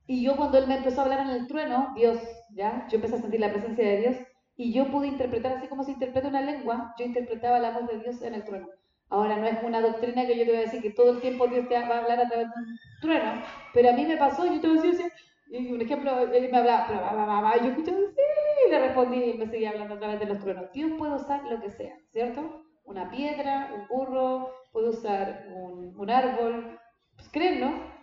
Y 0.07 0.23
yo 0.23 0.37
cuando 0.37 0.59
él 0.59 0.67
me 0.67 0.77
empezó 0.77 1.01
a 1.01 1.05
hablar 1.05 1.21
en 1.21 1.31
el 1.31 1.47
trueno, 1.47 1.93
Dios, 1.95 2.19
¿ya? 2.51 2.87
Yo 2.91 2.97
empecé 2.97 3.17
a 3.17 3.21
sentir 3.21 3.41
la 3.41 3.53
presencia 3.53 3.85
de 3.87 3.97
Dios 3.99 4.17
y 4.57 4.73
yo 4.73 4.91
pude 4.91 5.09
interpretar, 5.09 5.53
así 5.53 5.67
como 5.67 5.83
se 5.83 5.93
interpreta 5.93 6.29
una 6.29 6.43
lengua, 6.43 6.95
yo 6.99 7.05
interpretaba 7.05 7.59
la 7.59 7.71
voz 7.73 7.89
de 7.89 7.99
Dios 7.99 8.23
en 8.23 8.35
el 8.35 8.45
trueno. 8.45 8.69
Ahora 9.09 9.37
no 9.37 9.47
es 9.47 9.63
una 9.63 9.81
doctrina 9.81 10.27
que 10.27 10.37
yo 10.37 10.45
te 10.45 10.51
voy 10.51 10.61
a 10.61 10.65
decir 10.65 10.83
que 10.83 10.91
todo 10.91 11.13
el 11.13 11.21
tiempo 11.21 11.47
Dios 11.47 11.69
te 11.69 11.75
va 11.75 11.87
a 11.87 11.99
hablar 11.99 12.21
a 12.21 12.29
través 12.29 12.49
de 12.49 12.61
un 12.61 12.79
trueno, 13.01 13.43
pero 13.73 13.91
a 13.91 13.93
mí 13.93 14.05
me 14.05 14.17
pasó, 14.17 14.47
yo 14.47 14.61
te 14.61 14.69
voy 14.69 14.79
a 14.79 14.83
decir, 14.83 15.13
y 15.51 15.73
un 15.73 15.81
ejemplo, 15.81 16.19
él 16.19 16.49
me 16.51 16.59
hablaba, 16.59 17.57
yo 17.59 17.69
escuchaba, 17.71 17.99
sí, 17.99 18.23
y 18.67 18.71
le 18.71 18.79
respondí 18.79 19.23
y 19.23 19.39
me 19.39 19.47
seguía 19.47 19.71
hablando 19.71 19.95
a 19.95 19.99
través 19.99 20.21
de 20.21 20.27
los 20.27 20.39
truenos. 20.39 20.73
Dios 20.73 20.93
puede 20.99 21.15
usar 21.15 21.45
lo 21.45 21.61
que 21.61 21.71
sea, 21.71 21.95
¿cierto? 22.11 22.65
Una 22.85 23.11
piedra, 23.11 23.71
un 23.75 23.87
burro, 23.89 24.51
puede 24.73 24.89
usar 24.89 25.47
un, 25.55 25.95
un 25.97 26.11
árbol, 26.11 26.79
pues 27.17 27.29
creen, 27.31 27.61
¿no? 27.61 27.94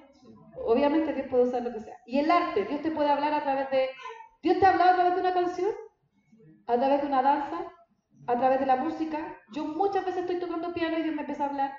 Obviamente 0.56 1.14
Dios 1.14 1.28
puede 1.30 1.43
usar 1.43 1.64
lo 1.64 1.74
que 1.74 1.80
sea. 1.80 1.97
Y 2.06 2.20
el 2.20 2.30
arte, 2.30 2.66
Dios 2.66 2.82
te 2.82 2.91
puede 2.91 3.10
hablar 3.10 3.34
a 3.34 3.43
través 3.43 3.70
de... 3.72 3.89
¿Dios 4.41 4.60
te 4.60 4.66
ha 4.66 4.72
hablado 4.72 4.91
a 4.91 4.95
través 4.95 5.16
de 5.16 5.22
una 5.22 5.34
canción? 5.34 5.72
¿A 6.68 6.78
través 6.78 7.02
de 7.02 7.08
una 7.08 7.22
danza? 7.22 7.58
¿A 8.28 8.38
través 8.38 8.60
de 8.60 8.66
la 8.66 8.78
música? 8.78 9.38
Yo 9.54 9.66
muchas 9.66 10.06
veces 10.06 10.22
estoy 10.22 10.39
tocando 10.39 10.74
piano 10.74 10.97
y 10.97 11.04
Dios 11.04 11.16
me 11.16 11.22
empieza 11.22 11.45
a 11.45 11.49
hablar. 11.49 11.74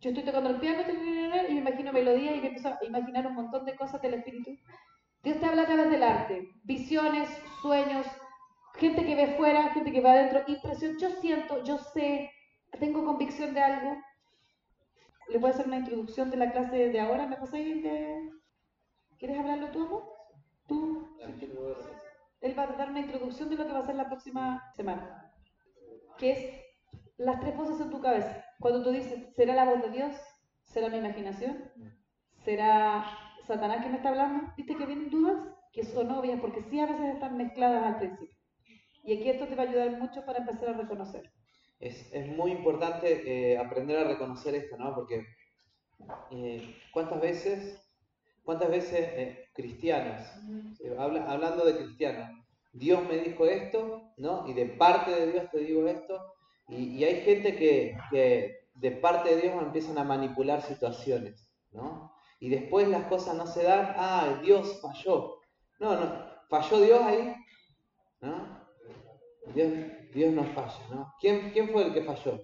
Yo 0.00 0.10
estoy 0.10 0.24
tocando 0.24 0.50
el 0.50 0.56
piano 0.56 0.82
y 0.90 1.54
me 1.54 1.60
imagino 1.60 1.92
melodía 1.92 2.34
y 2.34 2.40
me 2.40 2.48
empiezo 2.48 2.68
a 2.68 2.78
imaginar 2.84 3.26
un 3.26 3.34
montón 3.34 3.64
de 3.64 3.76
cosas 3.76 4.02
del 4.02 4.14
espíritu. 4.14 4.50
Dios 5.22 5.38
te 5.38 5.46
habla 5.46 5.62
a 5.62 5.66
través 5.66 5.90
del 5.90 6.02
arte, 6.02 6.48
visiones, 6.64 7.28
sueños, 7.60 8.04
gente 8.74 9.04
que 9.04 9.14
ve 9.14 9.36
fuera, 9.36 9.70
gente 9.70 9.92
que 9.92 10.00
ve 10.00 10.10
adentro, 10.10 10.42
impresión. 10.48 10.98
Yo 10.98 11.10
siento, 11.10 11.62
yo 11.62 11.78
sé, 11.78 12.30
tengo 12.80 13.04
convicción 13.04 13.54
de 13.54 13.62
algo, 13.62 13.96
¿Le 15.32 15.38
voy 15.38 15.48
a 15.48 15.54
hacer 15.54 15.66
una 15.66 15.78
introducción 15.78 16.30
de 16.30 16.36
la 16.36 16.52
clase 16.52 16.90
de 16.90 17.00
ahora? 17.00 17.26
¿Me 17.26 17.38
pasáis 17.38 17.82
de... 17.82 18.30
¿Quieres 19.18 19.38
hablarlo 19.38 19.70
tú, 19.70 19.86
amor? 19.86 20.12
¿Tú? 20.66 21.08
Él 22.42 22.58
va 22.58 22.64
a 22.64 22.76
dar 22.76 22.90
una 22.90 23.00
introducción 23.00 23.48
de 23.48 23.56
lo 23.56 23.66
que 23.66 23.72
va 23.72 23.78
a 23.78 23.86
ser 23.86 23.94
la 23.94 24.08
próxima 24.08 24.70
semana, 24.76 25.32
que 26.18 26.32
es 26.32 26.60
las 27.16 27.40
tres 27.40 27.56
voces 27.56 27.80
en 27.80 27.90
tu 27.90 28.02
cabeza. 28.02 28.44
Cuando 28.60 28.82
tú 28.82 28.90
dices, 28.90 29.34
¿será 29.34 29.54
la 29.54 29.64
voz 29.64 29.80
de 29.80 29.88
Dios? 29.88 30.14
¿Será 30.64 30.90
mi 30.90 30.98
imaginación? 30.98 31.64
¿Será 32.44 33.06
Satanás 33.46 33.82
que 33.82 33.88
me 33.88 33.96
está 33.96 34.10
hablando? 34.10 34.52
¿Viste 34.54 34.76
que 34.76 34.84
vienen 34.84 35.08
dudas? 35.08 35.48
Que 35.72 35.82
son 35.82 36.10
obvias, 36.10 36.40
porque 36.42 36.62
sí 36.64 36.78
a 36.78 36.86
veces 36.86 37.14
están 37.14 37.38
mezcladas 37.38 37.84
al 37.84 37.96
principio. 37.96 38.36
Y 39.02 39.16
aquí 39.16 39.30
esto 39.30 39.46
te 39.46 39.54
va 39.54 39.62
a 39.62 39.66
ayudar 39.66 39.98
mucho 39.98 40.26
para 40.26 40.40
empezar 40.40 40.68
a 40.68 40.74
reconocer 40.74 41.32
es, 41.82 42.12
es 42.12 42.28
muy 42.28 42.52
importante 42.52 43.52
eh, 43.52 43.58
aprender 43.58 43.98
a 43.98 44.08
reconocer 44.08 44.54
esto, 44.54 44.76
¿no? 44.78 44.94
Porque 44.94 45.26
eh, 46.30 46.76
¿cuántas 46.92 47.20
veces, 47.20 47.84
cuántas 48.44 48.70
veces 48.70 49.00
eh, 49.00 49.48
cristianos, 49.52 50.22
hablando 50.96 51.64
de 51.64 51.76
cristianos, 51.76 52.30
Dios 52.72 53.02
me 53.08 53.18
dijo 53.18 53.46
esto, 53.46 54.12
¿no? 54.16 54.48
Y 54.48 54.54
de 54.54 54.66
parte 54.66 55.10
de 55.10 55.32
Dios 55.32 55.50
te 55.50 55.58
digo 55.58 55.86
esto, 55.88 56.34
y, 56.68 56.98
y 56.98 57.04
hay 57.04 57.20
gente 57.22 57.56
que, 57.56 57.98
que, 58.10 58.68
de 58.74 58.90
parte 58.92 59.34
de 59.34 59.42
Dios 59.42 59.60
empiezan 59.60 59.98
a 59.98 60.04
manipular 60.04 60.62
situaciones, 60.62 61.50
¿no? 61.72 62.14
Y 62.38 62.48
después 62.48 62.86
las 62.88 63.06
cosas 63.06 63.34
no 63.34 63.46
se 63.46 63.64
dan, 63.64 63.94
ah, 63.96 64.40
Dios 64.42 64.80
falló. 64.80 65.40
No, 65.80 65.96
no, 65.96 66.26
falló 66.48 66.80
Dios 66.80 67.02
ahí, 67.02 67.34
¿no? 68.20 68.62
Dios, 69.52 69.68
Dios 70.12 70.32
no 70.32 70.44
falla, 70.44 70.78
¿no? 70.90 71.14
¿Quién, 71.20 71.50
¿Quién 71.52 71.70
fue 71.70 71.84
el 71.84 71.92
que 71.92 72.02
falló? 72.02 72.40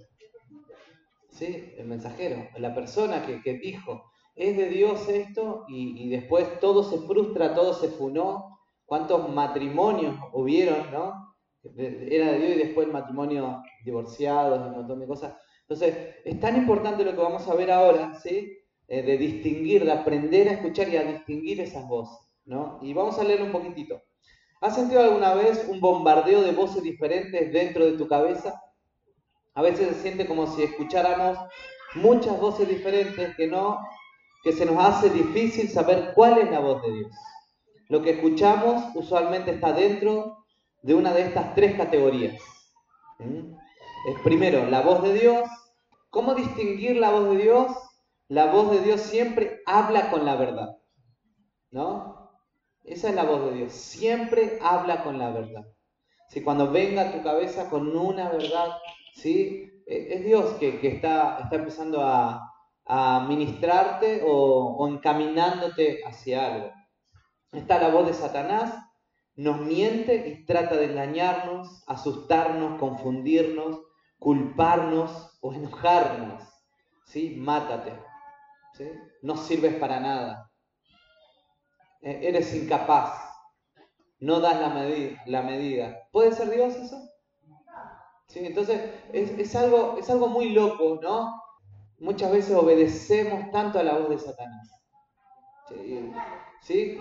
¿Sí? 1.30 1.72
El 1.76 1.86
mensajero, 1.86 2.48
la 2.56 2.74
persona 2.74 3.24
que, 3.24 3.54
dijo, 3.54 4.10
es 4.34 4.56
de 4.56 4.68
Dios 4.68 5.08
esto 5.08 5.64
y, 5.68 6.08
después 6.08 6.58
todo 6.60 6.82
se 6.82 6.98
frustra, 7.06 7.54
todo 7.54 7.74
se 7.74 7.88
funó. 7.88 8.58
¿Cuántos 8.86 9.28
matrimonios 9.28 10.16
hubieron, 10.32 10.90
no? 10.90 11.34
Era 11.76 12.32
de 12.32 12.38
Dios 12.38 12.52
y 12.52 12.58
después 12.58 12.86
el 12.86 12.92
matrimonio 12.92 13.62
divorciados 13.84 14.66
un 14.66 14.72
montón 14.72 15.00
de 15.00 15.06
cosas. 15.06 15.36
Entonces, 15.68 16.16
es 16.24 16.40
tan 16.40 16.56
importante 16.56 17.04
lo 17.04 17.12
que 17.12 17.20
vamos 17.20 17.46
a 17.46 17.54
ver 17.54 17.70
ahora, 17.70 18.14
¿sí? 18.14 18.50
Eh, 18.86 19.02
de 19.02 19.18
distinguir, 19.18 19.84
de 19.84 19.92
aprender 19.92 20.48
a 20.48 20.52
escuchar 20.52 20.88
y 20.88 20.96
a 20.96 21.04
distinguir 21.04 21.60
esas 21.60 21.86
voces, 21.86 22.26
¿no? 22.46 22.78
Y 22.80 22.94
vamos 22.94 23.18
a 23.18 23.24
leer 23.24 23.42
un 23.42 23.52
poquitito. 23.52 24.00
¿Has 24.60 24.74
sentido 24.74 25.02
alguna 25.02 25.34
vez 25.34 25.66
un 25.68 25.80
bombardeo 25.80 26.42
de 26.42 26.52
voces 26.52 26.82
diferentes 26.82 27.52
dentro 27.52 27.84
de 27.84 27.92
tu 27.92 28.08
cabeza? 28.08 28.60
A 29.54 29.62
veces 29.62 29.88
se 29.88 30.02
siente 30.02 30.26
como 30.26 30.46
si 30.46 30.62
escucháramos 30.62 31.38
muchas 31.94 32.38
voces 32.40 32.68
diferentes 32.68 33.34
que 33.36 33.46
no 33.46 33.78
que 34.42 34.52
se 34.52 34.64
nos 34.64 34.78
hace 34.78 35.10
difícil 35.10 35.68
saber 35.68 36.12
cuál 36.14 36.38
es 36.38 36.50
la 36.50 36.60
voz 36.60 36.80
de 36.82 36.92
Dios. 36.92 37.12
Lo 37.88 38.02
que 38.02 38.10
escuchamos 38.10 38.84
usualmente 38.94 39.50
está 39.50 39.72
dentro 39.72 40.44
de 40.82 40.94
una 40.94 41.12
de 41.12 41.22
estas 41.22 41.54
tres 41.54 41.76
categorías. 41.76 42.40
¿Mm? 43.18 43.54
Es 44.08 44.20
primero 44.22 44.66
la 44.66 44.80
voz 44.82 45.02
de 45.02 45.14
Dios. 45.14 45.48
¿Cómo 46.10 46.34
distinguir 46.34 46.96
la 46.96 47.10
voz 47.10 47.30
de 47.30 47.42
Dios? 47.42 47.72
La 48.28 48.46
voz 48.46 48.70
de 48.70 48.80
Dios 48.80 49.00
siempre 49.00 49.60
habla 49.66 50.10
con 50.10 50.24
la 50.24 50.36
verdad. 50.36 50.76
¿No? 51.70 52.17
Esa 52.90 53.10
es 53.10 53.14
la 53.14 53.24
voz 53.24 53.44
de 53.46 53.58
Dios. 53.58 53.72
Siempre 53.72 54.58
habla 54.62 55.02
con 55.04 55.18
la 55.18 55.30
verdad. 55.30 55.66
Si 56.28 56.42
cuando 56.42 56.70
venga 56.70 57.02
a 57.02 57.12
tu 57.12 57.22
cabeza 57.22 57.70
con 57.70 57.96
una 57.96 58.28
verdad, 58.28 58.76
¿sí? 59.14 59.70
E, 59.86 60.14
es 60.14 60.24
Dios 60.24 60.52
que, 60.54 60.78
está, 60.82 61.38
está 61.42 61.56
empezando 61.56 62.02
a, 62.02 62.48
a 62.88 63.26
ministrarte 63.28 64.22
o, 64.26 64.88
encaminándote 64.88 66.00
hacia 66.04 66.46
algo. 66.46 66.72
Está 67.52 67.78
la 67.78 67.88
voz 67.88 68.06
de 68.06 68.14
Satanás, 68.14 68.74
nos 69.36 69.60
miente 69.60 70.26
y 70.28 70.44
trata 70.44 70.76
de 70.76 70.86
engañarnos, 70.86 71.84
asustarnos, 71.86 72.78
confundirnos, 72.80 73.80
culparnos 74.18 75.38
o 75.40 75.52
enojarnos. 75.52 76.42
¿Sí? 77.04 77.36
Mátate. 77.38 77.92
No 79.22 79.36
sirves 79.36 79.74
para 79.76 80.00
nada. 80.00 80.47
E, 82.00 82.28
eres 82.28 82.54
incapaz. 82.54 83.28
No 84.20 84.40
das 84.40 84.58
la, 84.60 85.42
medida. 85.42 86.08
¿Puede 86.10 86.32
ser 86.32 86.50
Dios 86.50 86.74
eso? 86.74 86.96
¿Sí? 88.26 88.40
Entonces, 88.44 88.80
es, 89.12 89.54
algo, 89.54 89.96
es 89.98 90.10
algo 90.10 90.28
muy 90.28 90.50
loco, 90.50 90.98
¿no? 91.00 91.40
Muchas 92.00 92.32
veces 92.32 92.54
obedecemos 92.54 93.50
tanto 93.52 93.78
a 93.78 93.84
la 93.84 93.96
voz 93.96 94.10
de 94.10 94.18
Satanás. 94.18 94.68
¿Sí? 96.62 96.98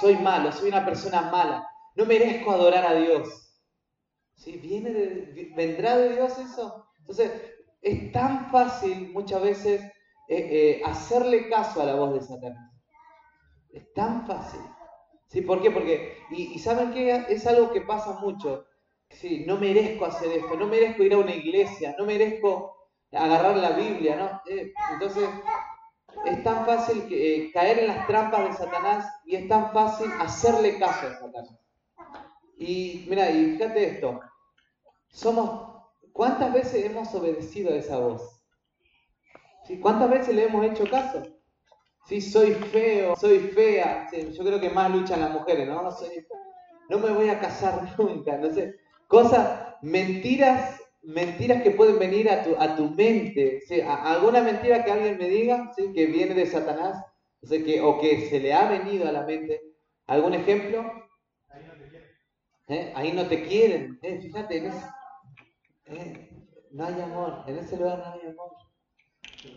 Soy 0.00 0.16
malo, 0.16 0.52
soy 0.52 0.68
una 0.68 0.84
persona 0.84 1.22
mala. 1.22 1.68
No 1.96 2.06
merezco 2.06 2.52
adorar 2.52 2.86
a 2.86 2.94
Dios. 2.94 3.28
¿Sí? 4.36 4.56
¿Viene 4.58 4.90
¿Vendrá 5.56 5.96
de 5.96 6.14
Dios 6.14 6.38
eso? 6.38 6.86
Entonces, 7.00 7.32
es 7.82 8.12
tan 8.12 8.50
fácil 8.50 9.10
muchas 9.12 9.42
veces 9.42 9.82
eh, 9.82 9.90
eh, 10.28 10.82
hacerle 10.84 11.48
caso 11.48 11.82
a 11.82 11.86
la 11.86 11.96
voz 11.96 12.14
de 12.14 12.20
Satanás. 12.20 12.69
Es 13.72 13.92
tan 13.94 14.26
fácil. 14.26 14.60
¿Sí? 15.26 15.42
¿Por 15.42 15.62
qué? 15.62 15.70
Porque, 15.70 16.18
y, 16.30 16.58
¿saben 16.58 16.92
qué? 16.92 17.24
Es 17.28 17.46
algo 17.46 17.70
que 17.70 17.82
pasa 17.82 18.18
mucho. 18.20 18.66
Sí, 19.08 19.44
no 19.46 19.56
merezco 19.56 20.04
hacer 20.04 20.30
esto, 20.32 20.56
no 20.56 20.66
merezco 20.66 21.02
ir 21.02 21.14
a 21.14 21.18
una 21.18 21.34
iglesia, 21.34 21.94
no 21.98 22.04
merezco 22.04 22.76
agarrar 23.12 23.56
la 23.56 23.70
Biblia, 23.70 24.16
¿no? 24.16 24.52
Eh, 24.52 24.72
entonces, 24.92 25.28
es 26.24 26.44
tan 26.44 26.64
fácil 26.64 27.06
eh, 27.10 27.50
caer 27.52 27.80
en 27.80 27.88
las 27.88 28.06
trampas 28.06 28.48
de 28.48 28.52
Satanás 28.64 29.12
y 29.24 29.36
es 29.36 29.48
tan 29.48 29.72
fácil 29.72 30.10
hacerle 30.20 30.78
caso 30.78 31.06
a 31.06 31.18
Satanás. 31.18 31.58
Y 32.56 33.06
mira, 33.08 33.30
y 33.30 33.52
fíjate 33.52 33.84
esto, 33.86 34.20
somos, 35.08 35.82
¿cuántas 36.12 36.52
veces 36.52 36.84
hemos 36.84 37.12
obedecido 37.14 37.72
a 37.72 37.76
esa 37.76 37.98
voz? 37.98 38.42
¿Sí? 39.64 39.80
¿Cuántas 39.80 40.10
veces 40.10 40.34
le 40.34 40.44
hemos 40.44 40.64
hecho 40.64 40.84
caso? 40.88 41.22
Sí, 42.06 42.20
soy 42.20 42.54
feo, 42.54 43.14
soy 43.16 43.38
fea, 43.38 44.08
yo 44.12 44.44
creo 44.44 44.60
que 44.60 44.70
más 44.70 44.90
luchan 44.90 45.20
las 45.20 45.30
mujeres, 45.30 45.68
¿no? 45.68 45.82
no 46.88 46.98
me 46.98 47.12
voy 47.12 47.28
a 47.28 47.38
casar 47.38 47.94
nunca, 47.98 48.36
no 48.36 48.52
sé, 48.52 48.76
cosas, 49.06 49.76
mentiras 49.82 50.80
mentiras 51.02 51.62
que 51.62 51.70
pueden 51.70 51.98
venir 51.98 52.28
a 52.30 52.42
tu, 52.42 52.56
a 52.58 52.76
tu 52.76 52.90
mente, 52.90 53.60
¿sí? 53.66 53.80
alguna 53.80 54.42
mentira 54.42 54.84
que 54.84 54.92
alguien 54.92 55.18
me 55.18 55.28
diga, 55.28 55.72
¿sí? 55.74 55.92
que 55.92 56.06
viene 56.06 56.34
de 56.34 56.46
Satanás, 56.46 57.04
que, 57.48 57.80
o 57.80 57.98
que 58.00 58.28
se 58.28 58.38
le 58.38 58.52
ha 58.52 58.68
venido 58.68 59.08
a 59.08 59.12
la 59.12 59.22
mente. 59.22 59.60
¿Algún 60.06 60.34
ejemplo? 60.34 60.84
Ahí 62.94 63.12
no 63.12 63.26
te 63.26 63.42
quieren. 63.44 63.98
¿Eh? 64.02 64.20
Fíjate, 64.20 64.58
en 64.58 64.66
ese, 64.66 64.86
¿eh? 65.86 66.30
no 66.70 66.86
hay 66.86 67.00
amor, 67.00 67.44
en 67.46 67.58
ese 67.58 67.76
lugar 67.76 67.98
no 67.98 68.12
hay 68.12 68.30
amor. 68.30 68.50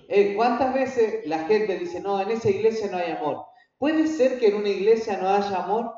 ¿Eh? 0.07 0.33
¿Cuántas 0.35 0.73
veces 0.73 1.25
la 1.25 1.39
gente 1.45 1.77
dice, 1.77 1.99
no, 1.99 2.19
en 2.21 2.31
esa 2.31 2.49
iglesia 2.49 2.89
no 2.89 2.97
hay 2.97 3.11
amor? 3.11 3.45
¿Puede 3.77 4.07
ser 4.07 4.39
que 4.39 4.47
en 4.47 4.55
una 4.55 4.69
iglesia 4.69 5.17
no 5.17 5.29
haya 5.29 5.63
amor? 5.63 5.93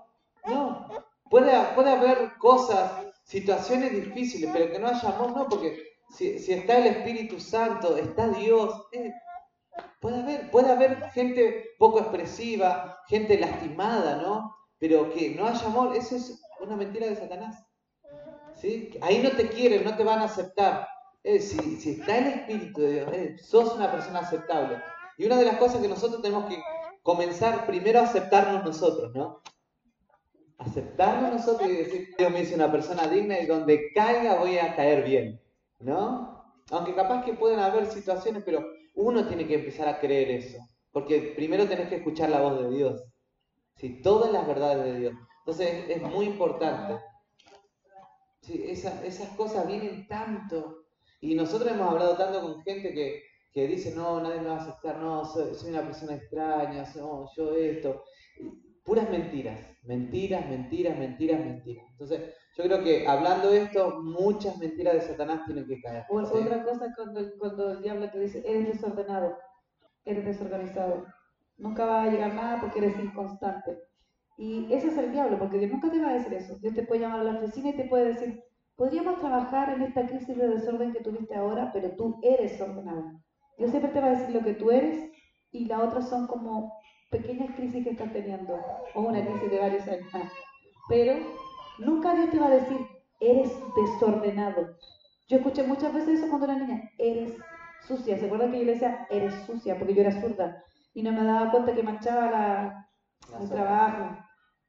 No. 0.45 0.87
Puede, 1.29 1.51
puede 1.75 1.91
haber 1.91 2.37
cosas 2.37 2.91
situaciones 3.23 3.91
difíciles, 3.91 4.49
pero 4.53 4.71
que 4.71 4.79
no 4.79 4.87
haya 4.87 5.09
amor, 5.09 5.31
no, 5.31 5.47
porque 5.47 5.83
si, 6.09 6.35
está 6.51 6.77
el 6.77 6.87
Espíritu 6.87 7.39
Santo, 7.39 7.97
está 7.97 8.29
Dios, 8.29 8.87
eh, 8.91 9.11
puede 9.99 10.21
haber, 10.21 10.51
puede 10.51 10.71
haber 10.71 11.09
gente 11.11 11.71
poco 11.77 11.99
expresiva, 11.99 12.99
gente 13.07 13.39
lastimada, 13.39 14.17
¿no? 14.17 14.55
Pero 14.77 15.11
que 15.11 15.31
no 15.31 15.47
haya 15.47 15.65
amor, 15.65 15.95
eso 15.95 16.15
es 16.15 16.41
una 16.59 16.75
mentira 16.75 17.07
de 17.07 17.15
Satanás. 17.15 17.65
¿sí? 18.55 18.91
Ahí 19.01 19.21
no 19.21 19.31
te 19.31 19.49
quieren, 19.49 19.83
no 19.83 19.95
te 19.95 20.03
van 20.03 20.19
a 20.19 20.25
aceptar. 20.25 20.87
Eh, 21.27 21.39
si, 21.39 21.89
está 21.89 22.19
el 22.19 22.27
Espíritu 22.27 22.81
de 22.81 22.93
Dios, 22.93 23.09
eh, 23.13 23.35
sos 23.41 23.73
una 23.73 23.91
persona 23.91 24.19
aceptable. 24.19 24.79
Y 25.17 25.25
una 25.25 25.37
de 25.37 25.45
las 25.45 25.57
cosas 25.57 25.81
que 25.81 25.87
nosotros 25.87 26.21
tenemos 26.21 26.45
que 26.45 26.61
comenzar 27.01 27.65
primero 27.65 27.99
a 27.99 28.03
aceptarnos 28.03 28.63
nosotros, 28.63 29.11
¿no? 29.15 29.41
aceptarlo 30.57 31.29
nosotros 31.29 31.69
y 31.69 31.75
decir, 31.77 32.15
Dios 32.17 32.31
me 32.31 32.41
hizo 32.41 32.55
una 32.55 32.71
persona 32.71 33.07
digna 33.07 33.39
y 33.39 33.45
donde 33.45 33.91
caiga 33.93 34.39
voy 34.39 34.57
a 34.57 34.75
caer 34.75 35.03
bien, 35.03 35.41
¿no? 35.79 36.43
Aunque 36.71 36.95
capaz 36.95 37.25
que 37.25 37.33
pueden 37.33 37.59
haber 37.59 37.87
situaciones, 37.87 38.43
pero 38.45 38.65
uno 38.93 39.27
tiene 39.27 39.47
que 39.47 39.55
empezar 39.55 39.87
a 39.87 39.99
creer 39.99 40.31
eso, 40.31 40.59
porque 40.91 41.33
primero 41.35 41.67
tenés 41.67 41.89
que 41.89 41.97
escuchar 41.97 42.29
la 42.29 42.41
voz 42.41 42.61
de 42.61 42.69
Dios, 42.69 43.03
¿sí? 43.75 44.01
todas 44.01 44.31
las 44.31 44.47
verdades 44.47 44.85
de 44.85 44.99
Dios. 44.99 45.13
Entonces 45.39 45.89
es 45.89 46.01
muy 46.01 46.25
importante. 46.25 46.99
Esas 48.47 49.29
cosas 49.35 49.67
vienen 49.67 50.07
tanto. 50.07 50.84
Y 51.21 51.35
nosotros 51.35 51.71
hemos 51.71 51.89
hablado 51.91 52.17
tanto 52.17 52.41
con 52.41 52.61
gente 52.63 52.93
que, 52.93 53.23
que 53.51 53.67
dice, 53.67 53.95
no, 53.95 54.21
nadie 54.21 54.41
me 54.41 54.49
va 54.49 54.57
a 54.57 54.61
aceptar, 54.61 54.97
no, 54.97 55.25
soy, 55.25 55.55
soy 55.55 55.69
una 55.71 55.83
persona 55.83 56.15
extraña, 56.15 56.85
no, 56.95 57.27
yo 57.35 57.55
esto 57.55 58.03
puras 58.85 59.09
mentiras, 59.09 59.59
mentiras, 59.83 60.47
mentiras, 60.47 60.97
mentiras, 60.97 61.39
mentiras. 61.39 61.85
Entonces, 61.89 62.21
yo 62.55 62.63
creo 62.63 62.83
que 62.83 63.07
hablando 63.07 63.49
de 63.49 63.63
esto, 63.63 63.99
muchas 64.01 64.57
mentiras 64.59 64.93
de 64.93 65.01
Satanás 65.01 65.41
tienen 65.45 65.67
que 65.67 65.81
caer. 65.81 66.05
Otra 66.07 66.63
cosa 66.63 66.93
cuando, 66.95 67.21
cuando 67.39 67.71
el 67.71 67.81
diablo 67.81 68.09
te 68.11 68.19
dice, 68.19 68.43
eres 68.45 68.67
desordenado, 68.67 69.35
eres 70.05 70.23
desorganizado, 70.23 71.05
nunca 71.57 71.85
va 71.85 72.03
a 72.03 72.11
llegar 72.11 72.35
nada 72.35 72.61
porque 72.61 72.77
eres 72.79 72.97
inconstante. 72.99 73.79
Y 74.37 74.71
ese 74.71 74.89
es 74.89 74.97
el 74.97 75.11
diablo, 75.11 75.39
porque 75.39 75.57
Dios 75.57 75.71
nunca 75.71 75.89
te 75.89 75.99
va 75.99 76.09
a 76.09 76.13
decir 76.13 76.33
eso. 76.33 76.55
Dios 76.59 76.75
te 76.75 76.83
puede 76.83 77.01
llamar 77.01 77.21
a 77.21 77.23
la 77.23 77.39
oficina 77.39 77.69
y 77.69 77.77
te 77.77 77.85
puede 77.85 78.13
decir, 78.13 78.43
podríamos 78.75 79.19
trabajar 79.19 79.69
en 79.73 79.83
esta 79.83 80.05
crisis 80.07 80.35
de 80.37 80.47
desorden 80.47 80.93
que 80.93 81.01
tuviste 81.01 81.35
ahora, 81.35 81.71
pero 81.73 81.91
tú 81.91 82.19
eres 82.21 82.59
ordenado. 82.59 83.11
Dios 83.57 83.71
siempre 83.71 83.91
te 83.91 84.01
va 84.01 84.07
a 84.07 84.17
decir 84.17 84.35
lo 84.35 84.41
que 84.41 84.53
tú 84.53 84.71
eres 84.71 85.11
y 85.51 85.65
la 85.65 85.81
otra 85.81 86.01
son 86.01 86.27
como 86.27 86.73
pequeñas 87.09 87.55
crisis 87.55 87.83
que 87.83 87.91
estás 87.91 88.11
teniendo, 88.11 88.59
o 88.93 89.01
una 89.01 89.23
crisis 89.25 89.49
de 89.49 89.59
varios 89.59 89.87
años. 89.87 90.11
Pero 90.89 91.15
nunca 91.79 92.13
Dios 92.15 92.29
te 92.31 92.39
va 92.39 92.47
a 92.47 92.55
decir, 92.55 92.77
eres 93.19 93.51
desordenado. 93.75 94.75
Yo 95.27 95.37
escuché 95.37 95.63
muchas 95.63 95.93
veces 95.93 96.19
eso 96.19 96.27
cuando 96.29 96.45
era 96.45 96.59
niña, 96.59 96.91
eres 96.97 97.37
sucia. 97.87 98.17
¿Se 98.17 98.25
acuerdan 98.25 98.51
que 98.51 98.59
yo 98.59 98.65
le 98.65 98.73
decía, 98.73 99.07
eres 99.09 99.33
sucia? 99.45 99.77
Porque 99.77 99.93
yo 99.93 100.01
era 100.01 100.21
zurda 100.21 100.63
y 100.93 101.03
no 101.03 101.11
me 101.11 101.23
daba 101.23 101.51
cuenta 101.51 101.73
que 101.73 101.83
manchaba 101.83 102.29
la, 102.31 102.89
el 103.39 103.49
trabajo. 103.49 104.17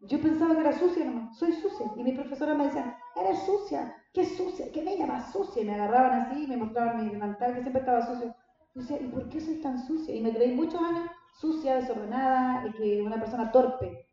Yo 0.00 0.20
pensaba 0.20 0.54
que 0.54 0.60
era 0.60 0.78
sucia, 0.78 1.04
no, 1.04 1.34
soy 1.34 1.52
sucia. 1.52 1.90
Y 1.96 2.04
mi 2.04 2.12
profesora 2.12 2.54
me 2.54 2.66
decía, 2.66 2.98
eres 3.16 3.40
sucia, 3.44 3.96
¿qué 4.12 4.24
sucia? 4.24 4.70
¿Qué 4.72 4.82
me 4.82 4.96
llamas 4.96 5.32
sucia? 5.32 5.62
Y 5.62 5.64
me 5.64 5.74
agarraban 5.74 6.20
así 6.20 6.44
y 6.44 6.46
me 6.46 6.56
mostraban 6.56 7.04
mi 7.04 7.10
delantal 7.10 7.54
que 7.54 7.60
siempre 7.62 7.80
estaba 7.80 8.06
sucio. 8.06 8.34
Y 8.74 8.80
decía, 8.80 9.00
¿y 9.00 9.08
por 9.08 9.28
qué 9.28 9.40
soy 9.40 9.56
tan 9.56 9.78
sucia? 9.86 10.14
Y 10.14 10.20
me 10.20 10.32
creí 10.32 10.54
muchos 10.54 10.80
años 10.80 11.10
sucia, 11.40 11.76
desordenada, 11.76 12.66
y 12.66 12.72
que 12.72 13.02
una 13.02 13.18
persona 13.18 13.50
torpe. 13.52 14.08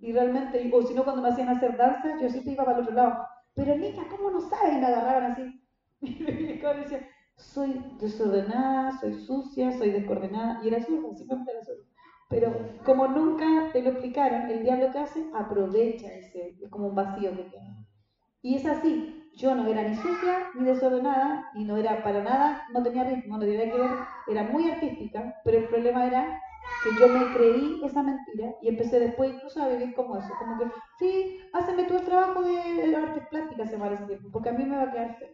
Y 0.00 0.12
realmente, 0.12 0.70
o 0.72 0.82
si 0.82 0.94
no, 0.94 1.04
cuando 1.04 1.22
me 1.22 1.28
hacían 1.28 1.48
hacer 1.48 1.76
danza, 1.76 2.18
yo 2.20 2.28
siempre 2.28 2.52
iba 2.52 2.64
para 2.64 2.78
el 2.78 2.82
otro 2.84 2.94
lado. 2.94 3.26
Pero 3.54 3.76
niña, 3.76 4.04
¿cómo 4.10 4.30
no 4.30 4.40
sabes? 4.40 4.74
Y 4.74 4.80
me 4.80 4.86
agarraban 4.86 5.32
así. 5.32 5.60
Y 6.02 6.22
me 6.22 6.74
decía, 6.74 7.06
soy 7.36 7.82
desordenada, 8.00 8.98
soy 9.00 9.14
sucia, 9.14 9.72
soy 9.72 9.90
descoordenada. 9.90 10.60
Y 10.64 10.68
era 10.68 10.82
zurda, 10.82 11.14
simplemente 11.16 11.52
era 11.52 11.64
zurda. 11.64 11.84
Pero 12.28 12.54
como 12.84 13.08
nunca 13.08 13.70
te 13.72 13.82
lo 13.82 13.90
explicaron, 13.90 14.48
el 14.50 14.62
diablo 14.62 14.92
que 14.92 14.98
hace 14.98 15.28
aprovecha 15.34 16.06
ese, 16.14 16.56
es 16.62 16.70
como 16.70 16.88
un 16.88 16.94
vacío 16.94 17.36
que 17.36 17.42
tiene. 17.42 17.86
Y 18.42 18.56
es 18.56 18.66
así, 18.66 19.30
yo 19.34 19.54
no 19.54 19.66
era 19.66 19.82
ni 19.82 19.96
sucia 19.96 20.50
ni 20.54 20.64
desordenada 20.64 21.50
y 21.54 21.64
no 21.64 21.76
era 21.76 22.02
para 22.02 22.22
nada, 22.22 22.66
no 22.72 22.82
tenía 22.82 23.04
ritmo, 23.04 23.36
no 23.36 23.40
tenía 23.40 23.70
que 23.70 23.78
ver, 23.78 23.90
era 24.28 24.44
muy 24.44 24.70
artística, 24.70 25.34
pero 25.44 25.58
el 25.58 25.68
problema 25.68 26.06
era 26.06 26.40
que 26.82 26.98
yo 26.98 27.08
me 27.08 27.32
creí 27.34 27.80
esa 27.84 28.02
mentira 28.02 28.54
y 28.62 28.68
empecé 28.68 29.00
después 29.00 29.34
incluso 29.34 29.62
a 29.62 29.68
vivir 29.68 29.94
como 29.94 30.16
eso, 30.16 30.32
como 30.38 30.58
que, 30.58 30.66
sí, 30.98 31.40
háceme 31.52 31.84
tú 31.84 31.96
el 31.96 32.04
trabajo 32.04 32.42
de, 32.42 32.96
artes 32.96 33.26
plásticas 33.28 33.70
se 33.70 33.76
tiempo, 33.76 34.30
porque 34.32 34.48
a 34.48 34.52
mí 34.52 34.64
me 34.64 34.76
va 34.76 34.84
a 34.84 34.92
quedar 34.92 35.18
feo. 35.18 35.28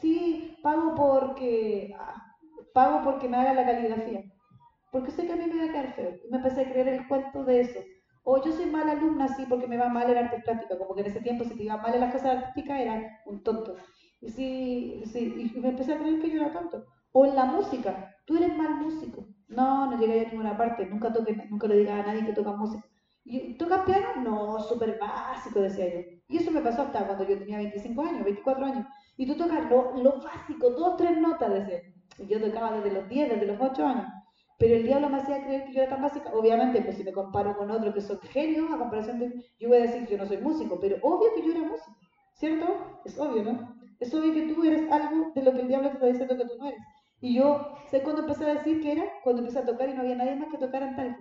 Sí, 0.00 0.56
pago 0.62 0.94
porque, 0.94 1.94
ah, 1.98 2.14
pago 2.72 3.02
porque 3.04 3.28
me 3.28 3.36
haga 3.36 3.52
la 3.52 3.66
caligrafía, 3.66 4.22
porque 4.90 5.10
sé 5.10 5.26
que 5.26 5.32
a 5.34 5.36
mí 5.36 5.44
me 5.46 5.58
va 5.58 5.64
a 5.64 5.72
quedar 5.72 5.94
feo. 5.94 6.10
Y 6.24 6.30
me 6.30 6.38
empecé 6.38 6.62
a 6.62 6.70
creer 6.70 6.88
el 6.88 7.06
cuento 7.06 7.44
de 7.44 7.60
eso. 7.60 7.80
O 8.22 8.42
yo 8.44 8.52
soy 8.52 8.66
mala 8.66 8.92
alumna, 8.92 9.28
sí, 9.28 9.46
porque 9.48 9.66
me 9.66 9.78
va 9.78 9.88
mal 9.88 10.10
en 10.10 10.18
artes 10.18 10.44
plásticas, 10.44 10.78
como 10.78 10.94
que 10.94 11.00
en 11.02 11.06
ese 11.08 11.20
tiempo 11.20 11.44
si 11.44 11.56
te 11.56 11.64
iba 11.64 11.76
mal 11.76 11.94
en 11.94 12.00
las 12.00 12.12
cosas 12.12 12.36
artísticas 12.36 12.80
era 12.80 13.20
un 13.26 13.42
tonto. 13.42 13.76
Y 14.20 14.30
sí, 14.30 15.02
y 15.14 15.58
me 15.60 15.70
empecé 15.70 15.94
a 15.94 15.98
creer 15.98 16.20
que 16.20 16.30
yo 16.30 16.40
era 16.42 16.52
tonto. 16.52 16.84
O 17.12 17.24
en 17.26 17.34
la 17.34 17.46
música, 17.46 18.14
tú 18.26 18.36
eres 18.36 18.56
mal 18.56 18.74
músico. 18.76 19.26
No, 19.48 19.90
no 19.90 19.98
llegué 19.98 20.26
a 20.26 20.30
ninguna 20.30 20.56
parte, 20.56 20.86
nunca, 20.86 21.12
toque, 21.12 21.34
nunca 21.50 21.66
le 21.66 21.78
diga 21.78 21.96
a 21.98 22.06
nadie 22.06 22.24
que 22.26 22.32
toca 22.32 22.52
música. 22.52 22.86
¿Y 23.24 23.54
¿Tocas 23.54 23.82
piano? 23.84 24.06
No, 24.22 24.60
súper 24.60 24.98
básico, 24.98 25.60
decía 25.60 25.92
yo. 25.92 26.00
Y 26.28 26.38
eso 26.38 26.50
me 26.50 26.60
pasó 26.62 26.82
hasta 26.82 27.06
cuando 27.06 27.26
yo 27.26 27.38
tenía 27.38 27.58
25 27.58 28.02
años, 28.02 28.24
24 28.24 28.64
años. 28.66 28.86
Y 29.16 29.26
tú 29.26 29.36
tocas 29.36 29.68
lo, 29.70 29.96
lo 29.96 30.20
básico, 30.22 30.70
dos, 30.70 30.96
tres 30.96 31.18
notas, 31.18 31.52
decía 31.52 31.80
Yo 32.28 32.40
tocaba 32.40 32.72
desde 32.72 32.92
los 32.92 33.08
10, 33.08 33.30
desde 33.30 33.46
los 33.46 33.60
8 33.60 33.86
años. 33.86 34.06
Pero 34.60 34.74
el 34.74 34.82
diablo 34.82 35.08
me 35.08 35.16
hacía 35.16 35.42
creer 35.42 35.64
que 35.64 35.72
yo 35.72 35.80
era 35.80 35.88
tan 35.88 36.02
básica. 36.02 36.30
Obviamente, 36.34 36.82
pues 36.82 36.94
si 36.98 37.02
me 37.02 37.14
comparo 37.14 37.56
con 37.56 37.70
otros 37.70 37.94
que 37.94 38.02
son 38.02 38.20
genios, 38.20 38.70
a 38.70 38.76
comparación 38.76 39.18
de. 39.18 39.42
Yo 39.58 39.68
voy 39.70 39.78
a 39.78 39.80
decir 39.80 40.04
que 40.04 40.12
yo 40.12 40.18
no 40.18 40.26
soy 40.26 40.36
músico, 40.36 40.78
pero 40.78 40.98
obvio 41.00 41.34
que 41.34 41.42
yo 41.46 41.52
era 41.52 41.62
músico. 41.66 41.96
¿Cierto? 42.34 42.66
Es 43.06 43.18
obvio, 43.18 43.42
¿no? 43.42 43.74
Es 44.00 44.14
obvio 44.14 44.34
que 44.34 44.52
tú 44.52 44.62
eres 44.62 44.92
algo 44.92 45.32
de 45.34 45.42
lo 45.42 45.54
que 45.54 45.62
el 45.62 45.68
diablo 45.68 45.88
te 45.88 45.94
está 45.94 46.06
diciendo 46.08 46.36
que 46.36 46.44
tú 46.44 46.58
no 46.58 46.68
eres. 46.68 46.80
Y 47.22 47.36
yo 47.36 47.74
sé 47.90 48.02
cuando 48.02 48.20
empecé 48.20 48.44
a 48.44 48.54
decir 48.54 48.82
que 48.82 48.92
era, 48.92 49.04
cuando 49.24 49.40
empecé 49.40 49.60
a 49.60 49.64
tocar 49.64 49.88
y 49.88 49.94
no 49.94 50.02
había 50.02 50.16
nadie 50.16 50.36
más 50.36 50.50
que 50.50 50.58
tocara 50.58 50.90
en 50.90 50.96
tal. 50.96 51.16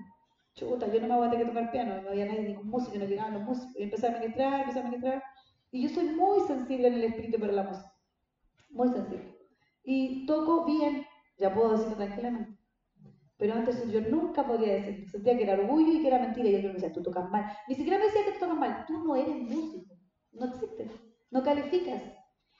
Chuta, 0.55 0.91
yo 0.91 0.99
no 0.99 1.07
me 1.07 1.13
aguanté 1.13 1.37
que 1.37 1.45
tocar 1.45 1.71
piano, 1.71 2.01
no 2.01 2.09
había 2.09 2.25
nadie, 2.25 2.41
ningún 2.41 2.67
músico, 2.67 2.97
no 2.97 3.05
llegaban 3.05 3.35
los 3.35 3.43
músicos. 3.43 3.73
Y 3.77 3.83
empecé 3.83 4.07
a 4.07 4.19
ministrar, 4.19 4.59
empecé 4.59 4.79
a 4.81 4.83
ministrar. 4.83 5.23
Y 5.71 5.83
yo 5.83 5.89
soy 5.95 6.09
muy 6.09 6.41
sensible 6.41 6.89
en 6.89 6.95
el 6.95 7.03
espíritu 7.05 7.39
para 7.39 7.53
la 7.53 7.63
música. 7.63 7.93
Muy 8.69 8.89
sensible. 8.89 9.37
Y 9.85 10.25
toco 10.25 10.65
bien, 10.65 11.05
ya 11.37 11.53
puedo 11.53 11.71
decirlo 11.71 11.95
tranquilamente. 11.95 12.58
Pero 13.39 13.53
antes 13.53 13.89
yo 13.89 14.01
nunca 14.01 14.45
podía 14.45 14.73
decir, 14.73 15.09
sentía 15.09 15.37
que 15.37 15.43
era 15.43 15.53
orgullo 15.53 15.93
y 15.93 16.01
que 16.01 16.07
era 16.09 16.19
mentira. 16.19 16.49
Y 16.49 16.55
otro 16.57 16.67
me 16.67 16.73
decía, 16.75 16.91
tú 16.91 17.01
tocas 17.01 17.31
mal. 17.31 17.45
Ni 17.69 17.75
siquiera 17.75 17.97
me 17.97 18.05
decía 18.05 18.25
que 18.25 18.33
tú 18.33 18.39
tocas 18.41 18.57
mal. 18.57 18.85
Tú 18.85 19.01
no 19.03 19.15
eres 19.15 19.35
músico. 19.37 19.95
No 20.33 20.45
existes. 20.47 20.91
No 21.31 21.41
calificas. 21.41 22.03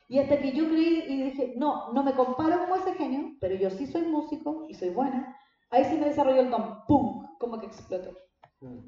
Y 0.07 0.17
hasta 0.17 0.39
que 0.39 0.53
yo 0.53 0.67
creí 0.69 1.03
y 1.07 1.23
dije, 1.23 1.53
no, 1.57 1.91
no 1.93 2.01
me 2.01 2.13
comparo 2.13 2.59
como 2.61 2.77
ese 2.77 2.95
genio, 2.95 3.35
pero 3.39 3.53
yo 3.55 3.69
sí 3.69 3.85
soy 3.85 4.03
músico 4.03 4.65
y 4.67 4.73
soy 4.73 4.89
buena, 4.89 5.37
ahí 5.69 5.85
sí 5.85 5.97
me 5.97 6.07
desarrolló 6.07 6.41
el 6.41 6.49
don, 6.49 6.83
¡pum! 6.87 7.27
Como 7.37 7.59
que 7.59 7.67
explotó. 7.67 8.17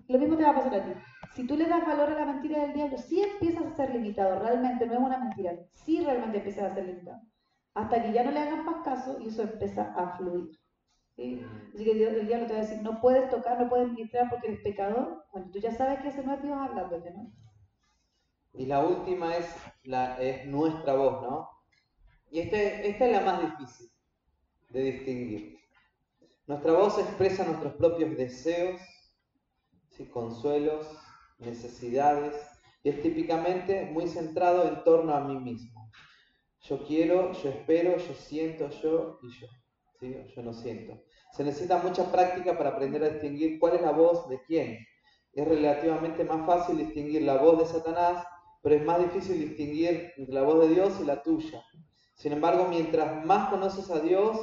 Lo 0.07 0.17
mismo 0.17 0.35
te 0.35 0.43
va 0.43 0.49
a 0.49 0.55
pasar 0.55 0.75
a 0.75 0.83
ti. 0.83 0.91
Si 1.35 1.45
tú 1.45 1.55
le 1.55 1.67
das 1.67 1.85
valor 1.85 2.09
a 2.09 2.19
la 2.19 2.25
mentira 2.25 2.61
del 2.61 2.73
diablo, 2.73 2.97
sí 2.97 3.21
empiezas 3.21 3.65
a 3.65 3.75
ser 3.75 3.93
limitado, 3.93 4.39
realmente 4.39 4.87
no 4.87 4.93
es 4.93 4.99
una 4.99 5.19
mentira, 5.19 5.53
sí 5.73 6.03
realmente 6.03 6.37
empiezas 6.39 6.71
a 6.71 6.73
ser 6.73 6.87
limitado. 6.87 7.21
Hasta 7.75 8.01
que 8.01 8.13
ya 8.13 8.23
no 8.23 8.31
le 8.31 8.39
hagas 8.39 8.65
más 8.65 8.83
caso 8.83 9.19
y 9.21 9.27
eso 9.27 9.43
empieza 9.43 9.93
a 9.93 10.17
fluir. 10.17 10.49
¿Sí? 11.21 11.45
Así 11.73 11.83
que 11.83 11.91
el 11.91 12.27
diablo 12.27 12.47
te 12.47 12.53
va 12.53 12.59
a 12.59 12.63
decir, 12.63 12.81
no 12.81 12.99
puedes 12.99 13.29
tocar, 13.29 13.59
no 13.59 13.69
puedes 13.69 13.89
ministrar 13.89 14.29
porque 14.29 14.47
eres 14.47 14.61
pecador. 14.61 15.23
Bueno, 15.31 15.49
tú 15.51 15.59
ya 15.59 15.71
sabes 15.71 16.01
que 16.01 16.09
ese 16.09 16.23
no 16.23 16.33
es 16.33 16.41
Dios 16.41 16.57
hablándote, 16.57 17.11
¿no? 17.11 17.31
Y 18.53 18.65
la 18.65 18.85
última 18.85 19.37
es, 19.37 19.45
la, 19.83 20.21
es 20.21 20.45
nuestra 20.45 20.95
voz, 20.95 21.21
¿no? 21.21 21.49
Y 22.29 22.39
este, 22.39 22.89
esta 22.89 23.05
es 23.05 23.11
la 23.11 23.21
más 23.21 23.41
difícil 23.41 23.89
de 24.69 24.81
distinguir. 24.83 25.59
Nuestra 26.47 26.73
voz 26.73 26.97
expresa 26.99 27.45
nuestros 27.45 27.73
propios 27.75 28.17
deseos, 28.17 28.81
consuelos, 30.11 30.87
necesidades, 31.37 32.35
y 32.83 32.89
es 32.89 33.01
típicamente 33.03 33.85
muy 33.85 34.07
centrado 34.07 34.67
en 34.67 34.83
torno 34.83 35.13
a 35.13 35.21
mí 35.21 35.37
mismo. 35.37 35.91
Yo 36.61 36.83
quiero, 36.85 37.31
yo 37.33 37.49
espero, 37.49 37.97
yo 37.97 38.13
siento, 38.15 38.69
yo 38.69 39.19
y 39.21 39.29
yo. 39.39 39.47
Yo 40.35 40.41
no 40.41 40.53
siento. 40.53 41.03
Se 41.31 41.43
necesita 41.43 41.77
mucha 41.77 42.11
práctica 42.11 42.57
para 42.57 42.71
aprender 42.71 43.03
a 43.03 43.09
distinguir 43.09 43.59
cuál 43.59 43.75
es 43.75 43.81
la 43.81 43.91
voz 43.91 44.27
de 44.29 44.41
quién. 44.43 44.85
Es 45.33 45.47
relativamente 45.47 46.25
más 46.25 46.45
fácil 46.45 46.77
distinguir 46.77 47.21
la 47.21 47.37
voz 47.37 47.59
de 47.59 47.65
Satanás, 47.65 48.25
pero 48.61 48.75
es 48.75 48.83
más 48.83 48.99
difícil 48.99 49.39
distinguir 49.39 50.13
entre 50.17 50.33
la 50.35 50.43
voz 50.43 50.67
de 50.67 50.75
Dios 50.75 50.93
y 50.99 51.05
la 51.05 51.23
tuya. 51.23 51.63
Sin 52.15 52.33
embargo, 52.33 52.67
mientras 52.69 53.25
más 53.25 53.49
conoces 53.49 53.89
a 53.89 53.99
Dios, 53.99 54.37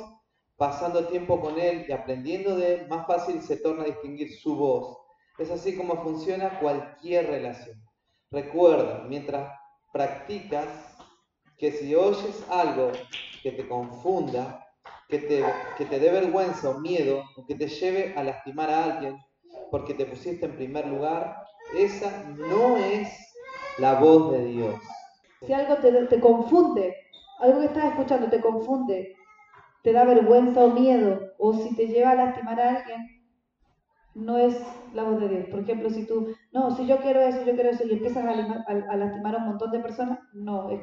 pasando 0.56 1.06
tiempo 1.06 1.40
con 1.40 1.60
Él 1.60 1.84
y 1.88 1.92
aprendiendo 1.92 2.56
de 2.56 2.74
Él, 2.74 2.88
más 2.88 3.06
fácil 3.06 3.40
se 3.42 3.58
torna 3.58 3.82
a 3.82 3.86
distinguir 3.86 4.34
su 4.36 4.56
voz. 4.56 4.98
Es 5.38 5.50
así 5.50 5.76
como 5.76 6.02
funciona 6.02 6.58
cualquier 6.58 7.26
relación. 7.26 7.80
Recuerda, 8.30 9.04
mientras 9.08 9.52
practicas, 9.92 10.66
que 11.56 11.70
si 11.72 11.94
oyes 11.94 12.44
algo 12.50 12.92
que 13.42 13.52
te 13.52 13.68
confunda, 13.68 14.67
que 15.08 15.18
te, 15.18 15.44
que 15.76 15.84
te 15.86 15.98
dé 15.98 16.10
vergüenza 16.10 16.70
o 16.70 16.80
miedo, 16.80 17.22
o 17.36 17.46
que 17.46 17.54
te 17.54 17.66
lleve 17.66 18.14
a 18.16 18.22
lastimar 18.22 18.70
a 18.70 18.84
alguien 18.84 19.16
porque 19.70 19.94
te 19.94 20.06
pusiste 20.06 20.46
en 20.46 20.56
primer 20.56 20.86
lugar, 20.86 21.36
esa 21.76 22.24
no 22.36 22.76
es 22.76 23.08
la 23.78 23.94
voz 23.94 24.32
de 24.32 24.44
Dios. 24.46 24.74
Si 25.46 25.52
algo 25.52 25.76
te, 25.76 25.92
te 26.06 26.20
confunde, 26.20 26.94
algo 27.40 27.60
que 27.60 27.66
estás 27.66 27.84
escuchando 27.86 28.28
te 28.28 28.40
confunde, 28.40 29.14
te 29.82 29.92
da 29.92 30.04
vergüenza 30.04 30.64
o 30.64 30.70
miedo, 30.70 31.32
o 31.38 31.54
si 31.54 31.74
te 31.76 31.86
lleva 31.86 32.10
a 32.10 32.16
lastimar 32.16 32.60
a 32.60 32.76
alguien, 32.76 33.06
no 34.14 34.36
es 34.36 34.60
la 34.94 35.04
voz 35.04 35.20
de 35.20 35.28
Dios. 35.28 35.46
Por 35.48 35.60
ejemplo, 35.60 35.90
si 35.90 36.06
tú, 36.06 36.34
no, 36.52 36.74
si 36.76 36.86
yo 36.86 36.98
quiero 36.98 37.20
eso, 37.20 37.44
yo 37.44 37.54
quiero 37.54 37.70
eso, 37.70 37.84
y 37.86 37.92
empiezas 37.92 38.24
a, 38.24 38.96
lastimar 38.96 39.34
a 39.34 39.38
un 39.38 39.46
montón 39.46 39.70
de 39.70 39.78
personas, 39.80 40.18
no. 40.32 40.70
Es, 40.70 40.80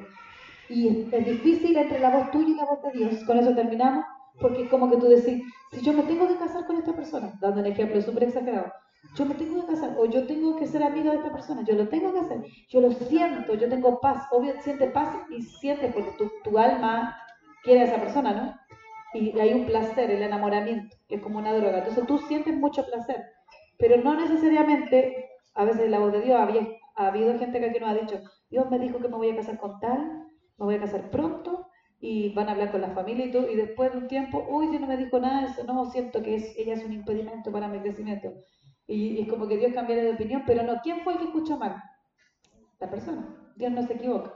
y 0.70 1.10
es, 1.12 1.26
difícil 1.26 1.76
entre 1.78 2.00
la 2.00 2.10
voz 2.10 2.32
tuya 2.32 2.50
y 2.50 2.56
la 2.56 2.66
voz 2.66 2.82
de 2.82 2.92
Dios. 2.92 3.24
Con 3.26 3.38
eso 3.38 3.54
terminamos, 3.54 4.06
porque 4.40 4.64
es 4.64 4.70
como 4.70 4.90
que 4.90 4.98
tú 4.98 5.08
decís, 5.08 5.44
si 5.72 5.82
yo 5.82 5.94
me 5.94 6.04
tengo 6.04 6.28
que 6.28 6.38
casar 6.38 6.66
con 6.66 6.78
esta 6.78 6.96
persona, 6.96 7.34
dando 7.42 7.62
un 7.62 7.68
ejemplo 7.68 8.02
súper 8.02 8.24
exagerado, 8.24 8.72
yo 9.16 9.26
me 9.26 9.36
tengo 9.36 9.62
que 9.62 9.74
casar, 9.74 9.96
o 9.98 10.06
yo 10.06 10.26
tengo 10.26 10.56
que 10.56 10.68
ser 10.68 10.84
amiga 10.84 11.12
de 11.12 11.18
esta 11.18 11.32
persona, 11.32 11.64
yo 11.64 11.76
lo 11.76 11.88
tengo 11.88 12.14
que 12.14 12.20
hacer, 12.20 12.44
yo 12.70 12.82
lo 12.82 12.92
siento, 12.92 13.54
yo 13.54 13.70
tengo 13.70 14.00
paz, 14.00 14.26
obvio, 14.32 14.54
siente 14.62 14.88
paz 14.88 15.16
y 15.30 15.42
sientes 15.42 15.94
porque 15.94 16.12
tu, 16.18 16.32
tu 16.44 16.58
alma 16.58 17.16
quiere 17.64 17.82
a 17.82 17.86
esa 17.86 18.02
persona, 18.02 18.34
¿no? 18.34 18.66
y 19.16 19.40
hay 19.40 19.54
un 19.54 19.66
placer, 19.66 20.12
el 20.12 20.22
enamoramiento, 20.22 20.98
que 21.08 21.16
es 21.16 21.22
como 21.22 21.40
una 21.40 21.54
droga. 21.54 21.80
Entonces 21.80 22.06
tú 22.06 22.18
sientes 22.20 22.56
mucho 22.56 22.86
placer, 22.86 23.24
pero 23.78 24.02
no 24.02 24.16
necesariamente, 24.16 25.30
a 25.54 25.66
veces 25.66 25.90
la 25.90 26.00
voz 26.00 26.12
de 26.12 26.22
Dios, 26.22 26.40
había, 26.40 26.68
ha 26.96 27.08
habido 27.08 27.38
gente 27.40 27.60
que 27.60 27.66
aquí 27.68 27.80
nos 27.80 27.90
ha 27.90 27.94
dicho, 27.94 28.20
Dios 28.50 28.70
me 28.70 28.80
dijo 28.80 29.00
que 29.00 29.08
me 29.08 29.18
voy 29.18 29.32
a 29.32 29.36
casar 29.38 29.58
con 29.58 29.80
tal, 29.80 30.28
me 30.58 30.66
voy 30.66 30.76
a 30.76 30.82
casar 30.82 31.10
pronto, 31.10 31.65
y 32.08 32.30
van 32.30 32.48
a 32.48 32.52
hablar 32.52 32.72
con 32.72 32.82
la 32.82 32.92
familia 32.92 33.26
y 33.26 33.32
todo, 33.32 33.50
y 33.50 33.56
después 33.56 33.92
de 33.92 33.98
un 33.98 34.08
tiempo, 34.08 34.46
uy, 34.48 34.68
Dios 34.68 34.80
no 34.80 34.86
me 34.86 34.96
dijo 34.96 35.20
nada 35.20 35.48
eso, 35.48 35.64
no, 35.64 35.90
siento 35.90 36.22
que 36.22 36.36
es, 36.36 36.56
ella 36.56 36.76
es 36.76 36.84
un 36.84 36.94
impedimento 36.94 37.52
para 37.52 37.68
mi 37.68 37.80
crecimiento. 37.80 38.32
Y, 38.86 39.22
es 39.22 39.28
como 39.28 39.48
que 39.48 39.58
Dios 39.58 39.74
cambiara 39.74 40.04
de 40.04 40.12
opinión, 40.12 40.44
pero 40.46 40.62
no, 40.62 40.80
¿quién 40.84 41.00
fue 41.00 41.14
el 41.14 41.20
que 41.20 41.26
escuchó 41.26 41.58
mal? 41.58 41.82
La 42.80 42.92
persona. 42.92 43.36
Dios 43.56 43.72
no 43.72 43.82
se 43.88 43.94
equivoca. 43.94 44.36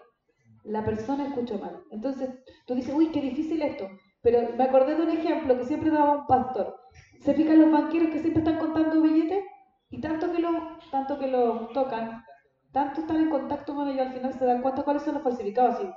La 0.63 0.83
persona 0.83 1.27
escuchó 1.27 1.59
mal. 1.59 1.83
Entonces 1.91 2.31
tú 2.65 2.73
dices, 2.73 2.91
uy, 2.95 3.11
qué 3.11 3.21
difícil 3.21 3.61
esto. 3.61 3.87
Pero 4.23 4.49
me 4.57 4.63
acordé 4.63 4.95
de 4.95 5.03
un 5.03 5.11
ejemplo 5.11 5.55
que 5.55 5.65
siempre 5.65 5.91
daba 5.91 6.21
un 6.21 6.25
pastor. 6.25 6.75
Se 7.19 7.35
fijan 7.35 7.61
los 7.61 7.71
banqueros 7.71 8.09
que 8.09 8.19
siempre 8.19 8.41
están 8.41 8.57
contando 8.57 8.99
billetes 8.99 9.43
y 9.91 10.01
tanto 10.01 10.31
que 10.31 10.39
lo, 10.39 10.79
tanto 10.89 11.19
que 11.19 11.27
lo 11.27 11.67
tocan, 11.67 12.23
tanto 12.71 13.01
están 13.01 13.17
en 13.17 13.29
contacto 13.29 13.75
con 13.75 13.87
ellos, 13.87 14.07
al 14.07 14.13
final 14.13 14.33
se 14.33 14.45
dan 14.45 14.63
cuenta 14.63 14.81
cuáles 14.83 15.03
son 15.03 15.15
los 15.15 15.23
falsificados, 15.23 15.75
así, 15.75 15.89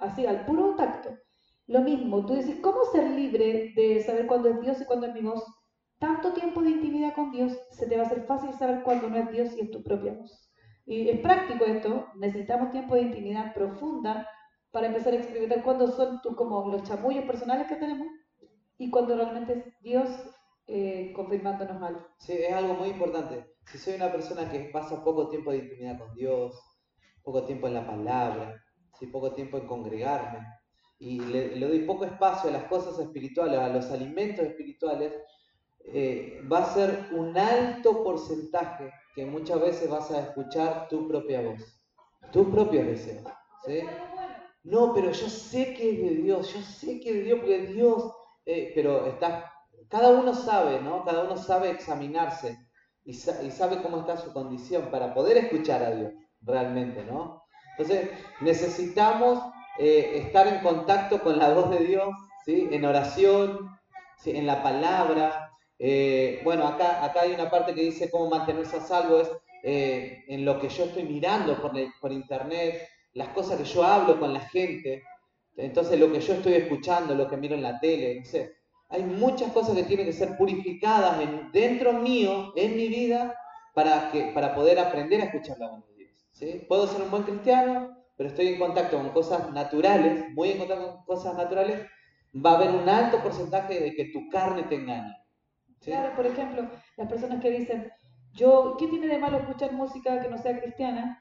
así 0.00 0.26
al 0.26 0.44
puro 0.46 0.74
tacto. 0.76 1.10
Lo 1.66 1.80
mismo, 1.80 2.24
tú 2.24 2.34
dices, 2.34 2.56
¿cómo 2.62 2.84
ser 2.92 3.10
libre 3.10 3.72
de 3.76 4.02
saber 4.02 4.26
cuándo 4.26 4.48
es 4.48 4.60
Dios 4.60 4.80
y 4.80 4.84
cuándo 4.86 5.06
es 5.06 5.14
mi 5.14 5.20
voz? 5.20 5.44
Tanto 5.98 6.32
tiempo 6.32 6.62
de 6.62 6.70
intimidad 6.70 7.14
con 7.14 7.30
Dios, 7.30 7.58
se 7.72 7.86
te 7.86 7.96
va 7.96 8.04
a 8.04 8.06
hacer 8.06 8.24
fácil 8.24 8.52
saber 8.54 8.82
cuándo 8.82 9.10
no 9.10 9.18
es 9.18 9.30
Dios 9.30 9.54
y 9.56 9.60
es 9.60 9.70
tu 9.70 9.82
propia 9.82 10.14
voz. 10.14 10.50
Y 10.86 11.10
es 11.10 11.20
práctico 11.20 11.64
esto, 11.66 12.06
necesitamos 12.16 12.70
tiempo 12.70 12.94
de 12.94 13.02
intimidad 13.02 13.52
profunda 13.52 14.26
para 14.70 14.86
empezar 14.86 15.12
a 15.12 15.16
experimentar 15.16 15.62
cuándo 15.62 15.88
son 15.88 16.22
tus, 16.22 16.34
como 16.34 16.70
los 16.70 16.84
chamullos 16.84 17.24
personales 17.24 17.66
que 17.66 17.76
tenemos 17.76 18.06
y 18.78 18.90
cuando 18.90 19.16
realmente 19.16 19.52
es 19.52 19.80
Dios 19.80 20.08
eh, 20.66 21.12
confirmándonos 21.14 21.82
algo. 21.82 22.06
Sí, 22.18 22.32
es 22.32 22.54
algo 22.54 22.74
muy 22.74 22.88
importante. 22.88 23.44
Si 23.66 23.76
soy 23.76 23.94
una 23.94 24.10
persona 24.10 24.50
que 24.50 24.70
pasa 24.72 25.04
poco 25.04 25.28
tiempo 25.28 25.50
de 25.50 25.58
intimidad 25.58 25.98
con 25.98 26.14
Dios, 26.14 26.58
poco 27.22 27.44
tiempo 27.44 27.66
en 27.66 27.74
la 27.74 27.86
palabra, 27.86 28.62
si 28.98 29.06
poco 29.06 29.32
tiempo 29.32 29.58
en 29.58 29.66
congregarme, 29.66 30.46
y 30.98 31.20
le, 31.20 31.58
doy 31.58 31.80
poco 31.80 32.04
espacio 32.04 32.50
a 32.50 32.52
las 32.52 32.64
cosas 32.64 32.98
espirituales, 32.98 33.58
a 33.58 33.68
los 33.68 33.90
alimentos 33.90 34.44
espirituales, 34.44 35.12
eh, 35.84 36.40
va 36.50 36.58
a 36.58 36.74
ser 36.74 37.06
un 37.12 37.36
alto 37.38 38.02
porcentaje 38.02 38.92
que 39.14 39.24
muchas 39.24 39.60
veces 39.60 39.88
vas 39.88 40.10
a 40.10 40.20
escuchar 40.20 40.88
tu 40.88 41.06
propia 41.06 41.40
voz, 41.40 41.80
tus 42.32 42.48
propios 42.48 42.86
deseos. 42.86 43.24
¿sí? 43.64 43.80
No, 44.64 44.92
pero 44.92 45.12
yo 45.12 45.28
sé 45.28 45.74
que 45.74 45.92
es 45.92 45.98
de 45.98 46.22
Dios, 46.22 46.52
yo 46.52 46.60
sé 46.60 47.00
que 47.00 47.10
es 47.10 47.16
de 47.16 47.22
Dios 47.22 47.38
porque 47.38 47.66
Dios, 47.68 48.12
eh, 48.44 48.72
pero 48.74 49.06
está, 49.06 49.52
cada 49.88 50.10
uno 50.10 50.34
sabe, 50.34 50.80
¿no? 50.80 51.04
Cada 51.04 51.24
uno 51.24 51.36
sabe 51.36 51.70
examinarse 51.70 52.58
y, 53.04 53.14
sabe 53.14 53.80
cómo 53.82 54.00
está 54.00 54.18
su 54.18 54.32
condición 54.34 54.90
para 54.90 55.14
poder 55.14 55.38
escuchar 55.38 55.82
a 55.82 55.90
Dios 55.92 56.12
realmente, 56.42 57.04
¿no? 57.04 57.42
Entonces 57.78 58.10
necesitamos 58.40 59.40
eh, 59.78 60.22
estar 60.24 60.48
en 60.48 60.58
contacto 60.58 61.20
con 61.20 61.38
la 61.38 61.50
voz 61.50 61.70
de 61.70 61.84
Dios, 61.84 62.08
¿sí? 62.44 62.68
En 62.72 62.84
oración, 62.84 63.70
en 64.24 64.46
la 64.46 64.62
palabra. 64.62 65.52
Eh, 65.78 66.40
bueno, 66.42 66.66
acá, 66.66 67.04
acá 67.04 67.20
hay 67.22 67.32
una 67.32 67.50
parte 67.50 67.74
que 67.74 67.82
dice 67.82 68.10
cómo 68.10 68.28
mantenerse 68.28 68.78
a 68.78 68.80
salvo, 68.80 69.20
es 69.20 69.30
en 69.62 70.44
lo 70.44 70.60
que 70.60 70.68
yo 70.68 70.84
estoy 70.84 71.04
mirando 71.04 71.60
por, 71.60 71.72
por 72.00 72.12
internet, 72.12 72.88
las 73.12 73.28
cosas 73.28 73.58
que 73.58 73.64
yo 73.64 73.84
hablo 73.84 74.18
con 74.18 74.32
la 74.32 74.40
gente, 74.40 75.02
entonces 75.56 75.98
lo 75.98 76.12
que 76.12 76.20
yo 76.20 76.34
estoy 76.34 76.54
escuchando, 76.54 77.14
lo 77.14 77.28
que 77.28 77.36
miro 77.36 77.54
en 77.54 77.62
la 77.62 77.78
tele, 77.80 78.20
no 78.20 78.24
sé. 78.24 78.54
Hay 78.90 79.02
muchas 79.02 79.52
cosas 79.52 79.76
que 79.76 79.82
tienen 79.82 80.06
que 80.06 80.12
ser 80.12 80.36
purificadas 80.36 81.18
dentro 81.52 81.92
mío, 81.92 82.52
en 82.56 82.76
mi 82.76 82.88
vida, 82.88 83.34
para, 83.74 84.10
que, 84.10 84.30
para 84.34 84.54
poder 84.54 84.78
aprender 84.78 85.20
a 85.20 85.24
escuchar 85.24 85.58
la 85.58 85.68
voz 85.68 85.86
de 85.88 85.94
Dios. 85.94 85.97
Puedo 86.68 86.86
ser 86.86 87.02
un 87.02 87.10
buen 87.10 87.24
cristiano, 87.24 87.96
pero 88.16 88.28
estoy 88.28 88.48
en 88.48 88.58
contacto 88.58 88.96
con 88.96 89.10
cosas 89.10 89.52
naturales, 89.52 90.32
muy 90.34 90.50
en 90.50 90.58
contacto 90.58 90.92
con 90.92 91.04
cosas 91.04 91.36
naturales, 91.36 91.86
va 92.34 92.52
a 92.52 92.56
haber 92.56 92.70
un 92.70 92.88
alto 92.88 93.20
porcentaje 93.22 93.80
de 93.80 93.94
que 93.94 94.06
tu 94.12 94.28
carne 94.28 94.62
te 94.64 94.76
engañe. 94.76 95.14
Claro, 95.80 96.14
por 96.14 96.26
ejemplo, 96.26 96.68
las 96.96 97.08
personas 97.08 97.40
que 97.40 97.50
dicen, 97.50 97.90
yo, 98.32 98.76
¿qué 98.78 98.86
tiene 98.86 99.08
de 99.08 99.18
malo 99.18 99.38
escuchar 99.38 99.72
música 99.72 100.20
que 100.20 100.28
no 100.28 100.38
sea 100.38 100.60
cristiana? 100.60 101.20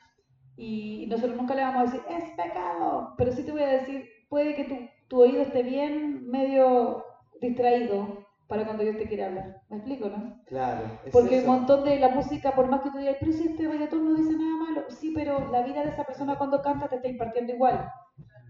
Y 0.56 1.08
nosotros 1.08 1.36
nunca 1.36 1.56
le 1.56 1.62
vamos 1.62 1.82
a 1.82 1.86
decir, 1.86 2.02
es 2.10 2.32
pecado, 2.32 3.14
pero 3.18 3.32
sí 3.32 3.44
te 3.44 3.52
voy 3.52 3.64
a 3.64 3.68
decir, 3.68 4.10
puede 4.30 4.56
que 4.56 4.66
tu, 4.66 4.76
tu 5.08 5.22
oído 5.22 5.42
esté 5.42 5.64
bien 5.64 6.28
medio 6.28 7.04
distraído 7.42 8.27
para 8.48 8.66
cuando 8.66 8.84
Dios 8.84 8.98
te 8.98 9.08
quiere 9.08 9.26
hablar. 9.26 9.62
¿Me 9.70 9.78
explico, 9.78 10.10
no? 10.10 10.42
Claro. 10.46 11.00
es 11.06 11.12
Porque 11.12 11.38
eso. 11.40 11.48
un 11.50 11.58
montón 11.58 11.84
de 11.84 12.00
la 12.00 12.10
música, 12.10 12.56
por 12.56 12.68
más 12.70 12.82
que 12.82 12.92
tú 12.92 12.98
digas, 12.98 13.18
pero 13.20 13.32
si 13.34 13.48
este 13.48 13.68
reggaetón 13.68 14.06
no 14.06 14.16
dice 14.16 14.34
nada 14.38 14.58
malo, 14.58 14.86
sí, 14.90 15.12
pero 15.16 15.52
la 15.52 15.62
vida 15.64 15.84
de 15.84 15.90
esa 15.90 16.04
persona 16.06 16.38
cuando 16.38 16.62
canta 16.62 16.88
te 16.88 16.96
está 16.98 17.08
impartiendo 17.08 17.54
igual. 17.54 17.90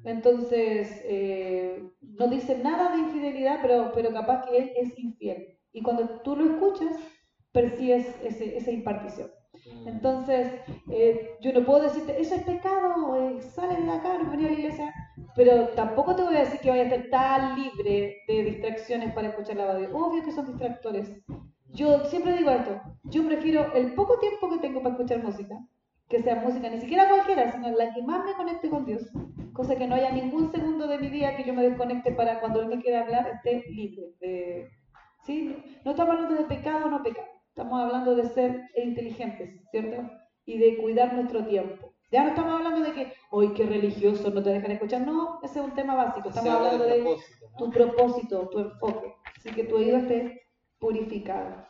Entonces, 0.03 1.01
eh, 1.05 1.83
no 2.01 2.27
dice 2.27 2.57
nada 2.59 2.91
de 2.91 2.99
infidelidad, 2.99 3.59
pero, 3.61 3.91
pero 3.93 4.11
capaz 4.13 4.45
que 4.45 4.57
él 4.57 4.71
es 4.77 4.97
infiel. 4.97 5.57
Y 5.73 5.81
cuando 5.81 6.07
tú 6.21 6.35
lo 6.35 6.45
escuchas, 6.45 6.95
percibes 7.51 8.07
ese- 8.23 8.55
esa 8.57 8.71
impartición. 8.71 9.29
Mm. 9.83 9.87
Entonces, 9.87 10.51
eh, 10.91 11.31
yo 11.41 11.51
no 11.53 11.65
puedo 11.65 11.81
decirte, 11.83 12.21
eso 12.21 12.35
es 12.35 12.43
pecado, 12.43 13.15
eh, 13.15 13.41
sale 13.41 13.81
de 13.81 13.91
acá, 13.91 14.17
no 14.17 14.29
venía 14.31 14.47
a 14.47 14.51
la 14.51 14.57
iglesia, 14.59 14.93
pero 15.38 15.69
tampoco 15.69 16.15
te 16.17 16.23
voy 16.23 16.35
a 16.38 16.41
decir 16.41 16.59
que 16.61 16.71
vaya 16.71 16.83
a 16.83 16.88
estar 16.88 17.09
tan 17.11 17.61
libre 17.61 18.17
de 18.27 18.43
distracciones 18.43 19.13
para 19.13 19.29
escuchar 19.29 19.57
la 19.57 19.67
radio. 19.67 19.95
Obvio 19.97 20.23
que 20.23 20.33
son 20.33 20.47
distractores. 20.47 21.11
Yo 21.73 22.05
siempre 22.05 22.33
digo 22.38 22.51
esto, 22.51 22.81
yo 23.05 23.25
prefiero 23.27 23.73
el 23.75 23.93
poco 23.95 24.19
tiempo 24.19 24.49
que 24.49 24.59
tengo 24.59 24.81
para 24.83 24.95
escuchar 24.95 25.23
música, 25.23 25.55
que 26.09 26.23
sea 26.23 26.38
música, 26.38 26.69
ni 26.69 26.81
siquiera 26.81 27.09
cualquiera, 27.09 27.51
sino 27.53 27.69
la 27.71 27.93
que 27.93 28.03
más 28.03 28.25
me 28.25 28.33
conecte 28.33 28.69
con 28.69 28.85
Dios, 28.85 29.03
cosa 29.53 29.75
que 29.77 29.88
no 29.88 29.95
haya 29.95 30.11
ningún 30.11 30.51
segundo 30.51 30.88
de 30.88 30.99
mi 30.99 31.09
día 31.09 31.35
que 31.38 31.45
yo 31.45 31.53
me 31.53 31.63
desconecte 31.63 32.11
para 32.13 32.39
cuando 32.41 32.61
Él 32.61 32.67
me 32.69 32.81
quiera 32.81 33.01
hablar 33.01 33.27
esté 33.27 33.63
libre. 33.69 34.13
de- 34.21 34.69
¿sí? 35.25 35.55
No 35.85 35.91
estamos 35.91 36.15
hablando 36.15 36.35
de 36.35 36.45
pecado 36.45 36.88
o 36.88 36.89
no 36.89 37.03
pecado, 37.03 37.27
estamos 37.49 37.81
hablando 37.81 38.15
de 38.15 38.25
ser 38.29 38.63
inteligentes, 38.75 39.61
¿cierto? 39.71 40.09
Y 40.45 40.57
de 40.59 40.77
cuidar 40.77 41.13
nuestro 41.13 41.45
tiempo. 41.45 41.93
Ya 42.09 42.23
no 42.23 42.29
estamos 42.29 42.53
hablando 42.53 42.81
de 42.81 42.93
que, 42.93 43.13
hoy 43.31 43.53
qué 43.53 43.65
religioso, 43.65 44.29
no 44.29 44.41
te 44.41 44.51
dejan 44.51 44.71
escuchar, 44.71 45.01
no, 45.01 45.39
ese 45.43 45.59
es 45.59 45.65
un 45.65 45.75
tema 45.75 45.95
básico, 45.95 46.29
estamos 46.29 46.51
habla 46.51 46.71
hablando 46.71 46.85
de 46.85 46.97
de 46.97 47.03
propósito, 47.03 47.49
¿no? 47.51 47.57
tu 47.57 47.71
propósito, 47.71 48.49
tu 48.49 48.59
enfoque, 48.59 49.15
así 49.37 49.51
que 49.51 49.63
tu 49.65 49.75
oído 49.75 49.97
esté 49.97 50.41
purificado. 50.79 51.67